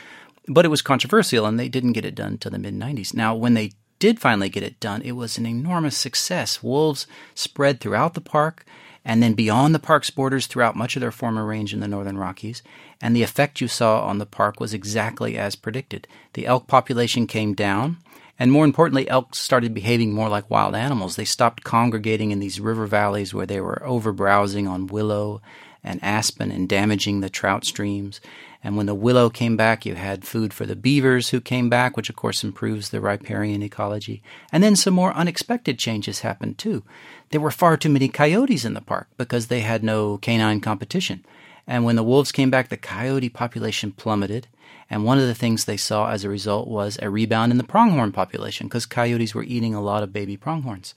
But 0.47 0.65
it 0.65 0.69
was 0.69 0.81
controversial, 0.81 1.45
and 1.45 1.59
they 1.59 1.69
didn't 1.69 1.93
get 1.93 2.05
it 2.05 2.15
done 2.15 2.31
until 2.33 2.51
the 2.51 2.57
mid 2.57 2.73
90s. 2.73 3.13
Now, 3.13 3.35
when 3.35 3.53
they 3.53 3.73
did 3.99 4.19
finally 4.19 4.49
get 4.49 4.63
it 4.63 4.79
done, 4.79 5.01
it 5.01 5.13
was 5.13 5.37
an 5.37 5.45
enormous 5.45 5.97
success. 5.97 6.61
Wolves 6.61 7.07
spread 7.35 7.79
throughout 7.79 8.13
the 8.13 8.21
park 8.21 8.65
and 9.07 9.23
then 9.23 9.33
beyond 9.33 9.73
the 9.73 9.79
park's 9.79 10.09
borders 10.09 10.47
throughout 10.47 10.75
much 10.75 10.97
of 10.97 10.99
their 10.99 11.13
former 11.13 11.45
range 11.45 11.73
in 11.73 11.79
the 11.79 11.87
northern 11.87 12.17
Rockies, 12.17 12.61
and 13.01 13.15
the 13.15 13.23
effect 13.23 13.61
you 13.61 13.67
saw 13.69 14.01
on 14.01 14.17
the 14.17 14.25
park 14.25 14.59
was 14.59 14.73
exactly 14.73 15.37
as 15.37 15.55
predicted. 15.55 16.09
The 16.33 16.45
elk 16.45 16.67
population 16.67 17.25
came 17.25 17.53
down, 17.53 17.99
and 18.37 18.51
more 18.51 18.65
importantly, 18.65 19.09
elk 19.09 19.33
started 19.33 19.73
behaving 19.73 20.13
more 20.13 20.27
like 20.27 20.49
wild 20.49 20.75
animals. 20.75 21.15
They 21.15 21.23
stopped 21.23 21.63
congregating 21.63 22.31
in 22.31 22.39
these 22.39 22.59
river 22.59 22.85
valleys 22.85 23.33
where 23.33 23.45
they 23.45 23.61
were 23.61 23.81
over 23.85 24.11
browsing 24.11 24.67
on 24.67 24.87
willow 24.87 25.41
and 25.85 26.03
aspen 26.03 26.51
and 26.51 26.67
damaging 26.67 27.21
the 27.21 27.29
trout 27.29 27.63
streams. 27.63 28.19
And 28.67 28.75
when 28.75 28.85
the 28.85 28.93
willow 28.93 29.29
came 29.29 29.55
back, 29.55 29.85
you 29.85 29.95
had 29.95 30.25
food 30.25 30.53
for 30.53 30.65
the 30.65 30.75
beavers 30.75 31.29
who 31.29 31.39
came 31.39 31.69
back, 31.69 31.95
which 31.95 32.09
of 32.09 32.17
course 32.17 32.43
improves 32.43 32.89
the 32.89 32.99
riparian 32.99 33.63
ecology. 33.63 34.21
And 34.51 34.61
then 34.61 34.75
some 34.75 34.93
more 34.93 35.13
unexpected 35.13 35.79
changes 35.79 36.19
happened 36.19 36.57
too. 36.57 36.83
There 37.29 37.39
were 37.39 37.49
far 37.49 37.77
too 37.77 37.87
many 37.87 38.09
coyotes 38.09 38.65
in 38.65 38.73
the 38.73 38.81
park 38.81 39.07
because 39.15 39.47
they 39.47 39.61
had 39.61 39.85
no 39.85 40.17
canine 40.17 40.59
competition. 40.59 41.23
And 41.65 41.85
when 41.85 41.95
the 41.95 42.03
wolves 42.03 42.33
came 42.33 42.49
back, 42.49 42.67
the 42.67 42.75
coyote 42.75 43.29
population 43.29 43.93
plummeted. 43.93 44.47
And 44.89 45.05
one 45.05 45.17
of 45.17 45.27
the 45.27 45.33
things 45.33 45.63
they 45.63 45.77
saw 45.77 46.09
as 46.09 46.25
a 46.25 46.29
result 46.29 46.67
was 46.67 46.99
a 47.01 47.09
rebound 47.09 47.53
in 47.53 47.57
the 47.57 47.63
pronghorn 47.63 48.11
population 48.11 48.67
because 48.67 48.85
coyotes 48.85 49.33
were 49.33 49.43
eating 49.43 49.75
a 49.75 49.81
lot 49.81 50.03
of 50.03 50.11
baby 50.11 50.35
pronghorns. 50.35 50.93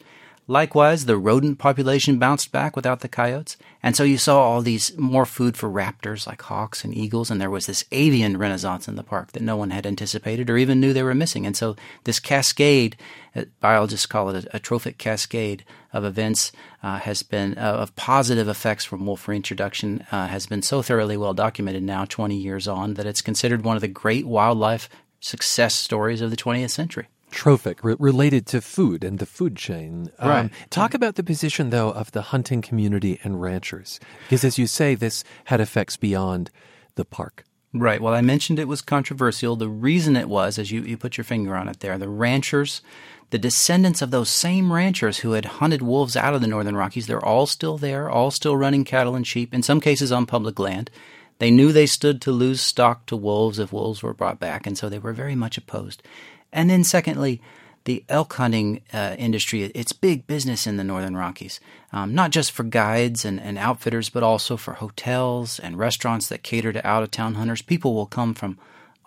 Likewise, 0.50 1.04
the 1.04 1.16
rodent 1.16 1.60
population 1.60 2.18
bounced 2.18 2.50
back 2.50 2.74
without 2.74 3.02
the 3.02 3.08
coyotes. 3.08 3.56
And 3.84 3.94
so 3.94 4.02
you 4.02 4.18
saw 4.18 4.40
all 4.40 4.62
these 4.62 4.98
more 4.98 5.24
food 5.24 5.56
for 5.56 5.70
raptors 5.70 6.26
like 6.26 6.42
hawks 6.42 6.82
and 6.82 6.92
eagles. 6.92 7.30
And 7.30 7.40
there 7.40 7.48
was 7.48 7.66
this 7.66 7.84
avian 7.92 8.36
renaissance 8.36 8.88
in 8.88 8.96
the 8.96 9.04
park 9.04 9.30
that 9.30 9.44
no 9.44 9.56
one 9.56 9.70
had 9.70 9.86
anticipated 9.86 10.50
or 10.50 10.56
even 10.56 10.80
knew 10.80 10.92
they 10.92 11.04
were 11.04 11.14
missing. 11.14 11.46
And 11.46 11.56
so 11.56 11.76
this 12.02 12.18
cascade, 12.18 12.96
uh, 13.36 13.44
biologists 13.60 14.06
call 14.06 14.30
it 14.30 14.44
a, 14.44 14.56
a 14.56 14.58
trophic 14.58 14.98
cascade 14.98 15.64
of 15.92 16.04
events, 16.04 16.50
uh, 16.82 16.98
has 16.98 17.22
been 17.22 17.56
uh, 17.56 17.60
of 17.60 17.94
positive 17.94 18.48
effects 18.48 18.84
from 18.84 19.06
wolf 19.06 19.28
reintroduction, 19.28 20.04
uh, 20.10 20.26
has 20.26 20.46
been 20.46 20.62
so 20.62 20.82
thoroughly 20.82 21.16
well 21.16 21.32
documented 21.32 21.84
now, 21.84 22.04
20 22.04 22.34
years 22.34 22.66
on, 22.66 22.94
that 22.94 23.06
it's 23.06 23.22
considered 23.22 23.62
one 23.62 23.76
of 23.76 23.82
the 23.82 23.86
great 23.86 24.26
wildlife 24.26 24.88
success 25.20 25.76
stories 25.76 26.20
of 26.20 26.30
the 26.30 26.36
20th 26.36 26.70
century 26.70 27.06
trophic, 27.30 27.82
re- 27.84 27.96
related 27.98 28.46
to 28.46 28.60
food 28.60 29.04
and 29.04 29.18
the 29.18 29.26
food 29.26 29.56
chain. 29.56 30.10
Um, 30.18 30.28
right. 30.28 30.50
Talk 30.70 30.94
about 30.94 31.14
the 31.14 31.22
position, 31.22 31.70
though, 31.70 31.90
of 31.90 32.12
the 32.12 32.22
hunting 32.22 32.62
community 32.62 33.18
and 33.22 33.40
ranchers. 33.40 34.00
Because 34.24 34.44
as 34.44 34.58
you 34.58 34.66
say, 34.66 34.94
this 34.94 35.24
had 35.44 35.60
effects 35.60 35.96
beyond 35.96 36.50
the 36.94 37.04
park. 37.04 37.44
Right. 37.72 38.00
Well, 38.00 38.14
I 38.14 38.20
mentioned 38.20 38.58
it 38.58 38.66
was 38.66 38.82
controversial. 38.82 39.54
The 39.54 39.68
reason 39.68 40.16
it 40.16 40.28
was, 40.28 40.58
as 40.58 40.72
you, 40.72 40.82
you 40.82 40.96
put 40.96 41.16
your 41.16 41.24
finger 41.24 41.54
on 41.54 41.68
it 41.68 41.80
there, 41.80 41.96
the 41.98 42.08
ranchers, 42.08 42.82
the 43.30 43.38
descendants 43.38 44.02
of 44.02 44.10
those 44.10 44.28
same 44.28 44.72
ranchers 44.72 45.18
who 45.18 45.32
had 45.32 45.44
hunted 45.44 45.82
wolves 45.82 46.16
out 46.16 46.34
of 46.34 46.40
the 46.40 46.48
northern 46.48 46.74
Rockies, 46.74 47.06
they're 47.06 47.24
all 47.24 47.46
still 47.46 47.78
there, 47.78 48.10
all 48.10 48.32
still 48.32 48.56
running 48.56 48.84
cattle 48.84 49.14
and 49.14 49.24
sheep, 49.24 49.54
in 49.54 49.62
some 49.62 49.80
cases 49.80 50.10
on 50.10 50.26
public 50.26 50.58
land. 50.58 50.90
They 51.38 51.52
knew 51.52 51.72
they 51.72 51.86
stood 51.86 52.20
to 52.22 52.32
lose 52.32 52.60
stock 52.60 53.06
to 53.06 53.16
wolves 53.16 53.58
if 53.58 53.72
wolves 53.72 54.02
were 54.02 54.12
brought 54.12 54.40
back, 54.40 54.66
and 54.66 54.76
so 54.76 54.88
they 54.88 54.98
were 54.98 55.12
very 55.12 55.36
much 55.36 55.56
opposed. 55.56 56.02
And 56.52 56.68
then, 56.68 56.84
secondly, 56.84 57.40
the 57.84 58.04
elk 58.08 58.34
hunting 58.34 58.82
uh, 58.92 59.16
industry, 59.18 59.62
it's 59.62 59.92
big 59.92 60.26
business 60.26 60.66
in 60.66 60.76
the 60.76 60.84
Northern 60.84 61.16
Rockies, 61.16 61.60
um, 61.92 62.14
not 62.14 62.30
just 62.30 62.52
for 62.52 62.62
guides 62.62 63.24
and, 63.24 63.40
and 63.40 63.56
outfitters, 63.56 64.10
but 64.10 64.22
also 64.22 64.56
for 64.56 64.74
hotels 64.74 65.58
and 65.58 65.78
restaurants 65.78 66.28
that 66.28 66.42
cater 66.42 66.72
to 66.72 66.86
out 66.86 67.02
of 67.02 67.10
town 67.10 67.34
hunters. 67.34 67.62
People 67.62 67.94
will 67.94 68.06
come 68.06 68.34
from 68.34 68.58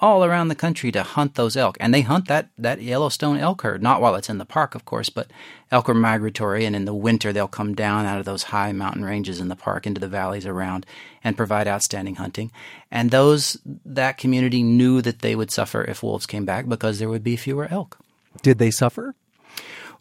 all 0.04 0.26
around 0.26 0.50
the 0.50 0.56
country 0.56 0.92
to 0.92 1.02
hunt 1.02 1.36
those 1.36 1.56
elk. 1.56 1.78
And 1.80 1.94
they 1.94 2.02
hunt 2.02 2.28
that, 2.28 2.50
that 2.58 2.82
Yellowstone 2.82 3.38
elk 3.38 3.62
herd, 3.62 3.82
not 3.82 4.02
while 4.02 4.16
it's 4.16 4.30
in 4.30 4.38
the 4.38 4.44
park, 4.44 4.76
of 4.76 4.84
course, 4.84 5.08
but 5.08 5.32
elk 5.72 5.88
are 5.88 5.94
migratory, 5.94 6.66
and 6.66 6.76
in 6.76 6.84
the 6.84 6.94
winter 6.94 7.32
they'll 7.32 7.48
come 7.48 7.74
down 7.74 8.06
out 8.06 8.20
of 8.20 8.26
those 8.26 8.44
high 8.44 8.74
mountain 8.74 9.06
ranges 9.06 9.40
in 9.40 9.48
the 9.48 9.56
park 9.56 9.88
into 9.88 10.02
the 10.02 10.10
valleys 10.10 10.46
around 10.46 10.86
and 11.24 11.38
provide 11.38 11.70
outstanding 11.70 12.16
hunting. 12.16 12.52
And 12.92 13.12
those, 13.12 13.58
that 13.86 14.18
community 14.18 14.62
knew 14.62 15.02
that 15.02 15.20
they 15.20 15.38
would 15.38 15.52
suffer 15.52 15.86
if 15.86 16.04
wolves 16.04 16.26
came 16.26 16.44
back 16.44 16.68
because 16.68 17.00
there 17.00 17.08
would 17.08 17.24
be 17.24 17.38
fewer 17.38 17.70
elk. 17.72 17.98
Did 18.42 18.58
they 18.60 18.72
suffer? 18.72 19.16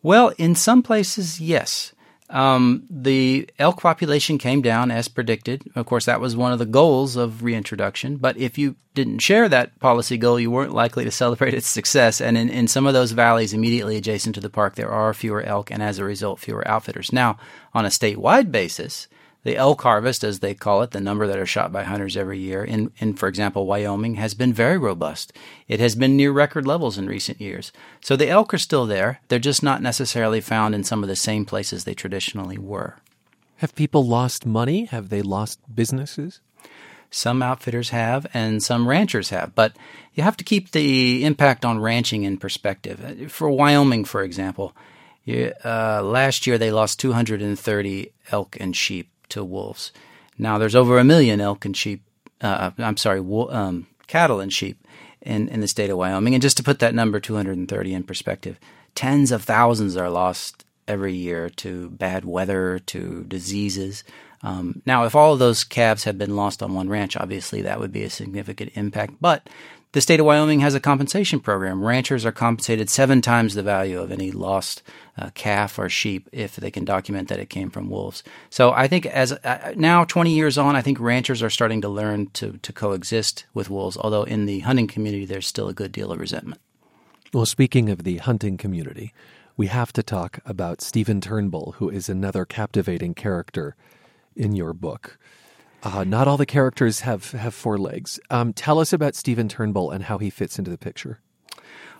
Well, 0.03 0.32
in 0.36 0.57
some 0.57 0.82
places, 0.82 1.40
yes. 1.40 1.92
Um, 2.33 2.85
the 2.89 3.49
elk 3.59 3.83
population 3.83 4.39
came 4.39 4.62
down 4.62 4.91
as 4.91 5.07
predicted. 5.07 5.70
Of 5.76 5.85
course, 5.85 6.07
that 6.07 6.20
was 6.20 6.35
one 6.35 6.53
of 6.53 6.59
the 6.59 6.66
goals 6.66 7.14
of 7.14 7.45
reintroduction. 7.45 8.16
But 8.16 8.39
if 8.39 8.57
you 8.57 8.76
didn't 8.95 9.18
share 9.18 9.51
that 9.51 9.78
policy 9.80 10.16
goal, 10.16 10.41
you 10.41 10.51
weren't 10.51 10.72
likely 10.72 11.05
to 11.05 11.11
celebrate 11.11 11.53
its 11.53 11.66
success. 11.66 12.22
And 12.22 12.39
in, 12.39 12.49
in 12.49 12.68
some 12.68 12.87
of 12.87 12.95
those 12.95 13.12
valleys 13.12 13.53
immediately 13.53 13.99
adjacent 13.99 14.35
to 14.37 14.41
the 14.41 14.51
park, 14.51 14.76
there 14.76 14.91
are 14.91 15.12
fewer 15.12 15.43
elk, 15.43 15.70
and 15.70 15.83
as 15.83 15.99
a 15.99 16.05
result, 16.05 16.41
fewer 16.41 16.66
outfitters. 16.66 17.12
Now, 17.12 17.37
on 17.74 17.85
a 17.85 17.89
statewide 17.89 18.51
basis, 18.51 19.09
the 19.45 19.57
elk 19.57 19.82
harvest, 19.82 20.22
as 20.22 20.38
they 20.38 20.55
call 20.55 20.82
it, 20.82 20.93
the 20.93 21.01
number 21.01 21.26
that 21.26 21.38
are 21.38 21.47
shot 21.47 21.72
by 21.72 21.82
hunters 21.82 22.16
every 22.16 22.38
year, 22.38 22.62
in, 22.62 22.93
in, 22.99 23.14
for 23.14 23.28
example, 23.28 23.66
Wyoming, 23.66 24.14
has 24.14 24.34
been 24.34 24.53
very 24.53 24.78
robust. 24.78 25.32
It 25.66 25.80
has 25.80 25.97
been 25.97 26.16
near 26.16 26.30
record 26.30 26.66
levels 26.66 26.97
in 26.97 27.07
recent 27.07 27.40
years. 27.40 27.72
So 28.01 28.14
the 28.14 28.28
elk 28.28 28.55
are 28.55 28.59
still 28.59 28.86
there. 28.86 29.20
They're 29.28 29.40
just 29.40 29.62
not 29.62 29.82
necessarily 29.82 30.40
found 30.40 30.74
in 30.74 30.84
some 30.84 31.03
of 31.03 31.09
the 31.09 31.16
same 31.16 31.45
places 31.45 31.82
they 31.82 31.95
traditionally 31.95 32.59
were. 32.59 32.99
Have 33.57 33.74
people 33.74 34.07
lost 34.07 34.47
money? 34.47 34.84
Have 34.86 35.09
they 35.09 35.22
lost 35.22 35.61
businesses? 35.72 36.40
Some 37.11 37.43
outfitters 37.43 37.90
have, 37.90 38.26
and 38.32 38.62
some 38.62 38.88
ranchers 38.88 39.30
have. 39.30 39.55
But 39.55 39.76
you 40.14 40.22
have 40.22 40.36
to 40.36 40.45
keep 40.45 40.70
the 40.70 41.24
impact 41.24 41.64
on 41.64 41.80
ranching 41.80 42.22
in 42.22 42.38
perspective. 42.38 43.30
For 43.30 43.51
Wyoming, 43.51 44.05
for 44.05 44.22
example, 44.22 44.74
uh, 45.28 46.03
last 46.03 46.47
year 46.47 46.59
they 46.59 46.70
lost 46.70 47.01
230 47.01 48.12
elk 48.30 48.57
and 48.59 48.76
sheep 48.76 49.11
to 49.33 49.45
wolves. 49.45 49.93
Now 50.39 50.59
there's 50.59 50.74
over 50.74 50.99
a 50.99 51.05
million 51.05 51.41
elk 51.41 51.64
and 51.64 51.76
sheep. 51.76 52.03
Uh, 52.41 52.70
I'm 52.78 52.97
sorry, 52.97 53.20
wo- 53.20 53.51
um, 53.51 53.87
cattle 54.07 54.41
and 54.41 54.53
sheep 54.53 54.78
in 55.20 55.49
in 55.49 55.61
the 55.61 55.68
state 55.68 55.91
of 55.91 55.99
Wyoming. 55.99 56.35
And 56.35 56.43
just 56.43 56.57
to 56.57 56.62
put 56.62 56.78
that 56.80 56.95
number 56.95 57.20
230 57.20 57.95
in 57.95 58.03
perspective, 58.03 58.59
tens 58.95 59.33
of 59.33 59.45
thousands 59.45 59.97
are 59.97 60.11
lost 60.11 60.64
every 60.89 61.14
year 61.14 61.49
to 61.49 61.91
bad 61.91 62.24
weather, 62.24 62.78
to 62.87 63.24
diseases. 63.28 64.05
Um, 64.43 64.83
now, 64.85 65.05
if 65.05 65.14
all 65.14 65.33
of 65.33 65.39
those 65.39 65.62
calves 65.62 66.05
had 66.05 66.18
been 66.18 66.35
lost 66.35 66.62
on 66.62 66.74
one 66.74 66.89
ranch, 66.89 67.16
obviously 67.16 67.62
that 67.62 67.78
would 67.78 67.93
be 67.93 68.03
a 68.03 68.11
significant 68.11 68.72
impact. 68.74 69.14
But 69.20 69.49
the 69.93 70.01
state 70.01 70.20
of 70.20 70.26
Wyoming 70.26 70.61
has 70.61 70.74
a 70.74 70.80
compensation 70.80 71.38
program. 71.38 71.84
Ranchers 71.84 72.24
are 72.24 72.32
compensated 72.32 72.88
seven 72.88 73.20
times 73.20 73.55
the 73.55 73.62
value 73.62 74.01
of 74.01 74.11
any 74.11 74.30
lost 74.30 74.82
uh, 75.18 75.30
calf 75.34 75.78
or 75.78 75.88
sheep 75.88 76.28
if 76.32 76.57
they 76.57 76.70
can 76.70 76.84
document 76.84 77.28
that 77.28 77.38
it 77.38 77.51
came 77.51 77.70
from 77.70 77.90
wolves. 77.90 78.22
So 78.49 78.72
I 78.72 78.88
think 78.88 79.05
as 79.07 79.32
uh, 79.32 79.74
now 79.76 80.05
20 80.05 80.34
years 80.34 80.57
on, 80.57 80.76
I 80.76 80.82
think 80.82 80.99
ranchers 80.99 81.43
are 81.43 81.51
starting 81.51 81.82
to 81.82 81.88
learn 81.88 82.30
to 82.34 82.59
to 82.62 82.72
coexist 82.72 83.45
with 83.53 83.68
wolves. 83.68 83.97
Although 83.97 84.24
in 84.24 84.47
the 84.47 84.61
hunting 84.61 84.86
community, 84.86 85.26
there's 85.26 85.47
still 85.47 85.68
a 85.68 85.74
good 85.74 85.93
deal 85.93 86.11
of 86.11 86.20
resentment. 86.20 86.61
Well, 87.34 87.47
speaking 87.47 87.88
of 87.88 88.05
the 88.05 88.18
hunting 88.18 88.57
community, 88.57 89.12
we 89.57 89.66
have 89.66 89.93
to 89.95 90.03
talk 90.03 90.40
about 90.45 90.80
Stephen 90.80 91.20
Turnbull, 91.20 91.76
who 91.78 91.88
is 91.88 92.09
another 92.09 92.45
captivating 92.45 93.14
character 93.14 93.76
in 94.34 94.55
your 94.55 94.72
book. 94.72 95.18
Uh, 95.83 96.05
not 96.05 96.28
all 96.28 96.37
the 96.37 96.47
characters 96.47 97.01
have, 97.01 97.33
have 97.33 97.55
four 97.55 97.76
legs. 97.76 98.20
Um, 98.30 98.53
tell 98.53 98.78
us 98.78 98.93
about 98.93 99.16
Stephen 99.16 99.49
Turnbull 99.49 99.91
and 99.91 100.05
how 100.05 100.18
he 100.18 100.30
fits 100.30 100.59
into 100.59 100.70
the 100.70 100.78
picture. 100.78 101.18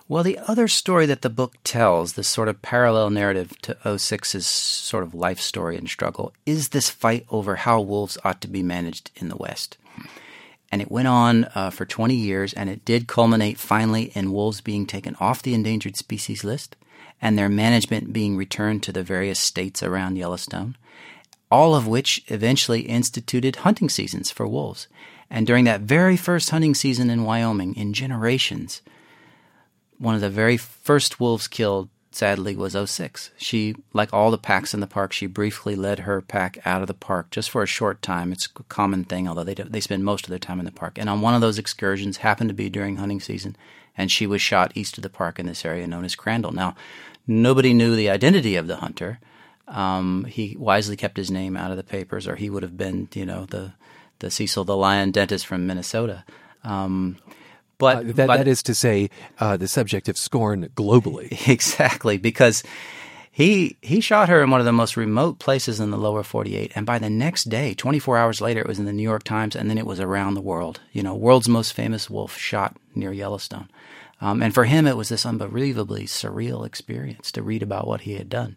Well, 0.07 0.23
the 0.23 0.39
other 0.47 0.67
story 0.67 1.05
that 1.05 1.21
the 1.21 1.29
book 1.29 1.55
tells, 1.63 2.13
this 2.13 2.27
sort 2.27 2.49
of 2.49 2.61
parallel 2.61 3.09
narrative 3.09 3.59
to 3.61 3.77
06's 3.83 4.45
sort 4.45 5.03
of 5.03 5.13
life 5.13 5.39
story 5.39 5.77
and 5.77 5.87
struggle, 5.87 6.33
is 6.45 6.69
this 6.69 6.89
fight 6.89 7.25
over 7.29 7.55
how 7.55 7.81
wolves 7.81 8.17
ought 8.23 8.41
to 8.41 8.49
be 8.49 8.63
managed 8.63 9.11
in 9.15 9.29
the 9.29 9.37
West. 9.37 9.77
And 10.71 10.81
it 10.81 10.91
went 10.91 11.07
on 11.07 11.47
uh, 11.55 11.69
for 11.69 11.85
20 11.85 12.15
years, 12.15 12.51
and 12.53 12.69
it 12.69 12.83
did 12.83 13.07
culminate 13.07 13.57
finally 13.57 14.11
in 14.15 14.33
wolves 14.33 14.59
being 14.59 14.85
taken 14.85 15.15
off 15.19 15.41
the 15.41 15.53
endangered 15.53 15.95
species 15.95 16.43
list 16.43 16.75
and 17.21 17.37
their 17.37 17.49
management 17.49 18.11
being 18.11 18.35
returned 18.35 18.83
to 18.83 18.91
the 18.91 19.03
various 19.03 19.39
states 19.39 19.81
around 19.81 20.17
Yellowstone 20.17 20.75
all 21.53 21.75
of 21.75 21.87
which 21.87 22.23
eventually 22.29 22.81
instituted 22.81 23.57
hunting 23.57 23.87
seasons 23.87 24.31
for 24.31 24.47
wolves. 24.47 24.87
And 25.29 25.45
during 25.45 25.65
that 25.65 25.81
very 25.81 26.17
first 26.17 26.49
hunting 26.49 26.73
season 26.73 27.11
in 27.11 27.25
Wyoming, 27.25 27.75
in 27.75 27.93
generations, 27.93 28.81
one 29.99 30.15
of 30.15 30.21
the 30.21 30.31
very 30.31 30.57
first 30.57 31.19
wolves 31.19 31.47
killed, 31.47 31.89
sadly, 32.09 32.55
was 32.55 32.75
06. 32.89 33.29
She, 33.37 33.75
like 33.93 34.11
all 34.11 34.31
the 34.31 34.37
packs 34.39 34.73
in 34.73 34.79
the 34.79 34.87
park, 34.87 35.13
she 35.13 35.27
briefly 35.27 35.75
led 35.75 35.99
her 35.99 36.21
pack 36.21 36.57
out 36.65 36.81
of 36.81 36.87
the 36.87 36.95
park 36.95 37.29
just 37.29 37.51
for 37.51 37.61
a 37.61 37.67
short 37.67 38.01
time. 38.01 38.31
It's 38.31 38.49
a 38.57 38.63
common 38.63 39.03
thing, 39.03 39.27
although 39.27 39.43
they, 39.43 39.53
they 39.53 39.79
spend 39.79 40.03
most 40.03 40.25
of 40.25 40.31
their 40.31 40.39
time 40.39 40.57
in 40.57 40.65
the 40.65 40.71
park. 40.71 40.97
And 40.97 41.07
on 41.07 41.21
one 41.21 41.35
of 41.35 41.41
those 41.41 41.59
excursions, 41.59 42.17
happened 42.17 42.49
to 42.49 42.55
be 42.55 42.67
during 42.67 42.95
hunting 42.95 43.19
season, 43.19 43.55
and 43.95 44.11
she 44.11 44.25
was 44.25 44.41
shot 44.41 44.71
east 44.73 44.97
of 44.97 45.03
the 45.03 45.09
park 45.09 45.37
in 45.37 45.45
this 45.45 45.63
area 45.63 45.85
known 45.85 46.03
as 46.03 46.15
Crandall. 46.15 46.51
Now, 46.51 46.73
nobody 47.27 47.75
knew 47.75 47.95
the 47.95 48.09
identity 48.09 48.55
of 48.55 48.65
the 48.65 48.77
hunter. 48.77 49.19
Um, 49.67 50.25
he 50.25 50.55
wisely 50.57 50.97
kept 50.97 51.17
his 51.17 51.31
name 51.31 51.55
out 51.55 51.71
of 51.71 51.77
the 51.77 51.83
papers, 51.83 52.27
or 52.27 52.35
he 52.35 52.49
would 52.49 52.63
have 52.63 52.77
been, 52.77 53.07
you 53.13 53.25
know, 53.25 53.45
the 53.45 53.73
the 54.19 54.31
Cecil 54.31 54.63
the 54.63 54.77
Lion 54.77 55.11
dentist 55.11 55.45
from 55.45 55.67
Minnesota. 55.67 56.23
Um, 56.63 57.17
but 57.77 57.97
uh, 57.97 58.11
that, 58.13 58.27
that 58.27 58.47
is 58.47 58.63
to 58.63 58.75
say, 58.75 59.09
uh, 59.39 59.57
the 59.57 59.67
subject 59.67 60.07
of 60.07 60.17
scorn 60.17 60.69
globally. 60.75 61.31
Exactly, 61.49 62.17
because 62.17 62.63
he 63.33 63.77
he 63.81 63.99
shot 63.99 64.29
her 64.29 64.43
in 64.43 64.51
one 64.51 64.61
of 64.61 64.65
the 64.65 64.71
most 64.71 64.95
remote 64.95 65.39
places 65.39 65.79
in 65.79 65.89
the 65.89 65.97
lower 65.97 66.21
48 66.21 66.71
and 66.75 66.85
by 66.85 66.99
the 66.99 67.09
next 67.09 67.45
day 67.45 67.73
24 67.73 68.15
hours 68.15 68.39
later 68.39 68.61
it 68.61 68.67
was 68.67 68.77
in 68.77 68.85
the 68.85 68.93
new 68.93 69.01
york 69.01 69.23
times 69.23 69.55
and 69.55 69.69
then 69.69 69.79
it 69.79 69.87
was 69.87 69.99
around 69.99 70.35
the 70.35 70.41
world 70.41 70.79
you 70.91 71.01
know 71.01 71.15
world's 71.15 71.49
most 71.49 71.73
famous 71.73 72.11
wolf 72.11 72.37
shot 72.37 72.77
near 72.93 73.11
yellowstone 73.11 73.67
um, 74.21 74.43
and 74.43 74.53
for 74.53 74.65
him 74.65 74.85
it 74.85 74.95
was 74.95 75.09
this 75.09 75.25
unbelievably 75.25 76.05
surreal 76.05 76.63
experience 76.63 77.31
to 77.31 77.41
read 77.41 77.63
about 77.63 77.87
what 77.87 78.01
he 78.01 78.13
had 78.13 78.29
done 78.29 78.55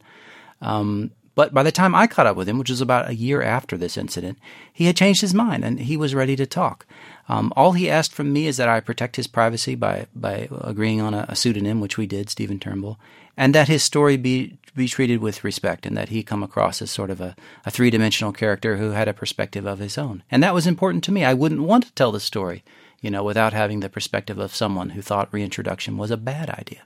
um, 0.61 1.11
but 1.37 1.53
by 1.53 1.63
the 1.63 1.71
time 1.71 1.95
I 1.95 2.07
caught 2.07 2.27
up 2.27 2.35
with 2.35 2.49
him, 2.49 2.59
which 2.59 2.71
was 2.71 2.81
about 2.81 3.11
a 3.11 3.15
year 3.15 3.43
after 3.43 3.77
this 3.77 3.99
incident, 3.99 4.39
he 4.73 4.87
had 4.87 4.97
changed 4.97 5.21
his 5.21 5.35
mind 5.35 5.65
and 5.65 5.79
he 5.79 5.97
was 5.97 6.15
ready 6.15 6.35
to 6.35 6.47
talk. 6.47 6.87
Um, 7.29 7.53
all 7.55 7.73
he 7.73 7.91
asked 7.91 8.15
from 8.15 8.33
me 8.33 8.47
is 8.47 8.57
that 8.57 8.71
I 8.71 8.81
protect 8.81 9.17
his 9.17 9.27
privacy 9.27 9.75
by, 9.75 10.07
by 10.15 10.49
agreeing 10.63 11.03
on 11.03 11.13
a, 11.13 11.27
a 11.29 11.37
pseudonym, 11.37 11.81
which 11.81 11.99
we 11.99 12.07
did, 12.07 12.31
Stephen 12.31 12.59
Turnbull, 12.59 12.99
and 13.37 13.55
that 13.55 13.69
his 13.69 13.83
story 13.83 14.17
be, 14.17 14.57
be 14.75 14.89
treated 14.89 15.21
with 15.21 15.45
respect 15.45 15.85
and 15.85 15.95
that 15.95 16.09
he 16.09 16.23
come 16.23 16.43
across 16.43 16.81
as 16.81 16.91
sort 16.91 17.11
of 17.11 17.21
a, 17.21 17.37
a 17.67 17.71
three 17.71 17.91
dimensional 17.91 18.33
character 18.33 18.79
who 18.79 18.93
had 18.93 19.07
a 19.07 19.13
perspective 19.13 19.67
of 19.67 19.79
his 19.79 19.99
own. 19.99 20.23
And 20.31 20.43
that 20.43 20.55
was 20.55 20.67
important 20.67 21.05
to 21.05 21.13
me. 21.13 21.23
I 21.23 21.35
wouldn't 21.35 21.61
want 21.61 21.85
to 21.85 21.93
tell 21.93 22.13
the 22.13 22.21
story, 22.21 22.65
you 23.03 23.11
know, 23.11 23.23
without 23.23 23.53
having 23.53 23.81
the 23.81 23.91
perspective 23.91 24.39
of 24.39 24.57
someone 24.57 24.91
who 24.91 25.03
thought 25.03 25.33
reintroduction 25.33 25.99
was 25.99 26.11
a 26.11 26.17
bad 26.17 26.49
idea. 26.49 26.81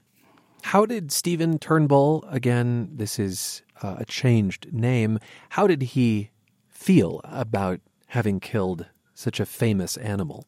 How 0.63 0.85
did 0.85 1.11
Stephen 1.11 1.59
Turnbull, 1.59 2.23
again, 2.29 2.89
this 2.93 3.19
is 3.19 3.61
uh, 3.81 3.95
a 3.99 4.05
changed 4.05 4.71
name, 4.71 5.19
how 5.49 5.67
did 5.67 5.81
he 5.81 6.29
feel 6.69 7.21
about 7.23 7.79
having 8.07 8.39
killed 8.39 8.85
such 9.13 9.39
a 9.39 9.45
famous 9.45 9.97
animal? 9.97 10.47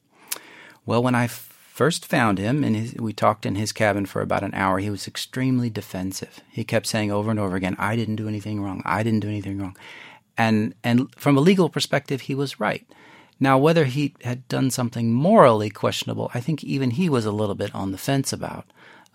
Well, 0.86 1.04
when 1.04 1.16
I 1.16 1.28
first 1.28 2.06
found 2.06 2.38
him 2.38 2.64
and 2.64 3.00
we 3.00 3.14
talked 3.14 3.46
in 3.46 3.56
his 3.56 3.72
cabin 3.72 4.06
for 4.06 4.22
about 4.22 4.44
an 4.44 4.54
hour, 4.54 4.80
he 4.80 4.90
was 4.90 5.08
extremely 5.08 5.70
defensive. 5.70 6.42
He 6.50 6.64
kept 6.64 6.88
saying 6.88 7.12
over 7.12 7.32
and 7.32 7.40
over 7.40 7.56
again, 7.56 7.76
"I 7.80 7.96
didn't 7.96 8.18
do 8.18 8.28
anything 8.28 8.62
wrong. 8.62 8.82
I 8.86 9.02
didn't 9.04 9.22
do 9.22 9.30
anything 9.30 9.60
wrong." 9.60 9.76
And 10.38 10.76
and 10.84 11.14
from 11.16 11.38
a 11.38 11.42
legal 11.42 11.70
perspective, 11.70 12.22
he 12.22 12.36
was 12.36 12.60
right. 12.60 12.86
Now, 13.40 13.58
whether 13.58 13.86
he 13.86 14.14
had 14.24 14.48
done 14.48 14.70
something 14.70 15.12
morally 15.12 15.70
questionable, 15.70 16.30
I 16.34 16.40
think 16.40 16.64
even 16.64 16.92
he 16.92 17.10
was 17.10 17.26
a 17.26 17.32
little 17.32 17.56
bit 17.56 17.74
on 17.74 17.92
the 17.92 17.98
fence 17.98 18.32
about. 18.32 18.66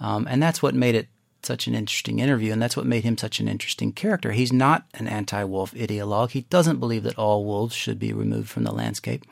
Um, 0.00 0.26
and 0.28 0.42
that's 0.42 0.62
what 0.62 0.74
made 0.74 0.94
it 0.94 1.08
such 1.42 1.66
an 1.66 1.74
interesting 1.74 2.18
interview, 2.18 2.52
and 2.52 2.60
that's 2.60 2.76
what 2.76 2.86
made 2.86 3.04
him 3.04 3.16
such 3.16 3.40
an 3.40 3.48
interesting 3.48 3.92
character. 3.92 4.32
He's 4.32 4.52
not 4.52 4.84
an 4.94 5.06
anti 5.08 5.44
wolf 5.44 5.72
ideologue. 5.72 6.30
He 6.30 6.42
doesn't 6.42 6.80
believe 6.80 7.04
that 7.04 7.18
all 7.18 7.44
wolves 7.44 7.74
should 7.74 7.98
be 7.98 8.12
removed 8.12 8.48
from 8.48 8.64
the 8.64 8.74
landscape. 8.74 9.24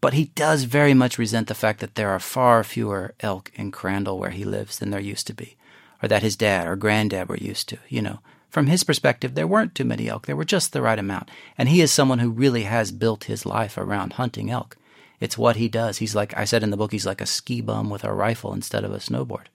But 0.00 0.14
he 0.14 0.26
does 0.34 0.64
very 0.64 0.94
much 0.94 1.18
resent 1.18 1.46
the 1.46 1.54
fact 1.54 1.78
that 1.78 1.94
there 1.94 2.10
are 2.10 2.18
far 2.18 2.64
fewer 2.64 3.14
elk 3.20 3.52
in 3.54 3.70
Crandall 3.70 4.18
where 4.18 4.30
he 4.30 4.44
lives 4.44 4.78
than 4.78 4.90
there 4.90 5.00
used 5.00 5.28
to 5.28 5.34
be, 5.34 5.56
or 6.02 6.08
that 6.08 6.22
his 6.22 6.34
dad 6.34 6.66
or 6.66 6.74
granddad 6.74 7.28
were 7.28 7.36
used 7.36 7.68
to. 7.68 7.78
You 7.88 8.02
know, 8.02 8.18
from 8.50 8.66
his 8.66 8.82
perspective, 8.82 9.34
there 9.34 9.46
weren't 9.46 9.76
too 9.76 9.84
many 9.84 10.08
elk. 10.08 10.26
There 10.26 10.36
were 10.36 10.44
just 10.44 10.72
the 10.72 10.82
right 10.82 10.98
amount. 10.98 11.30
And 11.56 11.68
he 11.68 11.80
is 11.80 11.92
someone 11.92 12.18
who 12.18 12.30
really 12.30 12.64
has 12.64 12.90
built 12.90 13.24
his 13.24 13.46
life 13.46 13.78
around 13.78 14.14
hunting 14.14 14.50
elk. 14.50 14.76
It's 15.20 15.38
what 15.38 15.54
he 15.54 15.68
does. 15.68 15.98
He's 15.98 16.16
like 16.16 16.36
I 16.36 16.44
said 16.46 16.64
in 16.64 16.70
the 16.70 16.76
book, 16.76 16.90
he's 16.90 17.06
like 17.06 17.20
a 17.20 17.26
ski 17.26 17.60
bum 17.60 17.88
with 17.88 18.02
a 18.02 18.12
rifle 18.12 18.52
instead 18.52 18.82
of 18.82 18.92
a 18.92 18.96
snowboard. 18.98 19.46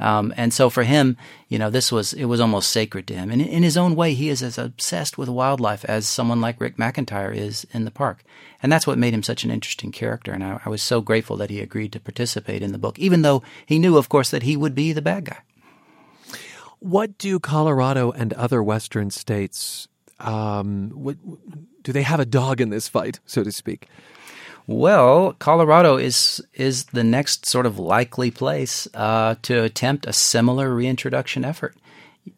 Um, 0.00 0.32
and 0.36 0.52
so 0.52 0.70
for 0.70 0.82
him, 0.82 1.16
you 1.48 1.58
know, 1.58 1.70
this 1.70 1.92
was 1.92 2.12
it 2.12 2.24
was 2.24 2.40
almost 2.40 2.70
sacred 2.70 3.06
to 3.08 3.14
him. 3.14 3.30
And 3.30 3.42
in 3.42 3.62
his 3.62 3.76
own 3.76 3.94
way, 3.94 4.14
he 4.14 4.28
is 4.28 4.42
as 4.42 4.58
obsessed 4.58 5.18
with 5.18 5.28
wildlife 5.28 5.84
as 5.84 6.06
someone 6.06 6.40
like 6.40 6.60
Rick 6.60 6.76
McIntyre 6.76 7.34
is 7.34 7.66
in 7.72 7.84
the 7.84 7.90
park. 7.90 8.24
And 8.62 8.72
that's 8.72 8.86
what 8.86 8.98
made 8.98 9.14
him 9.14 9.22
such 9.22 9.44
an 9.44 9.50
interesting 9.50 9.92
character. 9.92 10.32
And 10.32 10.42
I, 10.42 10.60
I 10.64 10.68
was 10.68 10.82
so 10.82 11.00
grateful 11.00 11.36
that 11.36 11.50
he 11.50 11.60
agreed 11.60 11.92
to 11.92 12.00
participate 12.00 12.62
in 12.62 12.72
the 12.72 12.78
book, 12.78 12.98
even 12.98 13.22
though 13.22 13.42
he 13.66 13.78
knew, 13.78 13.96
of 13.96 14.08
course, 14.08 14.30
that 14.30 14.42
he 14.42 14.56
would 14.56 14.74
be 14.74 14.92
the 14.92 15.02
bad 15.02 15.26
guy. 15.26 15.38
What 16.80 17.18
do 17.18 17.38
Colorado 17.38 18.12
and 18.12 18.32
other 18.34 18.62
Western 18.62 19.10
states? 19.10 19.88
Um, 20.20 20.90
what, 20.90 21.16
do 21.82 21.92
they 21.92 22.02
have 22.02 22.20
a 22.20 22.26
dog 22.26 22.60
in 22.60 22.70
this 22.70 22.88
fight, 22.88 23.20
so 23.26 23.42
to 23.42 23.52
speak? 23.52 23.88
Well, 24.68 25.32
Colorado 25.38 25.96
is 25.96 26.44
is 26.52 26.84
the 26.84 27.02
next 27.02 27.46
sort 27.46 27.64
of 27.64 27.78
likely 27.78 28.30
place 28.30 28.86
uh, 28.92 29.36
to 29.40 29.62
attempt 29.62 30.04
a 30.04 30.12
similar 30.12 30.74
reintroduction 30.74 31.42
effort. 31.42 31.74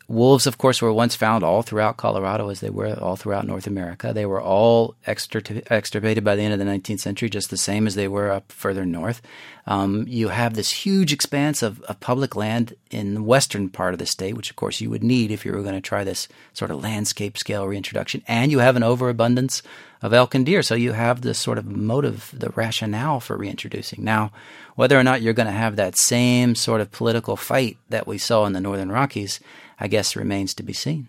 Wolves, 0.06 0.46
of 0.46 0.56
course, 0.56 0.80
were 0.80 0.92
once 0.92 1.16
found 1.16 1.42
all 1.42 1.62
throughout 1.62 1.96
Colorado, 1.96 2.48
as 2.48 2.60
they 2.60 2.70
were 2.70 2.96
all 3.00 3.16
throughout 3.16 3.48
North 3.48 3.66
America. 3.66 4.12
They 4.12 4.26
were 4.26 4.40
all 4.40 4.94
extirpated 5.08 6.22
by 6.22 6.36
the 6.36 6.42
end 6.42 6.52
of 6.52 6.60
the 6.60 6.64
19th 6.64 7.00
century, 7.00 7.28
just 7.28 7.50
the 7.50 7.56
same 7.56 7.88
as 7.88 7.96
they 7.96 8.06
were 8.06 8.30
up 8.30 8.52
further 8.52 8.86
north. 8.86 9.20
Um, 9.66 10.04
you 10.06 10.28
have 10.28 10.54
this 10.54 10.70
huge 10.70 11.12
expanse 11.12 11.64
of, 11.64 11.80
of, 11.82 11.98
public 11.98 12.36
land 12.36 12.74
in 12.92 13.14
the 13.14 13.22
western 13.22 13.68
part 13.68 13.92
of 13.92 13.98
the 13.98 14.06
state, 14.06 14.36
which, 14.36 14.50
of 14.50 14.56
course, 14.56 14.80
you 14.80 14.90
would 14.90 15.04
need 15.04 15.32
if 15.32 15.44
you 15.44 15.52
were 15.52 15.62
going 15.62 15.74
to 15.74 15.80
try 15.80 16.04
this 16.04 16.28
sort 16.52 16.70
of 16.70 16.82
landscape 16.82 17.36
scale 17.36 17.66
reintroduction. 17.66 18.22
And 18.28 18.52
you 18.52 18.60
have 18.60 18.76
an 18.76 18.82
overabundance 18.84 19.62
of 20.02 20.14
elk 20.14 20.34
and 20.34 20.46
deer, 20.46 20.62
so 20.62 20.74
you 20.74 20.92
have 20.92 21.20
this 21.20 21.38
sort 21.38 21.58
of 21.58 21.66
motive, 21.66 22.32
the 22.36 22.50
rationale 22.50 23.20
for 23.20 23.36
reintroducing. 23.36 24.02
Now, 24.02 24.32
whether 24.74 24.98
or 24.98 25.04
not 25.04 25.20
you're 25.20 25.34
going 25.34 25.46
to 25.46 25.52
have 25.52 25.76
that 25.76 25.96
same 25.96 26.54
sort 26.54 26.80
of 26.80 26.90
political 26.90 27.36
fight 27.36 27.76
that 27.90 28.06
we 28.06 28.16
saw 28.16 28.46
in 28.46 28.52
the 28.52 28.60
Northern 28.60 28.90
Rockies, 28.90 29.40
I 29.78 29.88
guess 29.88 30.16
remains 30.16 30.54
to 30.54 30.62
be 30.62 30.72
seen. 30.72 31.08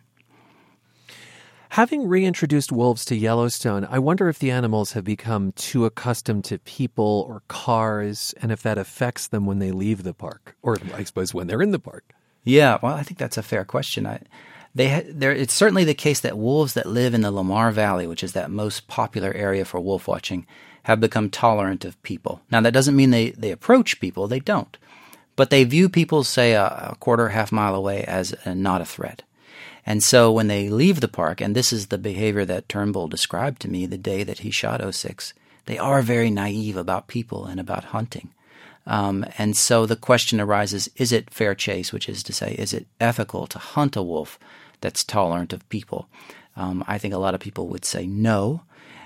Having 1.75 2.09
reintroduced 2.09 2.73
wolves 2.73 3.05
to 3.05 3.15
Yellowstone, 3.15 3.87
I 3.89 3.97
wonder 3.97 4.27
if 4.27 4.39
the 4.39 4.51
animals 4.51 4.91
have 4.91 5.05
become 5.05 5.53
too 5.53 5.85
accustomed 5.85 6.43
to 6.45 6.59
people 6.59 7.25
or 7.29 7.43
cars, 7.47 8.35
and 8.41 8.51
if 8.51 8.61
that 8.63 8.77
affects 8.77 9.27
them 9.27 9.45
when 9.45 9.59
they 9.59 9.71
leave 9.71 10.03
the 10.03 10.13
park, 10.13 10.57
or 10.61 10.77
I 10.93 11.05
suppose 11.05 11.33
when 11.33 11.47
they're 11.47 11.61
in 11.61 11.71
the 11.71 11.79
park. 11.79 12.13
Yeah, 12.43 12.77
well, 12.81 12.95
I 12.95 13.03
think 13.03 13.19
that's 13.19 13.37
a 13.37 13.43
fair 13.43 13.63
question. 13.63 14.05
I, 14.05 14.19
they 14.73 15.05
there, 15.09 15.31
it's 15.31 15.53
certainly 15.53 15.83
the 15.83 15.93
case 15.93 16.21
that 16.21 16.37
wolves 16.37 16.73
that 16.73 16.85
live 16.85 17.13
in 17.13 17.21
the 17.21 17.31
Lamar 17.31 17.71
Valley, 17.71 18.07
which 18.07 18.23
is 18.23 18.33
that 18.33 18.51
most 18.51 18.87
popular 18.87 19.33
area 19.33 19.65
for 19.65 19.79
wolf 19.79 20.07
watching, 20.07 20.45
have 20.83 20.99
become 20.99 21.29
tolerant 21.29 21.85
of 21.85 22.01
people. 22.03 22.41
Now, 22.51 22.61
that 22.61 22.73
doesn't 22.73 22.95
mean 22.95 23.11
they, 23.11 23.31
they 23.31 23.51
approach 23.51 23.99
people; 23.99 24.27
they 24.27 24.39
don't 24.39 24.77
but 25.35 25.49
they 25.49 25.63
view 25.63 25.89
people, 25.89 26.23
say, 26.23 26.53
a, 26.53 26.65
a 26.91 26.95
quarter, 26.99 27.29
half 27.29 27.51
mile 27.51 27.75
away 27.75 28.03
as 28.03 28.35
a, 28.45 28.53
not 28.53 28.81
a 28.81 28.85
threat. 28.85 29.23
And 29.85 30.03
so 30.03 30.31
when 30.31 30.47
they 30.47 30.69
leave 30.69 30.99
the 30.99 31.07
park, 31.07 31.41
and 31.41 31.55
this 31.55 31.73
is 31.73 31.87
the 31.87 31.97
behavior 31.97 32.45
that 32.45 32.69
Turnbull 32.69 33.07
described 33.07 33.61
to 33.61 33.67
me 33.67 33.85
the 33.85 33.97
day 33.97 34.23
that 34.23 34.39
he 34.39 34.51
shot 34.51 34.81
06, 34.93 35.33
they 35.65 35.77
are 35.77 36.01
very 36.01 36.29
naive 36.29 36.77
about 36.77 37.07
people 37.07 37.45
and 37.45 37.59
about 37.59 37.85
hunting. 37.85 38.31
Um, 38.85 39.25
and 39.37 39.55
so 39.55 39.85
the 39.85 39.95
question 39.95 40.39
arises 40.39 40.89
is 40.95 41.11
it 41.11 41.31
fair 41.31 41.55
chase, 41.55 41.91
which 41.91 42.09
is 42.09 42.23
to 42.23 42.33
say, 42.33 42.53
is 42.53 42.73
it 42.73 42.87
ethical 42.99 43.47
to 43.47 43.57
hunt 43.57 43.95
a 43.95 44.03
wolf 44.03 44.37
that's 44.81 45.03
tolerant 45.03 45.53
of 45.53 45.67
people? 45.69 46.09
Um, 46.55 46.83
I 46.87 46.97
think 46.97 47.13
a 47.13 47.17
lot 47.17 47.33
of 47.33 47.39
people 47.39 47.67
would 47.67 47.85
say 47.85 48.05
no. 48.05 48.63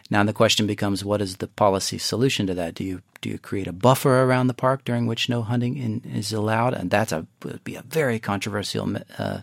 Now 0.10 0.24
the 0.24 0.34
question 0.34 0.68
becomes, 0.68 1.04
what 1.04 1.22
is 1.22 1.38
the 1.38 1.48
policy 1.48 1.98
solution 1.98 2.48
to 2.48 2.54
that? 2.56 2.76
Do 2.76 2.84
you 2.84 3.02
do 3.22 3.30
you 3.30 3.40
create 3.40 3.68
a 3.68 3.74
buffer 3.74 4.22
around 4.22 4.48
the 4.48 4.54
park 4.54 4.84
during 4.86 5.08
which 5.08 5.30
no 5.30 5.42
hunting 5.42 5.78
in, 5.78 6.02
is 6.14 6.32
allowed? 6.32 6.74
And 6.76 6.92
that's 6.92 7.12
a 7.12 7.26
would 7.44 7.64
be 7.64 7.76
a 7.76 7.82
very 7.82 8.20
controversial 8.20 8.98
uh, 9.18 9.42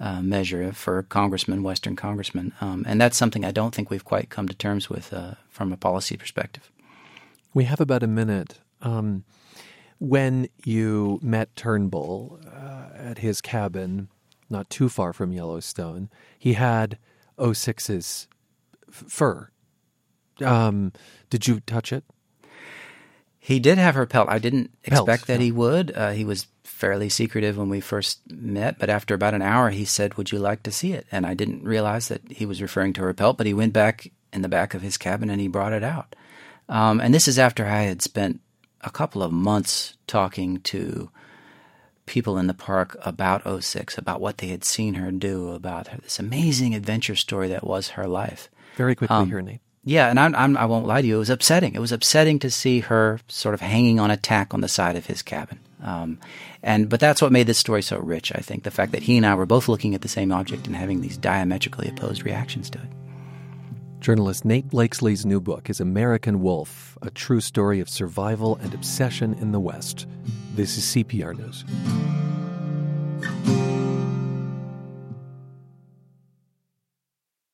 uh, 0.00 0.22
measure 0.22 0.72
for 0.72 1.02
congressmen, 1.02 1.62
Western 1.62 1.96
congressmen, 1.96 2.54
um, 2.62 2.84
and 2.88 2.98
that's 2.98 3.18
something 3.18 3.44
I 3.44 3.52
don't 3.52 3.74
think 3.74 3.90
we've 3.90 4.04
quite 4.04 4.30
come 4.30 4.48
to 4.48 4.54
terms 4.54 4.88
with 4.88 5.12
uh, 5.12 5.34
from 5.50 5.72
a 5.72 5.76
policy 5.76 6.16
perspective. 6.16 6.70
We 7.52 7.64
have 7.64 7.80
about 7.80 8.02
a 8.02 8.06
minute. 8.06 8.58
Um, 8.80 9.24
when 9.98 10.48
you 10.64 11.18
met 11.22 11.54
Turnbull 11.54 12.40
uh, 12.46 12.96
at 12.96 13.18
his 13.18 13.42
cabin, 13.42 14.08
not 14.50 14.68
too 14.70 14.88
far 14.88 15.12
from 15.12 15.32
Yellowstone, 15.32 16.10
he 16.38 16.54
had 16.54 16.98
06's 17.38 18.28
fur 18.90 19.50
um, 20.42 20.92
did 21.28 21.46
you 21.46 21.60
touch 21.60 21.92
it? 21.92 22.04
He 23.38 23.58
did 23.58 23.78
have 23.78 23.94
her 23.94 24.06
pelt. 24.06 24.28
I 24.28 24.38
didn't 24.38 24.70
pelt, 24.82 25.08
expect 25.08 25.26
that 25.26 25.40
yeah. 25.40 25.46
he 25.46 25.52
would. 25.52 25.92
Uh, 25.94 26.10
he 26.10 26.24
was 26.24 26.46
fairly 26.62 27.08
secretive 27.08 27.56
when 27.56 27.68
we 27.68 27.80
first 27.80 28.20
met, 28.30 28.78
but 28.78 28.90
after 28.90 29.14
about 29.14 29.34
an 29.34 29.42
hour, 29.42 29.70
he 29.70 29.84
said, 29.84 30.14
"Would 30.14 30.30
you 30.30 30.38
like 30.38 30.62
to 30.64 30.70
see 30.70 30.92
it?" 30.92 31.06
And 31.10 31.26
I 31.26 31.34
didn't 31.34 31.64
realize 31.64 32.08
that 32.08 32.20
he 32.30 32.44
was 32.44 32.62
referring 32.62 32.92
to 32.94 33.00
her 33.02 33.14
pelt. 33.14 33.38
But 33.38 33.46
he 33.46 33.54
went 33.54 33.72
back 33.72 34.12
in 34.32 34.42
the 34.42 34.48
back 34.48 34.74
of 34.74 34.82
his 34.82 34.98
cabin 34.98 35.30
and 35.30 35.40
he 35.40 35.48
brought 35.48 35.72
it 35.72 35.82
out. 35.82 36.14
Um, 36.68 37.00
and 37.00 37.12
this 37.12 37.26
is 37.26 37.38
after 37.38 37.66
I 37.66 37.82
had 37.82 38.02
spent 38.02 38.40
a 38.82 38.90
couple 38.90 39.22
of 39.22 39.32
months 39.32 39.96
talking 40.06 40.60
to 40.60 41.10
people 42.10 42.36
in 42.38 42.48
the 42.48 42.54
park 42.54 42.96
about 43.02 43.42
06, 43.62 43.96
about 43.96 44.20
what 44.20 44.38
they 44.38 44.48
had 44.48 44.64
seen 44.64 44.94
her 44.94 45.12
do, 45.12 45.52
about 45.52 45.86
her, 45.88 45.98
this 45.98 46.18
amazing 46.18 46.74
adventure 46.74 47.14
story 47.14 47.46
that 47.48 47.64
was 47.64 47.90
her 47.90 48.08
life. 48.08 48.50
Very 48.76 48.96
quickly 48.96 49.16
um, 49.16 49.28
here, 49.28 49.40
Nate. 49.40 49.60
Yeah, 49.84 50.10
and 50.10 50.18
I'm, 50.18 50.34
I'm, 50.34 50.56
I 50.56 50.64
will 50.66 50.80
not 50.80 50.88
lie 50.88 51.02
to 51.02 51.06
you. 51.06 51.16
It 51.16 51.20
was 51.20 51.30
upsetting. 51.30 51.74
It 51.74 51.78
was 51.78 51.92
upsetting 51.92 52.40
to 52.40 52.50
see 52.50 52.80
her 52.80 53.20
sort 53.28 53.54
of 53.54 53.60
hanging 53.60 54.00
on 54.00 54.10
a 54.10 54.16
tack 54.16 54.52
on 54.52 54.60
the 54.60 54.68
side 54.68 54.96
of 54.96 55.06
his 55.06 55.22
cabin. 55.22 55.60
Um, 55.82 56.18
and 56.64 56.88
but 56.88 56.98
that's 56.98 57.22
what 57.22 57.32
made 57.32 57.46
this 57.46 57.58
story 57.58 57.80
so 57.80 57.98
rich. 57.98 58.32
I 58.34 58.40
think 58.40 58.64
the 58.64 58.70
fact 58.72 58.92
that 58.92 59.04
he 59.04 59.16
and 59.16 59.24
I 59.24 59.36
were 59.36 59.46
both 59.46 59.68
looking 59.68 59.94
at 59.94 60.02
the 60.02 60.08
same 60.08 60.32
object 60.32 60.66
and 60.66 60.76
having 60.76 61.00
these 61.00 61.16
diametrically 61.16 61.88
opposed 61.88 62.24
reactions 62.24 62.68
to 62.70 62.78
it. 62.78 62.88
Journalist 64.00 64.44
Nate 64.44 64.68
Blakeslee's 64.68 65.24
new 65.24 65.40
book 65.40 65.70
is 65.70 65.80
American 65.80 66.42
Wolf: 66.42 66.98
A 67.00 67.10
True 67.10 67.40
Story 67.40 67.80
of 67.80 67.88
Survival 67.88 68.56
and 68.56 68.74
Obsession 68.74 69.32
in 69.34 69.52
the 69.52 69.60
West. 69.60 70.06
This 70.54 70.76
is 70.76 70.84
CPR 70.84 71.36
News. 71.38 71.64